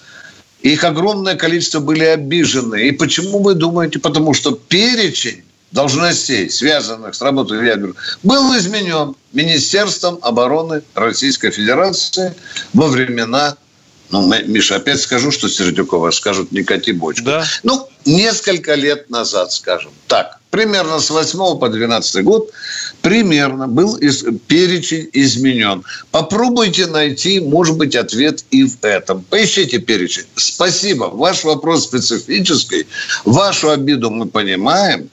Их 0.62 0.84
огромное 0.84 1.36
количество 1.36 1.80
были 1.80 2.04
обижены. 2.04 2.88
И 2.88 2.92
почему 2.92 3.42
вы 3.42 3.54
думаете? 3.54 3.98
Потому 3.98 4.32
что 4.32 4.52
перечень 4.52 5.42
должностей, 5.72 6.50
связанных 6.50 7.14
с 7.14 7.22
работой 7.22 7.64
ядер, 7.64 7.94
был 8.22 8.56
изменен 8.56 9.14
Министерством 9.32 10.18
обороны 10.22 10.82
Российской 10.94 11.50
Федерации 11.50 12.34
во 12.72 12.88
времена 12.88 13.56
ну, 14.10 14.28
Миша, 14.46 14.76
опять 14.76 15.00
скажу, 15.00 15.30
что 15.30 15.48
Сердюкова 15.48 16.10
скажут, 16.10 16.50
не 16.50 16.64
кати 16.64 16.90
бочку. 16.90 17.26
Да. 17.26 17.44
Ну, 17.62 17.88
несколько 18.04 18.74
лет 18.74 19.08
назад, 19.08 19.52
скажем. 19.52 19.92
Так, 20.08 20.40
примерно 20.50 20.98
с 20.98 21.10
8 21.10 21.58
по 21.58 21.68
12 21.68 22.24
год 22.24 22.50
примерно 23.02 23.68
был 23.68 23.94
из, 23.96 24.24
перечень 24.48 25.08
изменен. 25.12 25.84
Попробуйте 26.10 26.86
найти, 26.86 27.38
может 27.38 27.76
быть, 27.76 27.94
ответ 27.94 28.44
и 28.50 28.64
в 28.64 28.82
этом. 28.82 29.22
Поищите 29.30 29.78
перечень. 29.78 30.26
Спасибо. 30.34 31.04
Ваш 31.04 31.44
вопрос 31.44 31.84
специфический. 31.84 32.88
Вашу 33.24 33.70
обиду 33.70 34.10
мы 34.10 34.26
понимаем. 34.26 35.08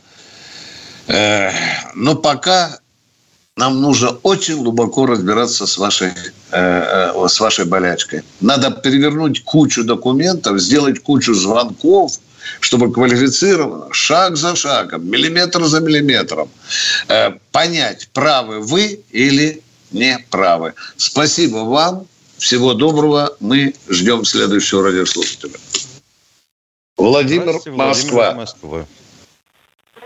Э, 1.07 1.51
но 1.95 2.15
пока 2.15 2.79
нам 3.57 3.81
нужно 3.81 4.11
очень 4.23 4.57
глубоко 4.57 5.07
разбираться 5.07 5.65
с 5.65 5.77
вашей, 5.77 6.09
э, 6.51 7.11
э, 7.15 7.27
с 7.27 7.39
вашей 7.39 7.65
болячкой. 7.65 8.21
Надо 8.39 8.71
перевернуть 8.71 9.43
кучу 9.43 9.83
документов, 9.83 10.59
сделать 10.59 10.99
кучу 10.99 11.33
звонков, 11.33 12.13
чтобы 12.59 12.93
квалифицированно, 12.93 13.91
шаг 13.93 14.37
за 14.37 14.55
шагом, 14.55 15.09
миллиметр 15.09 15.65
за 15.65 15.79
миллиметром 15.79 16.49
э, 17.07 17.31
понять, 17.51 18.09
правы 18.13 18.59
вы 18.59 19.03
или 19.11 19.61
не 19.91 20.19
правы. 20.29 20.73
Спасибо 20.97 21.57
вам. 21.57 22.07
Всего 22.37 22.75
доброго. 22.75 23.35
Мы 23.39 23.73
ждем 23.89 24.23
следующего 24.23 24.83
радиослушателя. 24.83 25.57
Владимир, 26.95 27.59
Москва. 27.71 28.33
Москва. 28.33 28.85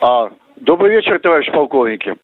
А, 0.02 0.30
добрый 0.62 0.92
вечер, 0.92 1.20
товарищ 1.20 1.52
полковники. 1.52 2.16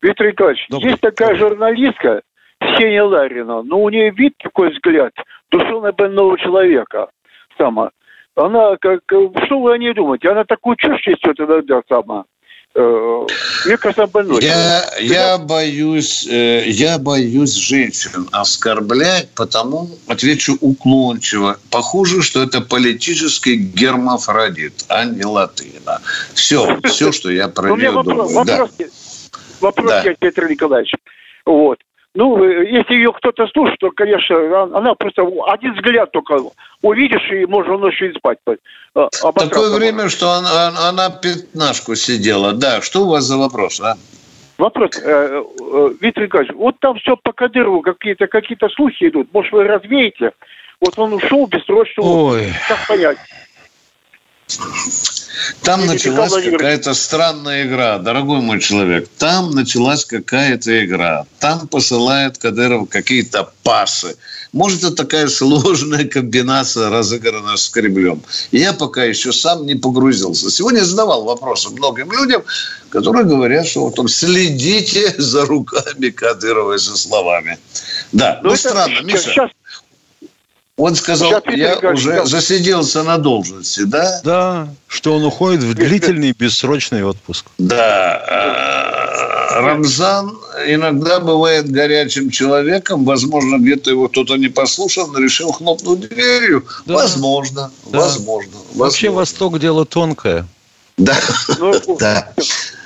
Виктор 0.00 0.28
Николаевич, 0.28 0.66
Добрый. 0.68 0.90
есть 0.90 1.00
такая 1.00 1.34
журналистка 1.34 2.22
Ксения 2.60 3.02
Ларина, 3.02 3.62
но 3.62 3.80
у 3.82 3.88
нее 3.88 4.10
вид 4.10 4.34
такой 4.38 4.70
взгляд 4.70 5.12
душевно 5.50 5.92
больного 5.92 6.38
человека. 6.38 7.08
Сама. 7.56 7.90
Она 8.36 8.76
как... 8.76 9.00
Что 9.44 9.60
вы 9.60 9.74
о 9.74 9.78
ней 9.78 9.92
думаете? 9.94 10.30
Она 10.30 10.44
такую 10.44 10.76
чушь 10.76 11.04
несет 11.06 11.40
иногда 11.40 11.82
сама. 11.88 12.24
Э, 12.78 13.26
мне 13.66 13.76
кажется, 13.76 14.06
больной. 14.06 14.40
Я, 14.40 14.84
я 15.00 15.38
боюсь, 15.38 16.24
э, 16.28 16.62
я 16.68 16.98
боюсь 16.98 17.54
женщин 17.54 18.28
оскорблять, 18.30 19.30
потому 19.34 19.90
отвечу 20.06 20.56
уклончиво. 20.60 21.58
Похоже, 21.70 22.22
что 22.22 22.44
это 22.44 22.60
политический 22.60 23.56
гермафродит, 23.56 24.84
а 24.88 25.04
не 25.04 25.24
латына. 25.24 26.00
Все, 26.34 26.78
все, 26.84 27.10
что 27.10 27.30
я 27.30 27.48
про 27.56 27.70
нее 27.76 27.90
думаю. 27.90 28.28
Вопрос, 28.28 28.70
вопрос 29.60 29.90
да. 29.90 30.14
Петр 30.20 30.48
Николаевич. 30.48 30.92
Вот. 31.44 31.80
Ну, 32.14 32.42
если 32.42 32.94
ее 32.94 33.12
кто-то 33.12 33.46
слушает, 33.48 33.78
то, 33.80 33.90
конечно, 33.90 34.62
она 34.62 34.94
просто 34.94 35.22
один 35.46 35.74
взгляд 35.74 36.10
только 36.10 36.40
увидишь, 36.82 37.30
и 37.30 37.46
можно 37.46 37.76
ночью 37.76 38.10
и 38.10 38.16
спать. 38.16 38.38
А, 38.94 39.08
Такое 39.32 39.76
время, 39.76 40.08
что 40.08 40.30
она, 40.30 40.88
она 40.88 41.10
пятнашку 41.10 41.94
сидела. 41.94 42.52
Да, 42.52 42.80
что 42.80 43.02
у 43.02 43.10
вас 43.10 43.24
за 43.24 43.36
вопрос, 43.36 43.80
а? 43.80 43.96
Вопрос, 44.56 44.90
э, 45.00 45.04
э, 45.04 45.90
Виктор 46.00 46.24
Николаевич, 46.24 46.56
вот 46.56 46.80
там 46.80 46.98
все 46.98 47.16
по 47.16 47.32
Кадырову, 47.32 47.80
какие-то 47.82 48.26
какие 48.26 48.58
слухи 48.74 49.08
идут. 49.08 49.28
Может, 49.32 49.52
вы 49.52 49.64
развеете? 49.64 50.32
Вот 50.80 50.98
он 50.98 51.12
ушел 51.12 51.46
бессрочно. 51.46 52.02
Ой. 52.02 52.52
Как 52.66 52.86
понять? 52.88 53.18
Там 55.62 55.86
началась 55.86 56.32
какая-то 56.32 56.94
странная 56.94 57.66
игра, 57.66 57.98
дорогой 57.98 58.40
мой 58.40 58.60
человек. 58.60 59.08
Там 59.18 59.50
началась 59.50 60.04
какая-то 60.04 60.84
игра. 60.84 61.26
Там 61.38 61.68
посылает 61.68 62.38
Кадыров 62.38 62.88
какие-то 62.88 63.52
пасы. 63.62 64.16
Может, 64.52 64.82
это 64.82 64.94
такая 64.94 65.28
сложная 65.28 66.04
комбинация 66.04 66.88
разыграна 66.88 67.56
с 67.56 67.68
Кремлем. 67.68 68.22
Я 68.50 68.72
пока 68.72 69.04
еще 69.04 69.32
сам 69.32 69.66
не 69.66 69.74
погрузился. 69.74 70.50
Сегодня 70.50 70.80
задавал 70.80 71.24
вопросы 71.24 71.68
многим 71.70 72.10
людям, 72.10 72.42
которые 72.88 73.24
говорят, 73.24 73.66
что 73.66 73.84
вот 73.84 73.96
там 73.96 74.08
следите 74.08 75.14
за 75.18 75.44
руками 75.44 76.08
Кадырова 76.08 76.74
и 76.74 76.78
за 76.78 76.96
словами. 76.96 77.58
Да, 78.12 78.40
ну, 78.42 78.50
ну 78.50 78.56
странно, 78.56 79.00
Миша. 79.02 79.18
Сейчас, 79.18 79.50
он 80.78 80.94
сказал, 80.94 81.42
я 81.48 81.76
уже 81.76 82.24
засиделся 82.24 83.02
на 83.02 83.18
должности, 83.18 83.80
да? 83.80 84.20
Да, 84.22 84.68
что 84.86 85.16
он 85.16 85.24
уходит 85.24 85.64
в 85.64 85.74
длительный 85.74 86.32
бессрочный 86.32 87.02
отпуск. 87.02 87.46
Да. 87.58 88.22
А, 88.28 89.60
Рамзан 89.60 90.38
иногда 90.68 91.18
бывает 91.18 91.68
горячим 91.68 92.30
человеком. 92.30 93.04
Возможно, 93.04 93.58
где-то 93.58 93.90
его 93.90 94.08
кто-то 94.08 94.36
не 94.36 94.46
послушал, 94.46 95.08
но 95.08 95.18
решил 95.18 95.50
хлопнуть 95.50 96.08
дверью. 96.08 96.64
Да. 96.86 96.94
Возможно, 96.94 97.72
да. 97.86 97.98
возможно. 97.98 98.52
Вообще 98.74 99.10
Восток 99.10 99.58
дело 99.58 99.84
тонкое. 99.84 100.46
Да. 100.96 101.16
Ну, 101.58 101.74
да. 101.98 102.32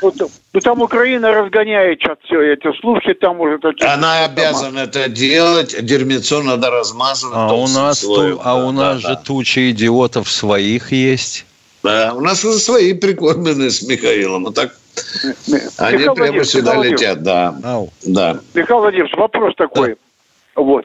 Вот, 0.03 0.16
ну, 0.53 0.61
там 0.61 0.82
Украина 0.82 1.32
разгоняет 1.32 2.00
сейчас 2.00 2.18
все 2.24 2.55
эти 2.55 2.76
слухи, 2.80 3.14
там 3.14 3.40
уже 3.40 3.59
такие... 3.59 3.88
Она 3.88 4.24
обязана 4.24 4.80
это 4.80 5.09
делать, 5.09 5.76
дерьмецо 5.80 6.42
надо 6.42 6.70
размазывать. 6.70 7.36
А 7.36 7.55
у 7.55 7.68
нас, 7.68 8.00
ту, 8.00 8.40
а 8.42 8.66
у 8.66 8.72
нас 8.72 9.00
да, 9.00 9.09
же 9.09 9.14
да. 9.14 9.16
туча 9.16 9.70
идиотов 9.70 10.28
своих 10.28 10.90
есть. 10.90 11.46
Да, 11.84 12.14
у 12.14 12.20
нас 12.20 12.44
уже 12.44 12.59
свои 12.59 12.94
прикормленные 12.94 13.70
с 13.70 13.82
Михаилом. 13.82 14.48
А 14.48 14.53
так 14.53 14.74
они 15.78 15.98
Михаил 15.98 16.14
прямо 16.14 16.44
сюда 16.44 16.74
Михаил 16.74 16.92
летят, 16.92 17.22
да. 17.22 17.55
да. 18.05 18.40
Михаил 18.55 18.80
Владимирович, 18.80 19.16
вопрос 19.16 19.55
такой. 19.57 19.90
Да. 19.90 20.62
Вот. 20.62 20.84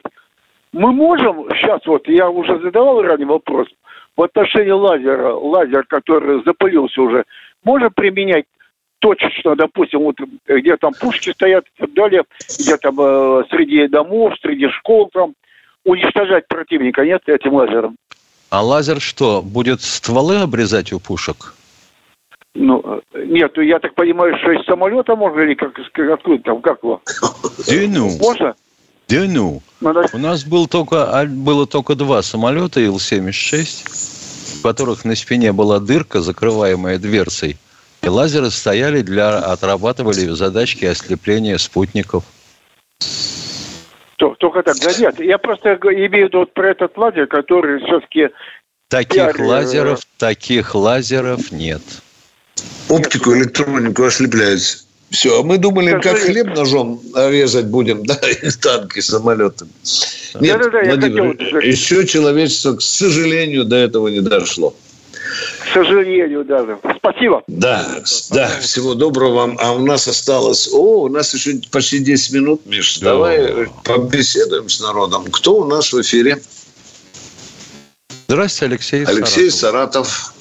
Мы 0.72 0.92
можем 0.92 1.48
сейчас, 1.56 1.84
вот 1.86 2.06
я 2.08 2.30
уже 2.30 2.60
задавал 2.60 3.02
ранее 3.02 3.26
вопрос, 3.26 3.66
в 4.16 4.22
отношении 4.22 4.70
лазера, 4.70 5.34
лазер, 5.34 5.84
который 5.88 6.42
запылился 6.44 7.02
уже, 7.02 7.24
можно 7.64 7.90
применять 7.90 8.44
точечно, 9.00 9.56
допустим, 9.56 10.00
вот 10.00 10.16
где 10.46 10.76
там 10.76 10.92
пушки 10.94 11.30
стоят 11.30 11.64
и 11.66 11.80
так 11.80 11.92
далее, 11.92 12.24
где 12.58 12.76
там 12.76 12.96
э, 13.00 13.44
среди 13.50 13.88
домов, 13.88 14.34
среди 14.40 14.68
школ 14.68 15.10
там, 15.12 15.34
уничтожать 15.84 16.48
противника, 16.48 17.04
нет, 17.04 17.22
этим 17.26 17.54
лазером. 17.54 17.96
А 18.50 18.62
лазер 18.62 19.00
что, 19.00 19.42
будет 19.42 19.82
стволы 19.82 20.36
обрезать 20.36 20.92
у 20.92 21.00
пушек? 21.00 21.54
Ну, 22.54 23.02
нет, 23.14 23.52
я 23.58 23.78
так 23.78 23.94
понимаю, 23.94 24.36
что 24.38 24.52
из 24.52 24.64
самолета 24.64 25.14
можно 25.14 25.40
или 25.40 25.54
как, 25.54 25.78
откуда 25.78 26.42
там, 26.42 26.60
как 26.60 26.82
его? 26.82 27.00
Да 27.22 27.74
ну. 27.88 28.10
Можно? 28.18 28.54
Да 29.08 29.24
ну. 29.28 29.62
Надо... 29.80 30.06
У 30.12 30.18
нас 30.18 30.44
был 30.44 30.66
только, 30.66 31.26
было 31.28 31.66
только 31.66 31.94
два 31.94 32.22
самолета 32.22 32.80
Ил-76, 32.80 34.58
в 34.58 34.62
которых 34.62 35.04
на 35.04 35.14
спине 35.14 35.52
была 35.52 35.78
дырка, 35.78 36.20
закрываемая 36.20 36.98
дверцей. 36.98 37.58
И 38.02 38.08
лазеры 38.08 38.50
стояли 38.50 39.02
для, 39.02 39.38
отрабатывали 39.38 40.28
задачки 40.28 40.84
ослепления 40.84 41.58
спутников. 41.58 42.24
Только 44.16 44.62
так, 44.62 44.76
да 44.80 44.92
нет. 44.98 45.20
Я 45.20 45.38
просто 45.38 45.74
имею 45.74 46.26
в 46.26 46.28
виду 46.28 46.38
вот 46.40 46.52
про 46.52 46.70
этот 46.70 46.96
лазер, 46.96 47.26
который 47.26 47.80
все-таки... 47.84 48.30
Таких 48.88 49.36
пиар... 49.36 49.40
лазеров, 49.42 50.00
таких 50.16 50.74
лазеров 50.74 51.52
нет. 51.52 51.82
Оптику, 52.88 53.36
электронику 53.36 54.04
ослепляется. 54.04 54.84
Все, 55.10 55.40
а 55.40 55.42
мы 55.42 55.58
думали, 55.58 55.92
как, 55.92 56.02
как 56.02 56.18
хлеб 56.18 56.54
ножом 56.54 57.00
резать 57.14 57.66
будем, 57.66 58.02
да, 58.06 58.14
и 58.14 58.50
танки, 58.50 59.00
самолеты. 59.00 59.66
Нет, 60.40 60.58
да, 60.58 60.64
да, 60.64 60.70
да, 60.70 60.84
Владимир, 60.84 61.36
хотел... 61.36 61.60
еще 61.60 62.06
человечество, 62.06 62.76
к 62.76 62.82
сожалению, 62.82 63.64
до 63.64 63.76
этого 63.76 64.08
не 64.08 64.20
дошло. 64.20 64.74
К 65.62 65.74
сожалению, 65.74 66.44
даже. 66.44 66.78
Спасибо. 66.96 67.42
Да, 67.46 67.84
да, 68.30 68.48
всего 68.60 68.94
доброго 68.94 69.34
вам. 69.34 69.56
А 69.60 69.72
у 69.72 69.84
нас 69.84 70.08
осталось... 70.08 70.68
О, 70.72 71.02
у 71.02 71.08
нас 71.08 71.34
еще 71.34 71.60
почти 71.70 71.98
10 71.98 72.34
минут, 72.34 72.66
Миш. 72.66 72.98
Да. 72.98 73.10
Давай 73.10 73.68
побеседуем 73.84 74.68
с 74.68 74.80
народом. 74.80 75.24
Кто 75.30 75.60
у 75.60 75.64
нас 75.64 75.92
в 75.92 76.00
эфире? 76.00 76.38
Здравствуйте, 78.28 78.72
Алексей 78.72 79.04
Алексей 79.04 79.50
Саратов. 79.50 80.08
Саратов. 80.08 80.34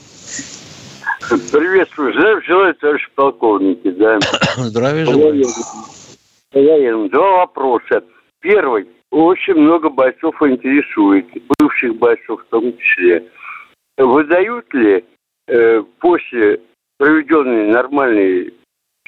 Приветствую. 1.52 2.14
Здравия 2.14 2.42
желаю, 2.42 2.76
товарищ 2.76 3.10
полковники. 3.16 3.90
Да. 3.92 4.20
Здравия 4.58 5.06
желаю. 5.06 7.10
Два 7.10 7.32
вопроса. 7.38 8.04
Первый. 8.40 8.88
Очень 9.10 9.56
много 9.56 9.90
бойцов 9.90 10.36
интересует, 10.42 11.26
бывших 11.58 11.96
бойцов 11.96 12.42
в 12.42 12.50
том 12.50 12.78
числе. 12.78 13.24
Выдают 13.98 14.72
ли 14.74 15.04
э, 15.48 15.84
после 16.00 16.62
проведенной 16.98 17.68
нормальной 17.72 18.54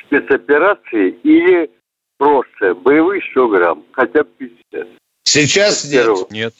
спецоперации 0.05 1.11
или 1.23 1.69
просто 2.17 2.73
боевые 2.75 3.21
100 3.31 3.47
грамм, 3.49 3.85
хотя 3.91 4.23
бы 4.23 4.29
50? 4.71 4.87
Сейчас 5.23 5.85
нет. 5.91 6.31
Нет. 6.31 6.53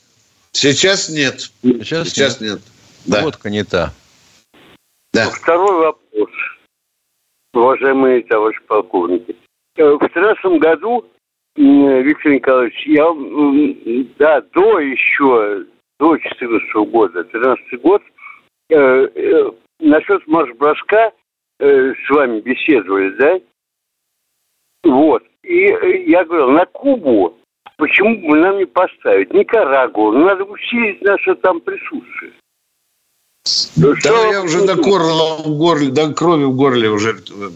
Сейчас 0.52 1.10
нет. 1.10 1.52
Сейчас, 1.62 2.10
Сейчас 2.10 2.42
нет. 2.42 2.52
нет. 2.52 2.62
Да. 3.06 3.22
Водка 3.24 3.50
не 3.50 3.64
та. 3.64 3.94
Да. 5.14 5.30
Второй 5.30 5.86
вопрос, 5.86 6.30
уважаемые 7.54 8.22
товарищи 8.24 8.62
полковники. 8.68 9.36
Э, 9.76 9.94
в 9.94 10.00
2013 10.00 10.62
году, 10.62 11.06
Виктор 11.56 12.32
Николаевич, 12.32 12.86
я, 12.86 13.06
да, 14.20 14.42
до 14.54 14.80
еще, 14.80 15.66
до 16.00 16.16
2014 16.16 16.92
года, 16.92 17.24
2013 17.24 17.82
год, 17.82 18.02
э, 18.70 18.76
э, 18.76 19.52
насчет 19.80 20.26
марш-броска 20.28 21.12
э, 21.60 21.94
с 21.94 22.10
вами 22.10 22.40
беседовали, 22.42 23.10
да? 23.18 23.40
Вот. 24.84 25.24
И 25.44 25.66
э, 25.66 26.04
я 26.08 26.26
говорил, 26.26 26.52
на 26.52 26.66
Кубу 26.66 27.36
почему 27.80 28.16
бы 28.28 28.38
нам 28.38 28.58
не 28.58 28.66
поставить? 28.66 29.34
Никарагуа, 29.34 30.12
надо 30.12 30.44
усилить 30.44 31.02
наше 31.02 31.34
там 31.36 31.60
присутствие. 31.62 32.34
Да 33.78 33.96
что? 33.96 34.32
я 34.32 34.44
уже 34.44 34.66
до 34.66 34.76
горла 34.76 35.38
в 35.38 35.58
горле, 35.58 35.90
до 35.90 36.14
крови 36.14 36.44
в 36.44 36.56
горле 36.56 36.90
уже 36.90 37.16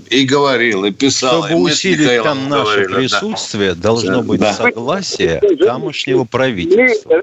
и 0.10 0.26
говорил, 0.26 0.86
и 0.86 0.92
писал. 0.92 1.44
Чтобы 1.44 1.60
и 1.60 1.64
усилить 1.64 2.24
там 2.24 2.50
наше 2.50 2.86
говорили, 2.86 2.96
присутствие, 2.96 3.76
да. 3.76 3.82
должно 3.82 4.24
быть 4.24 4.40
да. 4.40 4.54
согласие 4.54 5.40
тамошнего 5.60 6.24
правительства. 6.24 7.22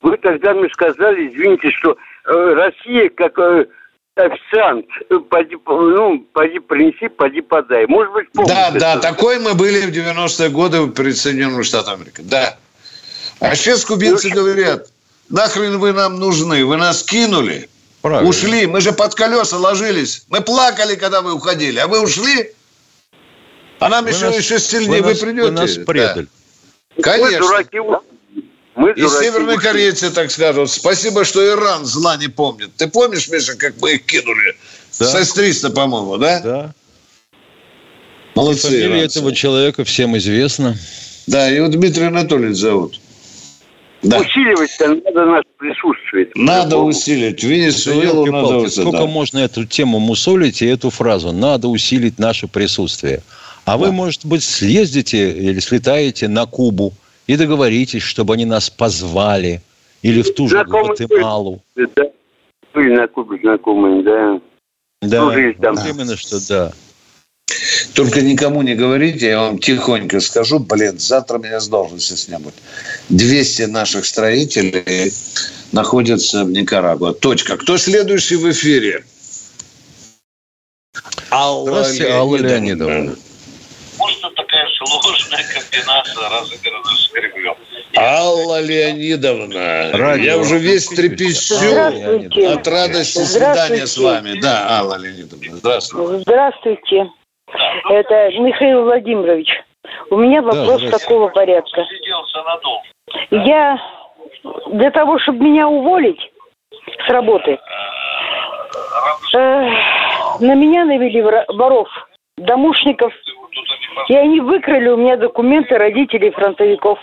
Вы 0.00 0.16
тогда 0.16 0.54
мне 0.54 0.68
сказали, 0.70 1.28
извините, 1.28 1.70
что 1.70 1.96
Россия 2.28 3.10
как 3.10 3.38
э, 3.38 3.66
официант, 4.14 4.86
поди, 5.30 5.56
ну, 5.66 6.20
поди 6.32 6.58
принеси, 6.58 7.08
поди 7.08 7.40
подай. 7.40 7.86
Может 7.86 8.12
быть, 8.12 8.32
помните 8.32 8.54
Да, 8.54 8.68
это? 8.68 8.78
да, 8.78 8.96
такой 8.98 9.38
мы 9.38 9.54
были 9.54 9.86
в 9.86 9.90
90-е 9.90 10.48
годы 10.50 10.86
при 10.88 11.12
Соединенных 11.12 11.64
Штатах 11.64 11.94
Америки. 11.94 12.20
Да. 12.20 12.56
А 13.40 13.54
сейчас 13.54 13.84
кубинцы 13.84 14.28
ну, 14.28 14.36
говорят, 14.36 14.88
нахрен 15.30 15.78
вы 15.78 15.92
нам 15.92 16.18
нужны, 16.18 16.64
вы 16.64 16.76
нас 16.76 17.02
кинули, 17.02 17.68
Правильно. 18.02 18.28
Ушли. 18.28 18.66
Мы 18.66 18.80
же 18.80 18.92
под 18.92 19.14
колеса 19.14 19.56
ложились. 19.56 20.24
Мы 20.28 20.40
плакали, 20.40 20.94
когда 20.94 21.20
вы 21.20 21.34
уходили. 21.34 21.78
А 21.78 21.88
вы 21.88 22.00
ушли? 22.00 22.52
А 23.80 23.88
нам 23.88 24.04
вы 24.04 24.10
еще, 24.10 24.26
нас, 24.26 24.36
еще 24.36 24.58
сильнее 24.58 25.02
вы, 25.02 25.14
вы 25.14 25.20
придете. 25.20 25.42
Вы 25.42 25.50
нас 25.50 25.74
предали. 25.74 26.26
Да. 26.96 27.02
Конечно. 27.02 27.40
Мы 27.40 27.46
дураки. 27.46 27.78
Мы 28.78 28.92
И 28.92 29.00
дураки 29.00 29.24
северные 29.24 29.58
корейцы 29.58 30.08
так 30.10 30.30
скажут. 30.30 30.70
Спасибо, 30.70 31.24
что 31.24 31.44
Иран 31.44 31.84
зла 31.84 32.16
не 32.16 32.28
помнит. 32.28 32.70
Ты 32.76 32.86
помнишь, 32.86 33.28
Миша, 33.28 33.56
как 33.56 33.74
мы 33.80 33.94
их 33.94 34.06
кинули? 34.06 34.56
Да. 35.00 35.06
С 35.06 35.32
С-300, 35.32 35.70
по-моему, 35.70 36.16
да? 36.16 36.40
Да. 36.40 36.74
Молодцы. 38.36 38.68
Фамилия 38.68 39.02
этого 39.02 39.34
человека 39.34 39.82
всем 39.82 40.16
известна. 40.16 40.76
Да, 41.26 41.48
его 41.48 41.66
Дмитрий 41.66 42.04
Анатольевич 42.04 42.56
зовут. 42.56 43.00
Да. 44.02 44.20
Усиливать-то 44.20 44.94
надо 44.94 45.26
наше 45.26 45.48
присутствие. 45.58 46.28
Надо 46.36 46.78
усилить. 46.78 47.42
Венесуэлу 47.42 48.26
надо 48.26 48.58
усилить. 48.58 48.74
Сколько 48.74 48.98
да. 48.98 49.06
можно 49.06 49.38
эту 49.40 49.64
тему 49.64 49.98
мусолить 49.98 50.62
и 50.62 50.66
эту 50.66 50.90
фразу? 50.90 51.32
Надо 51.32 51.66
усилить 51.66 52.20
наше 52.20 52.46
присутствие. 52.46 53.22
А 53.64 53.72
да. 53.72 53.78
вы, 53.78 53.90
может 53.90 54.24
быть, 54.24 54.44
съездите 54.44 55.32
или 55.32 55.58
слетаете 55.58 56.28
на 56.28 56.46
Кубу 56.46 56.94
и 57.28 57.36
договоритесь, 57.36 58.02
чтобы 58.02 58.34
они 58.34 58.46
нас 58.46 58.70
позвали. 58.70 59.60
Или 60.02 60.22
в 60.22 60.34
ту 60.34 60.48
же 60.48 60.64
Гватемалу. 60.64 61.62
Да. 61.76 62.04
Были 62.74 62.96
на 62.96 63.06
Кубе 63.06 63.38
знакомые, 63.40 64.02
да. 64.02 64.40
Да, 65.02 65.30
там. 65.60 65.76
именно 65.88 66.16
что 66.16 66.38
да. 66.48 66.72
Только 67.94 68.22
никому 68.22 68.62
не 68.62 68.74
говорите, 68.74 69.28
я 69.28 69.40
вам 69.40 69.58
тихонько 69.58 70.20
скажу, 70.20 70.58
блин, 70.58 70.98
завтра 70.98 71.38
меня 71.38 71.60
с 71.60 71.68
должности 71.68 72.14
снимут. 72.14 72.54
200 73.08 73.62
наших 73.62 74.06
строителей 74.06 75.12
находятся 75.72 76.44
в 76.44 76.50
Никарагуа. 76.50 77.12
Точка. 77.12 77.56
Кто 77.56 77.76
следующий 77.78 78.36
в 78.36 78.50
эфире? 78.50 79.04
Алла 81.30 81.84
Алла 82.10 82.36
Леонидовна. 82.36 83.16
Может, 83.98 84.18
это 84.18 84.30
такая 84.36 84.66
сложная 84.78 85.17
комбинация 85.78 86.28
разыграна 86.28 86.84
с 86.84 87.08
Кремлем. 87.08 87.54
Алла 87.96 88.60
Леонидовна, 88.60 89.90
Радио. 89.92 90.24
я 90.24 90.38
уже 90.38 90.58
весь 90.58 90.86
трепещу 90.88 91.54
от 91.54 92.66
радости 92.66 93.18
свидания 93.18 93.86
с 93.86 93.98
вами. 93.98 94.40
Да, 94.40 94.78
Алла 94.78 94.96
Леонидовна, 94.98 95.56
здравствуйте. 95.56 96.22
Здравствуйте. 96.22 97.10
Это 97.88 98.30
Михаил 98.40 98.82
Владимирович. 98.82 99.48
У 100.10 100.16
меня 100.16 100.42
вопрос 100.42 100.82
да, 100.82 100.90
такого 100.98 101.28
порядка. 101.28 101.84
Я 103.30 103.78
для 104.72 104.90
того, 104.90 105.18
чтобы 105.18 105.44
меня 105.44 105.68
уволить 105.68 106.20
с 107.06 107.10
работы, 107.10 107.58
э, 109.34 109.70
на 110.40 110.54
меня 110.54 110.84
навели 110.84 111.22
воров, 111.22 111.88
домушников, 112.36 113.12
и 114.08 114.14
они 114.14 114.40
выкрали 114.40 114.88
у 114.88 114.96
меня 114.96 115.16
документы 115.16 115.76
родителей 115.76 116.30
фронтовиков. 116.30 116.98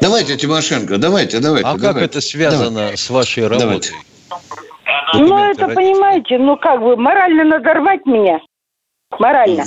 Давайте, 0.00 0.36
Тимошенко, 0.36 0.98
давайте, 0.98 1.40
давайте. 1.40 1.68
А 1.68 1.74
давайте. 1.74 1.86
как 1.86 1.96
это 2.02 2.20
связано 2.20 2.70
давайте. 2.70 2.96
с 2.96 3.10
вашей 3.10 3.44
работой? 3.44 3.60
Давайте. 3.60 3.92
Ну, 5.14 5.38
это, 5.38 5.66
родителей. 5.66 5.74
понимаете, 5.74 6.38
ну 6.38 6.56
как 6.56 6.80
бы, 6.80 6.96
морально 6.96 7.44
надорвать 7.44 8.04
меня. 8.06 8.40
Морально. 9.18 9.64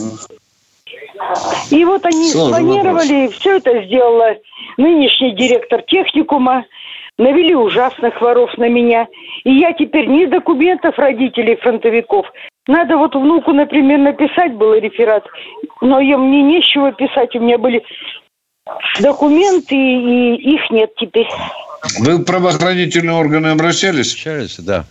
И 1.70 1.86
вот 1.86 2.06
они 2.06 2.32
Сложный 2.32 2.60
спланировали, 2.60 3.22
вопрос. 3.22 3.40
все 3.40 3.58
это 3.58 3.84
сделала 3.84 4.36
нынешний 4.78 5.36
директор 5.36 5.82
техникума, 5.84 6.66
навели 7.18 7.56
ужасных 7.56 8.20
воров 8.22 8.56
на 8.58 8.68
меня. 8.68 9.08
И 9.44 9.54
я 9.54 9.74
теперь 9.74 10.08
ни 10.08 10.26
документов 10.26 10.98
родителей 10.98 11.56
фронтовиков. 11.56 12.26
Надо 12.68 12.98
вот 12.98 13.16
внуку, 13.16 13.54
например, 13.54 14.00
написать 14.00 14.54
было 14.54 14.80
реферат, 14.80 15.26
но 15.82 16.00
я, 16.00 16.18
мне 16.18 16.44
нечего 16.44 16.92
писать, 16.92 17.36
у 17.36 17.40
меня 17.40 17.58
были 17.58 17.84
документы, 19.00 19.76
и 19.76 20.36
их 20.54 20.70
нет 20.70 20.92
теперь. 20.98 21.28
Вы 22.00 22.18
в 22.18 22.24
правоохранительные 22.24 23.16
органы 23.16 23.48
обращались? 23.48 24.12
Обращались, 24.12 24.58
да. 24.60 24.86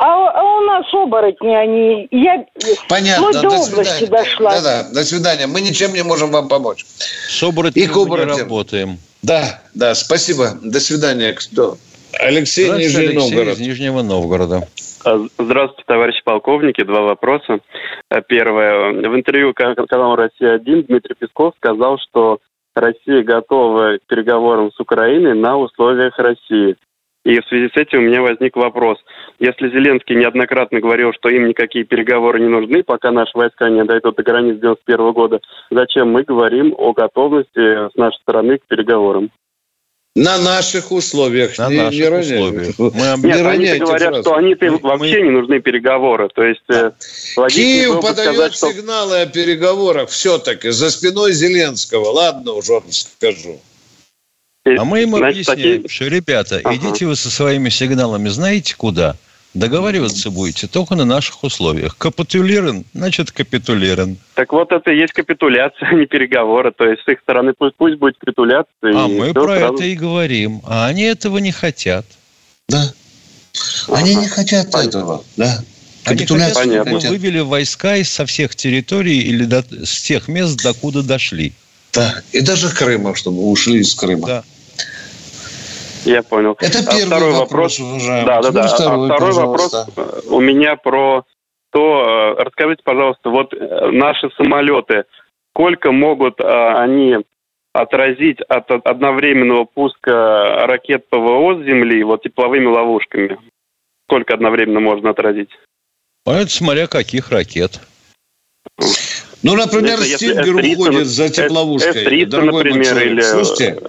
у 0.00 0.60
нас 0.64 0.86
оборотни, 0.94 1.54
они... 1.54 2.08
Я 2.10 2.46
Понятно, 2.88 3.32
до, 3.32 3.42
до 3.42 3.48
области 3.48 3.98
свидания. 3.98 4.24
дошла. 4.24 4.50
Да-да, 4.52 4.88
до 4.90 5.04
свидания. 5.04 5.46
Мы 5.46 5.60
ничем 5.60 5.92
не 5.92 6.02
можем 6.02 6.30
вам 6.30 6.48
помочь. 6.48 6.86
С 7.28 7.42
оборотнями 7.42 7.86
мы 7.86 8.18
не 8.18 8.24
работаем. 8.24 8.98
Да, 9.20 9.60
да, 9.74 9.94
спасибо. 9.94 10.52
До 10.62 10.80
свидания. 10.80 11.32
Кто? 11.34 11.76
Алексей, 12.18 12.70
Нижний 12.70 13.06
Алексей 13.06 13.14
Новгород. 13.14 13.54
из 13.54 13.60
Нижнего 13.60 14.02
Новгорода. 14.02 14.68
А, 15.04 15.18
здравствуйте, 15.38 15.84
товарищи 15.86 16.22
полковники. 16.24 16.84
Два 16.84 17.02
вопроса. 17.02 17.58
А, 18.08 18.20
первое. 18.20 18.92
В 18.92 19.16
интервью 19.16 19.52
каналу 19.52 20.16
«Россия-1» 20.16 20.86
Дмитрий 20.86 21.16
Песков 21.18 21.54
сказал, 21.56 21.98
что 21.98 22.38
Россия 22.74 23.22
готова 23.24 23.98
к 23.98 24.06
переговорам 24.06 24.70
с 24.70 24.78
Украиной 24.78 25.34
на 25.34 25.56
условиях 25.58 26.18
России. 26.18 26.76
И 27.24 27.40
в 27.40 27.46
связи 27.46 27.68
с 27.68 27.76
этим 27.76 28.00
у 28.00 28.02
меня 28.02 28.20
возник 28.20 28.56
вопрос. 28.56 28.98
Если 29.38 29.70
Зеленский 29.70 30.16
неоднократно 30.16 30.80
говорил, 30.80 31.12
что 31.12 31.28
им 31.28 31.46
никакие 31.46 31.84
переговоры 31.84 32.40
не 32.40 32.48
нужны, 32.48 32.82
пока 32.82 33.12
наши 33.12 33.32
войска 33.34 33.68
не 33.70 33.84
дойдут 33.84 34.16
до 34.16 34.22
границ 34.22 34.58
91 34.58 35.12
года, 35.12 35.40
зачем 35.70 36.10
мы 36.10 36.22
говорим 36.22 36.74
о 36.76 36.92
готовности 36.92 37.90
с 37.90 37.94
нашей 37.96 38.20
стороны 38.22 38.58
к 38.58 38.66
переговорам? 38.66 39.30
На 40.14 40.36
наших 40.36 40.92
условиях. 40.92 41.56
На 41.56 41.70
не, 41.70 41.76
наших 41.76 41.98
не 41.98 42.18
условиях. 42.18 42.78
Мы 42.78 43.28
Нет, 43.28 43.46
они 43.46 43.78
говорят, 43.78 44.20
что 44.20 44.34
они-то 44.34 44.70
мы, 44.70 44.78
вообще 44.78 45.22
не 45.22 45.30
нужны 45.30 45.60
переговоры. 45.60 46.28
То 46.28 46.42
есть 46.42 46.60
да. 46.68 46.92
Киев 47.48 48.00
подает 48.02 48.34
сказать, 48.34 48.54
что... 48.54 48.72
сигналы 48.72 49.22
о 49.22 49.26
переговорах 49.26 50.10
все-таки 50.10 50.68
за 50.68 50.90
спиной 50.90 51.32
Зеленского. 51.32 52.10
Ладно, 52.10 52.52
уже 52.52 52.82
скажу. 52.90 53.58
А 54.64 54.84
мы 54.84 55.02
им 55.02 55.16
Значит, 55.16 55.48
объясняем, 55.48 55.82
такие... 55.82 55.88
что, 55.88 56.06
ребята, 56.08 56.60
ага. 56.62 56.76
идите 56.76 57.06
вы 57.06 57.16
со 57.16 57.30
своими 57.30 57.68
сигналами, 57.68 58.28
знаете 58.28 58.76
куда? 58.76 59.16
Договариваться 59.54 60.30
будете 60.30 60.66
только 60.66 60.94
на 60.94 61.04
наших 61.04 61.44
условиях. 61.44 61.96
Капитулирован, 61.98 62.84
значит 62.94 63.32
капитулирован. 63.32 64.16
Так 64.34 64.52
вот 64.52 64.72
это 64.72 64.90
и 64.90 64.98
есть 64.98 65.12
капитуляция, 65.12 65.90
а 65.90 65.94
не 65.94 66.06
переговоры. 66.06 66.72
То 66.72 66.84
есть 66.84 67.02
с 67.04 67.08
их 67.08 67.20
стороны 67.20 67.52
пусть, 67.56 67.76
пусть 67.76 67.96
будет 67.96 68.16
капитуляция. 68.18 68.66
А 68.82 69.08
мы 69.08 69.34
про 69.34 69.56
сразу... 69.56 69.74
это 69.74 69.84
и 69.84 69.94
говорим. 69.94 70.62
А 70.64 70.86
они 70.86 71.02
этого 71.02 71.36
не 71.36 71.52
хотят. 71.52 72.06
Да. 72.68 72.82
Они 73.88 74.12
ага. 74.12 74.22
не 74.22 74.28
хотят 74.28 74.70
Понятно. 74.70 74.98
этого, 74.98 75.24
да. 75.36 75.58
Они 76.04 76.26
хотят, 76.26 76.56
чтобы 76.56 76.84
мы 76.84 76.98
вывели 76.98 77.40
войска 77.40 77.96
из 77.96 78.10
со 78.10 78.24
всех 78.24 78.56
территорий 78.56 79.20
или 79.20 79.44
до, 79.44 79.62
с 79.84 80.02
тех 80.02 80.28
мест, 80.28 80.62
докуда 80.62 81.02
дошли. 81.02 81.52
Да, 81.92 82.22
и 82.32 82.40
даже 82.40 82.70
Крыма, 82.70 83.14
чтобы 83.14 83.50
ушли 83.50 83.80
из 83.80 83.94
Крыма. 83.94 84.26
Да. 84.26 84.44
Я 86.04 86.22
понял. 86.22 86.56
Это 86.60 86.78
а 86.78 86.96
первый 86.96 87.06
второй 87.06 87.32
вопрос. 87.32 87.78
вопрос 87.78 88.06
да, 88.06 88.42
да, 88.42 88.50
да. 88.50 88.68
Второй, 88.68 89.10
а 89.10 89.14
второй 89.14 89.32
вопрос 89.32 89.88
э, 89.96 90.20
у 90.28 90.40
меня 90.40 90.76
про 90.76 91.24
то, 91.70 92.36
э, 92.38 92.42
расскажите, 92.42 92.82
пожалуйста, 92.84 93.30
вот 93.30 93.54
э, 93.54 93.90
наши 93.90 94.30
самолеты, 94.36 95.04
сколько 95.54 95.92
могут 95.92 96.40
они 96.40 97.18
отразить 97.72 98.40
от 98.42 98.70
одновременного 98.70 99.64
пуска 99.64 100.66
ракет 100.66 101.08
ПВО 101.08 101.54
с 101.54 101.64
Земли 101.64 102.02
вот 102.02 102.22
тепловыми 102.22 102.66
ловушками? 102.66 103.38
Сколько 104.08 104.34
одновременно 104.34 104.80
можно 104.80 105.10
отразить? 105.10 105.50
А 106.26 106.34
это 106.34 106.50
смотря 106.50 106.86
каких 106.86 107.30
ракет. 107.30 107.80
Ну, 109.42 109.56
например, 109.56 109.98
Стингер 109.98 110.54
уходит 110.54 111.06
за 111.06 111.28
тепловушкой. 111.28 112.04
С-300, 112.04 112.40
например, 112.42 112.98
или... 112.98 113.20
Слушайте? 113.22 113.80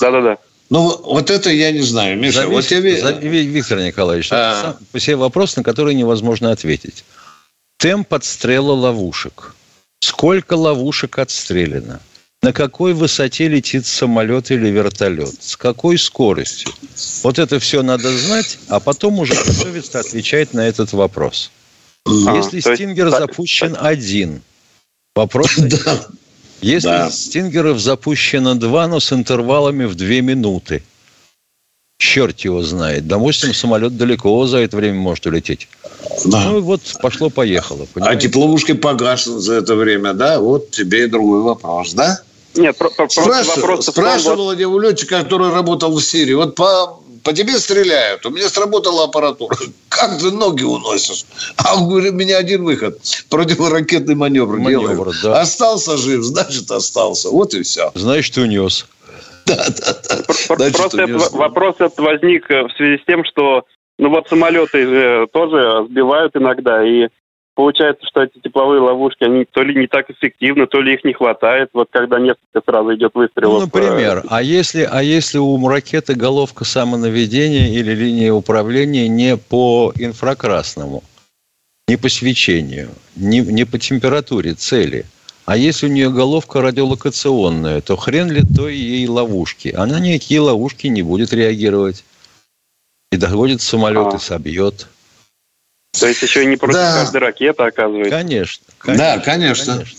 Да-да-да. 0.00 0.38
Ну, 0.68 1.00
вот 1.04 1.30
это 1.30 1.50
я 1.50 1.70
не 1.70 1.82
знаю. 1.82 2.18
Миша, 2.18 2.42
Завис... 2.42 2.50
вот 2.50 2.70
я... 2.70 3.00
За... 3.00 3.12
Виктор 3.12 3.78
Николаевич, 3.78 4.28
а... 4.32 4.70
это 4.70 4.78
по 4.92 5.00
себе 5.00 5.16
вопрос, 5.16 5.56
на 5.56 5.62
который 5.62 5.94
невозможно 5.94 6.50
ответить. 6.50 7.04
Темп 7.78 8.14
отстрела 8.14 8.72
ловушек. 8.72 9.54
Сколько 10.00 10.54
ловушек 10.54 11.18
отстреляно? 11.18 12.00
На 12.42 12.52
какой 12.52 12.94
высоте 12.94 13.48
летит 13.48 13.86
самолет 13.86 14.50
или 14.50 14.68
вертолет? 14.68 15.42
С 15.42 15.56
какой 15.56 15.98
скоростью? 15.98 16.72
Вот 17.22 17.38
это 17.38 17.58
все 17.58 17.82
надо 17.82 18.16
знать, 18.16 18.58
а 18.68 18.78
потом 18.78 19.18
уже 19.18 19.34
готовиться 19.34 20.00
отвечать 20.00 20.52
на 20.52 20.66
этот 20.66 20.92
вопрос. 20.92 21.50
А, 22.04 22.36
Если 22.36 22.60
Стингер 22.60 23.06
есть... 23.06 23.18
запущен 23.18 23.76
один, 23.78 24.42
вопрос... 25.14 25.54
Да. 25.56 26.06
Если 26.62 26.88
да. 26.88 27.10
Стингеров 27.10 27.78
запущено 27.78 28.54
два, 28.54 28.86
но 28.88 29.00
с 29.00 29.12
интервалами 29.12 29.84
в 29.84 29.94
две 29.94 30.20
минуты. 30.22 30.82
Черт 31.98 32.40
его 32.40 32.62
знает. 32.62 33.06
Допустим, 33.06 33.54
самолет 33.54 33.96
далеко 33.96 34.46
за 34.46 34.58
это 34.58 34.76
время 34.76 34.98
может 34.98 35.26
улететь. 35.26 35.68
Да. 36.26 36.44
Ну 36.44 36.58
и 36.58 36.60
вот 36.60 36.80
пошло-поехало. 37.00 37.86
А 37.96 38.16
тепловушки 38.16 38.72
погаснут 38.72 39.42
за 39.42 39.54
это 39.54 39.74
время, 39.74 40.12
да? 40.12 40.38
Вот 40.38 40.70
тебе 40.70 41.04
и 41.04 41.06
другой 41.06 41.42
вопрос, 41.42 41.94
да? 41.94 42.20
Нет, 42.54 42.76
про, 42.76 42.90
про, 42.90 43.08
Спрашивал, 43.08 43.56
вопрос... 43.56 43.86
Спрашивал 43.86 44.44
вот... 44.46 44.60
у 44.60 44.78
летчика, 44.78 45.22
который 45.22 45.50
работал 45.50 45.94
в 45.94 46.02
Сирии. 46.02 46.34
Вот 46.34 46.54
по 46.54 47.00
по 47.26 47.32
тебе 47.32 47.58
стреляют, 47.58 48.24
у 48.24 48.30
меня 48.30 48.48
сработала 48.48 49.04
аппаратура. 49.04 49.56
Как 49.88 50.16
ты 50.20 50.30
ноги 50.30 50.62
уносишь? 50.62 51.24
А 51.56 51.76
он 51.76 51.88
говорит, 51.88 52.12
у 52.12 52.14
меня 52.14 52.38
один 52.38 52.62
выход. 52.62 53.00
Противоракетный 53.28 54.14
маневр, 54.14 54.58
маневр 54.58 54.94
делаю. 54.94 55.12
Да. 55.24 55.40
Остался 55.40 55.96
жив, 55.96 56.22
значит, 56.22 56.70
остался. 56.70 57.30
Вот 57.30 57.52
и 57.54 57.64
все. 57.64 57.90
Значит, 57.94 58.38
унес. 58.38 58.86
Да, 59.46 59.64
да, 59.68 59.94
да. 60.08 60.70
Просто 60.72 61.04
унес. 61.04 61.30
вопрос 61.30 61.76
этот 61.78 61.98
возник 61.98 62.48
в 62.48 62.70
связи 62.76 63.00
с 63.00 63.06
тем, 63.06 63.24
что 63.24 63.62
ну 63.96 64.10
вот 64.10 64.28
самолеты 64.28 64.84
же 64.84 65.28
тоже 65.32 65.86
сбивают 65.88 66.34
иногда, 66.34 66.84
и 66.84 67.08
получается, 67.56 68.06
что 68.06 68.22
эти 68.22 68.38
тепловые 68.38 68.80
ловушки, 68.80 69.24
они 69.24 69.44
то 69.50 69.62
ли 69.62 69.74
не 69.74 69.88
так 69.88 70.08
эффективны, 70.10 70.66
то 70.66 70.80
ли 70.80 70.94
их 70.94 71.04
не 71.04 71.14
хватает, 71.14 71.70
вот 71.72 71.88
когда 71.90 72.20
несколько 72.20 72.60
сразу 72.64 72.94
идет 72.94 73.12
выстрелов. 73.14 73.54
Ну, 73.54 73.60
например, 73.62 74.22
а 74.28 74.42
если, 74.42 74.88
а 74.88 75.02
если 75.02 75.38
у 75.38 75.66
ракеты 75.66 76.14
головка 76.14 76.64
самонаведения 76.64 77.68
или 77.68 77.92
линия 77.92 78.32
управления 78.32 79.08
не 79.08 79.36
по 79.36 79.92
инфракрасному, 79.96 81.02
не 81.88 81.96
по 81.96 82.08
свечению, 82.08 82.90
не, 83.16 83.40
не 83.40 83.64
по 83.64 83.78
температуре 83.78 84.54
цели, 84.54 85.06
а 85.46 85.56
если 85.56 85.86
у 85.86 85.90
нее 85.90 86.10
головка 86.10 86.60
радиолокационная, 86.60 87.80
то 87.80 87.96
хрен 87.96 88.30
ли 88.30 88.42
то 88.42 88.68
ей 88.68 89.08
ловушки. 89.08 89.72
Она 89.74 89.98
никакие 89.98 90.40
ловушки 90.40 90.88
не 90.88 91.02
будет 91.02 91.32
реагировать. 91.32 92.04
И 93.12 93.16
доходит 93.16 93.62
самолет 93.62 94.12
а. 94.12 94.16
и 94.16 94.18
собьет. 94.18 94.88
То 95.98 96.06
есть 96.06 96.22
еще 96.22 96.42
и 96.42 96.46
не 96.46 96.56
против 96.56 96.74
да. 96.74 96.94
каждой 96.94 97.18
ракеты, 97.18 97.62
оказывается. 97.62 98.10
Конечно. 98.10 98.66
конечно 98.78 99.04
да, 99.04 99.18
конечно. 99.20 99.74
конечно. 99.74 99.98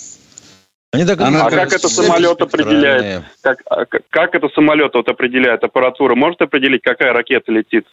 Они 0.91 1.05
так, 1.05 1.19
а 1.19 1.49
как 1.49 1.73
это 1.73 1.89
самолет 1.89 2.41
определяет? 2.41 3.23
Как, 3.41 3.61
а 3.69 3.85
как 3.85 4.35
это 4.35 4.47
самолет 4.49 4.93
вот 4.93 5.09
определяет? 5.09 5.63
Аппаратура 5.63 6.15
может 6.15 6.41
определить, 6.41 6.81
какая 6.81 7.13
ракета 7.13 7.51
летит? 7.51 7.85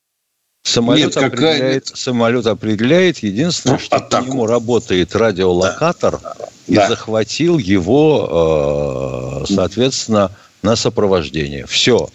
Самолет, 0.63 1.15
Нет, 1.15 1.17
определяет, 1.19 1.85
какая... 1.85 1.97
самолет 1.97 2.47
определяет. 2.47 3.19
Единственное, 3.19 3.75
ну, 3.75 3.81
что 3.81 3.97
атаку. 3.97 4.25
по 4.25 4.31
нему 4.31 4.47
работает 4.47 5.15
радиолокатор 5.15 6.21
да. 6.23 6.49
и 6.67 6.75
да. 6.75 6.89
захватил 6.89 7.59
его, 7.59 9.43
э, 9.43 9.53
соответственно, 9.53 10.31
на 10.63 10.75
сопровождение. 10.75 11.67
Все. 11.67 12.09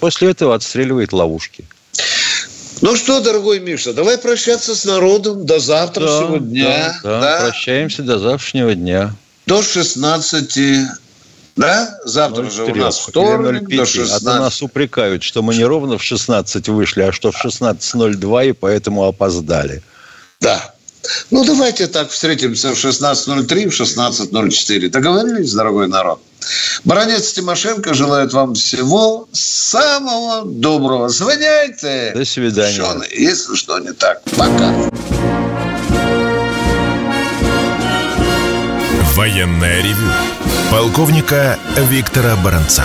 После 0.00 0.30
этого 0.30 0.54
отстреливает 0.54 1.12
ловушки. 1.12 1.66
Ну 2.80 2.96
что, 2.96 3.20
дорогой 3.20 3.60
Миша, 3.60 3.92
давай 3.92 4.18
прощаться 4.18 4.74
с 4.74 4.84
народом 4.84 5.46
до 5.46 5.58
завтрашнего 5.58 6.40
да, 6.40 6.46
дня. 6.46 7.00
Да, 7.02 7.10
да, 7.10 7.20
да, 7.20 7.44
прощаемся 7.46 8.02
до 8.02 8.18
завтрашнего 8.18 8.74
дня. 8.74 9.14
До 9.46 9.62
16 9.62 10.58
да? 11.56 11.98
Завтра 12.04 12.42
0, 12.42 12.50
же 12.50 12.64
у 12.64 12.74
нас 12.74 12.98
вторник 12.98 13.68
до 13.68 13.86
16. 13.86 14.26
А 14.26 14.40
нас 14.40 14.60
упрекают, 14.62 15.22
что 15.22 15.42
мы 15.42 15.54
не 15.54 15.64
ровно 15.64 15.98
в 15.98 16.02
16 16.02 16.68
вышли, 16.68 17.02
а 17.02 17.12
что 17.12 17.30
в 17.30 17.44
16.02 17.44 18.48
и 18.48 18.52
поэтому 18.52 19.04
опоздали. 19.04 19.82
Да. 20.40 20.74
Ну, 21.30 21.44
давайте 21.44 21.86
так 21.86 22.10
встретимся 22.10 22.74
в 22.74 22.84
16.03, 22.84 23.68
в 23.68 23.80
16.04. 23.80 24.88
Договорились, 24.88 25.52
дорогой 25.52 25.86
народ? 25.86 26.20
Баронец 26.84 27.32
Тимошенко 27.32 27.94
желает 27.94 28.32
вам 28.32 28.54
всего 28.54 29.28
самого 29.32 30.44
доброго. 30.44 31.08
Звоняйте. 31.08 32.12
До 32.14 32.24
свидания. 32.24 32.76
Шон, 32.76 33.04
если 33.10 33.54
что 33.54 33.78
не 33.78 33.92
так. 33.92 34.22
Пока. 34.36 34.74
Военная 39.14 39.80
ревю. 39.82 40.10
Полковника 40.70 41.58
Виктора 41.76 42.34
Баранца. 42.36 42.84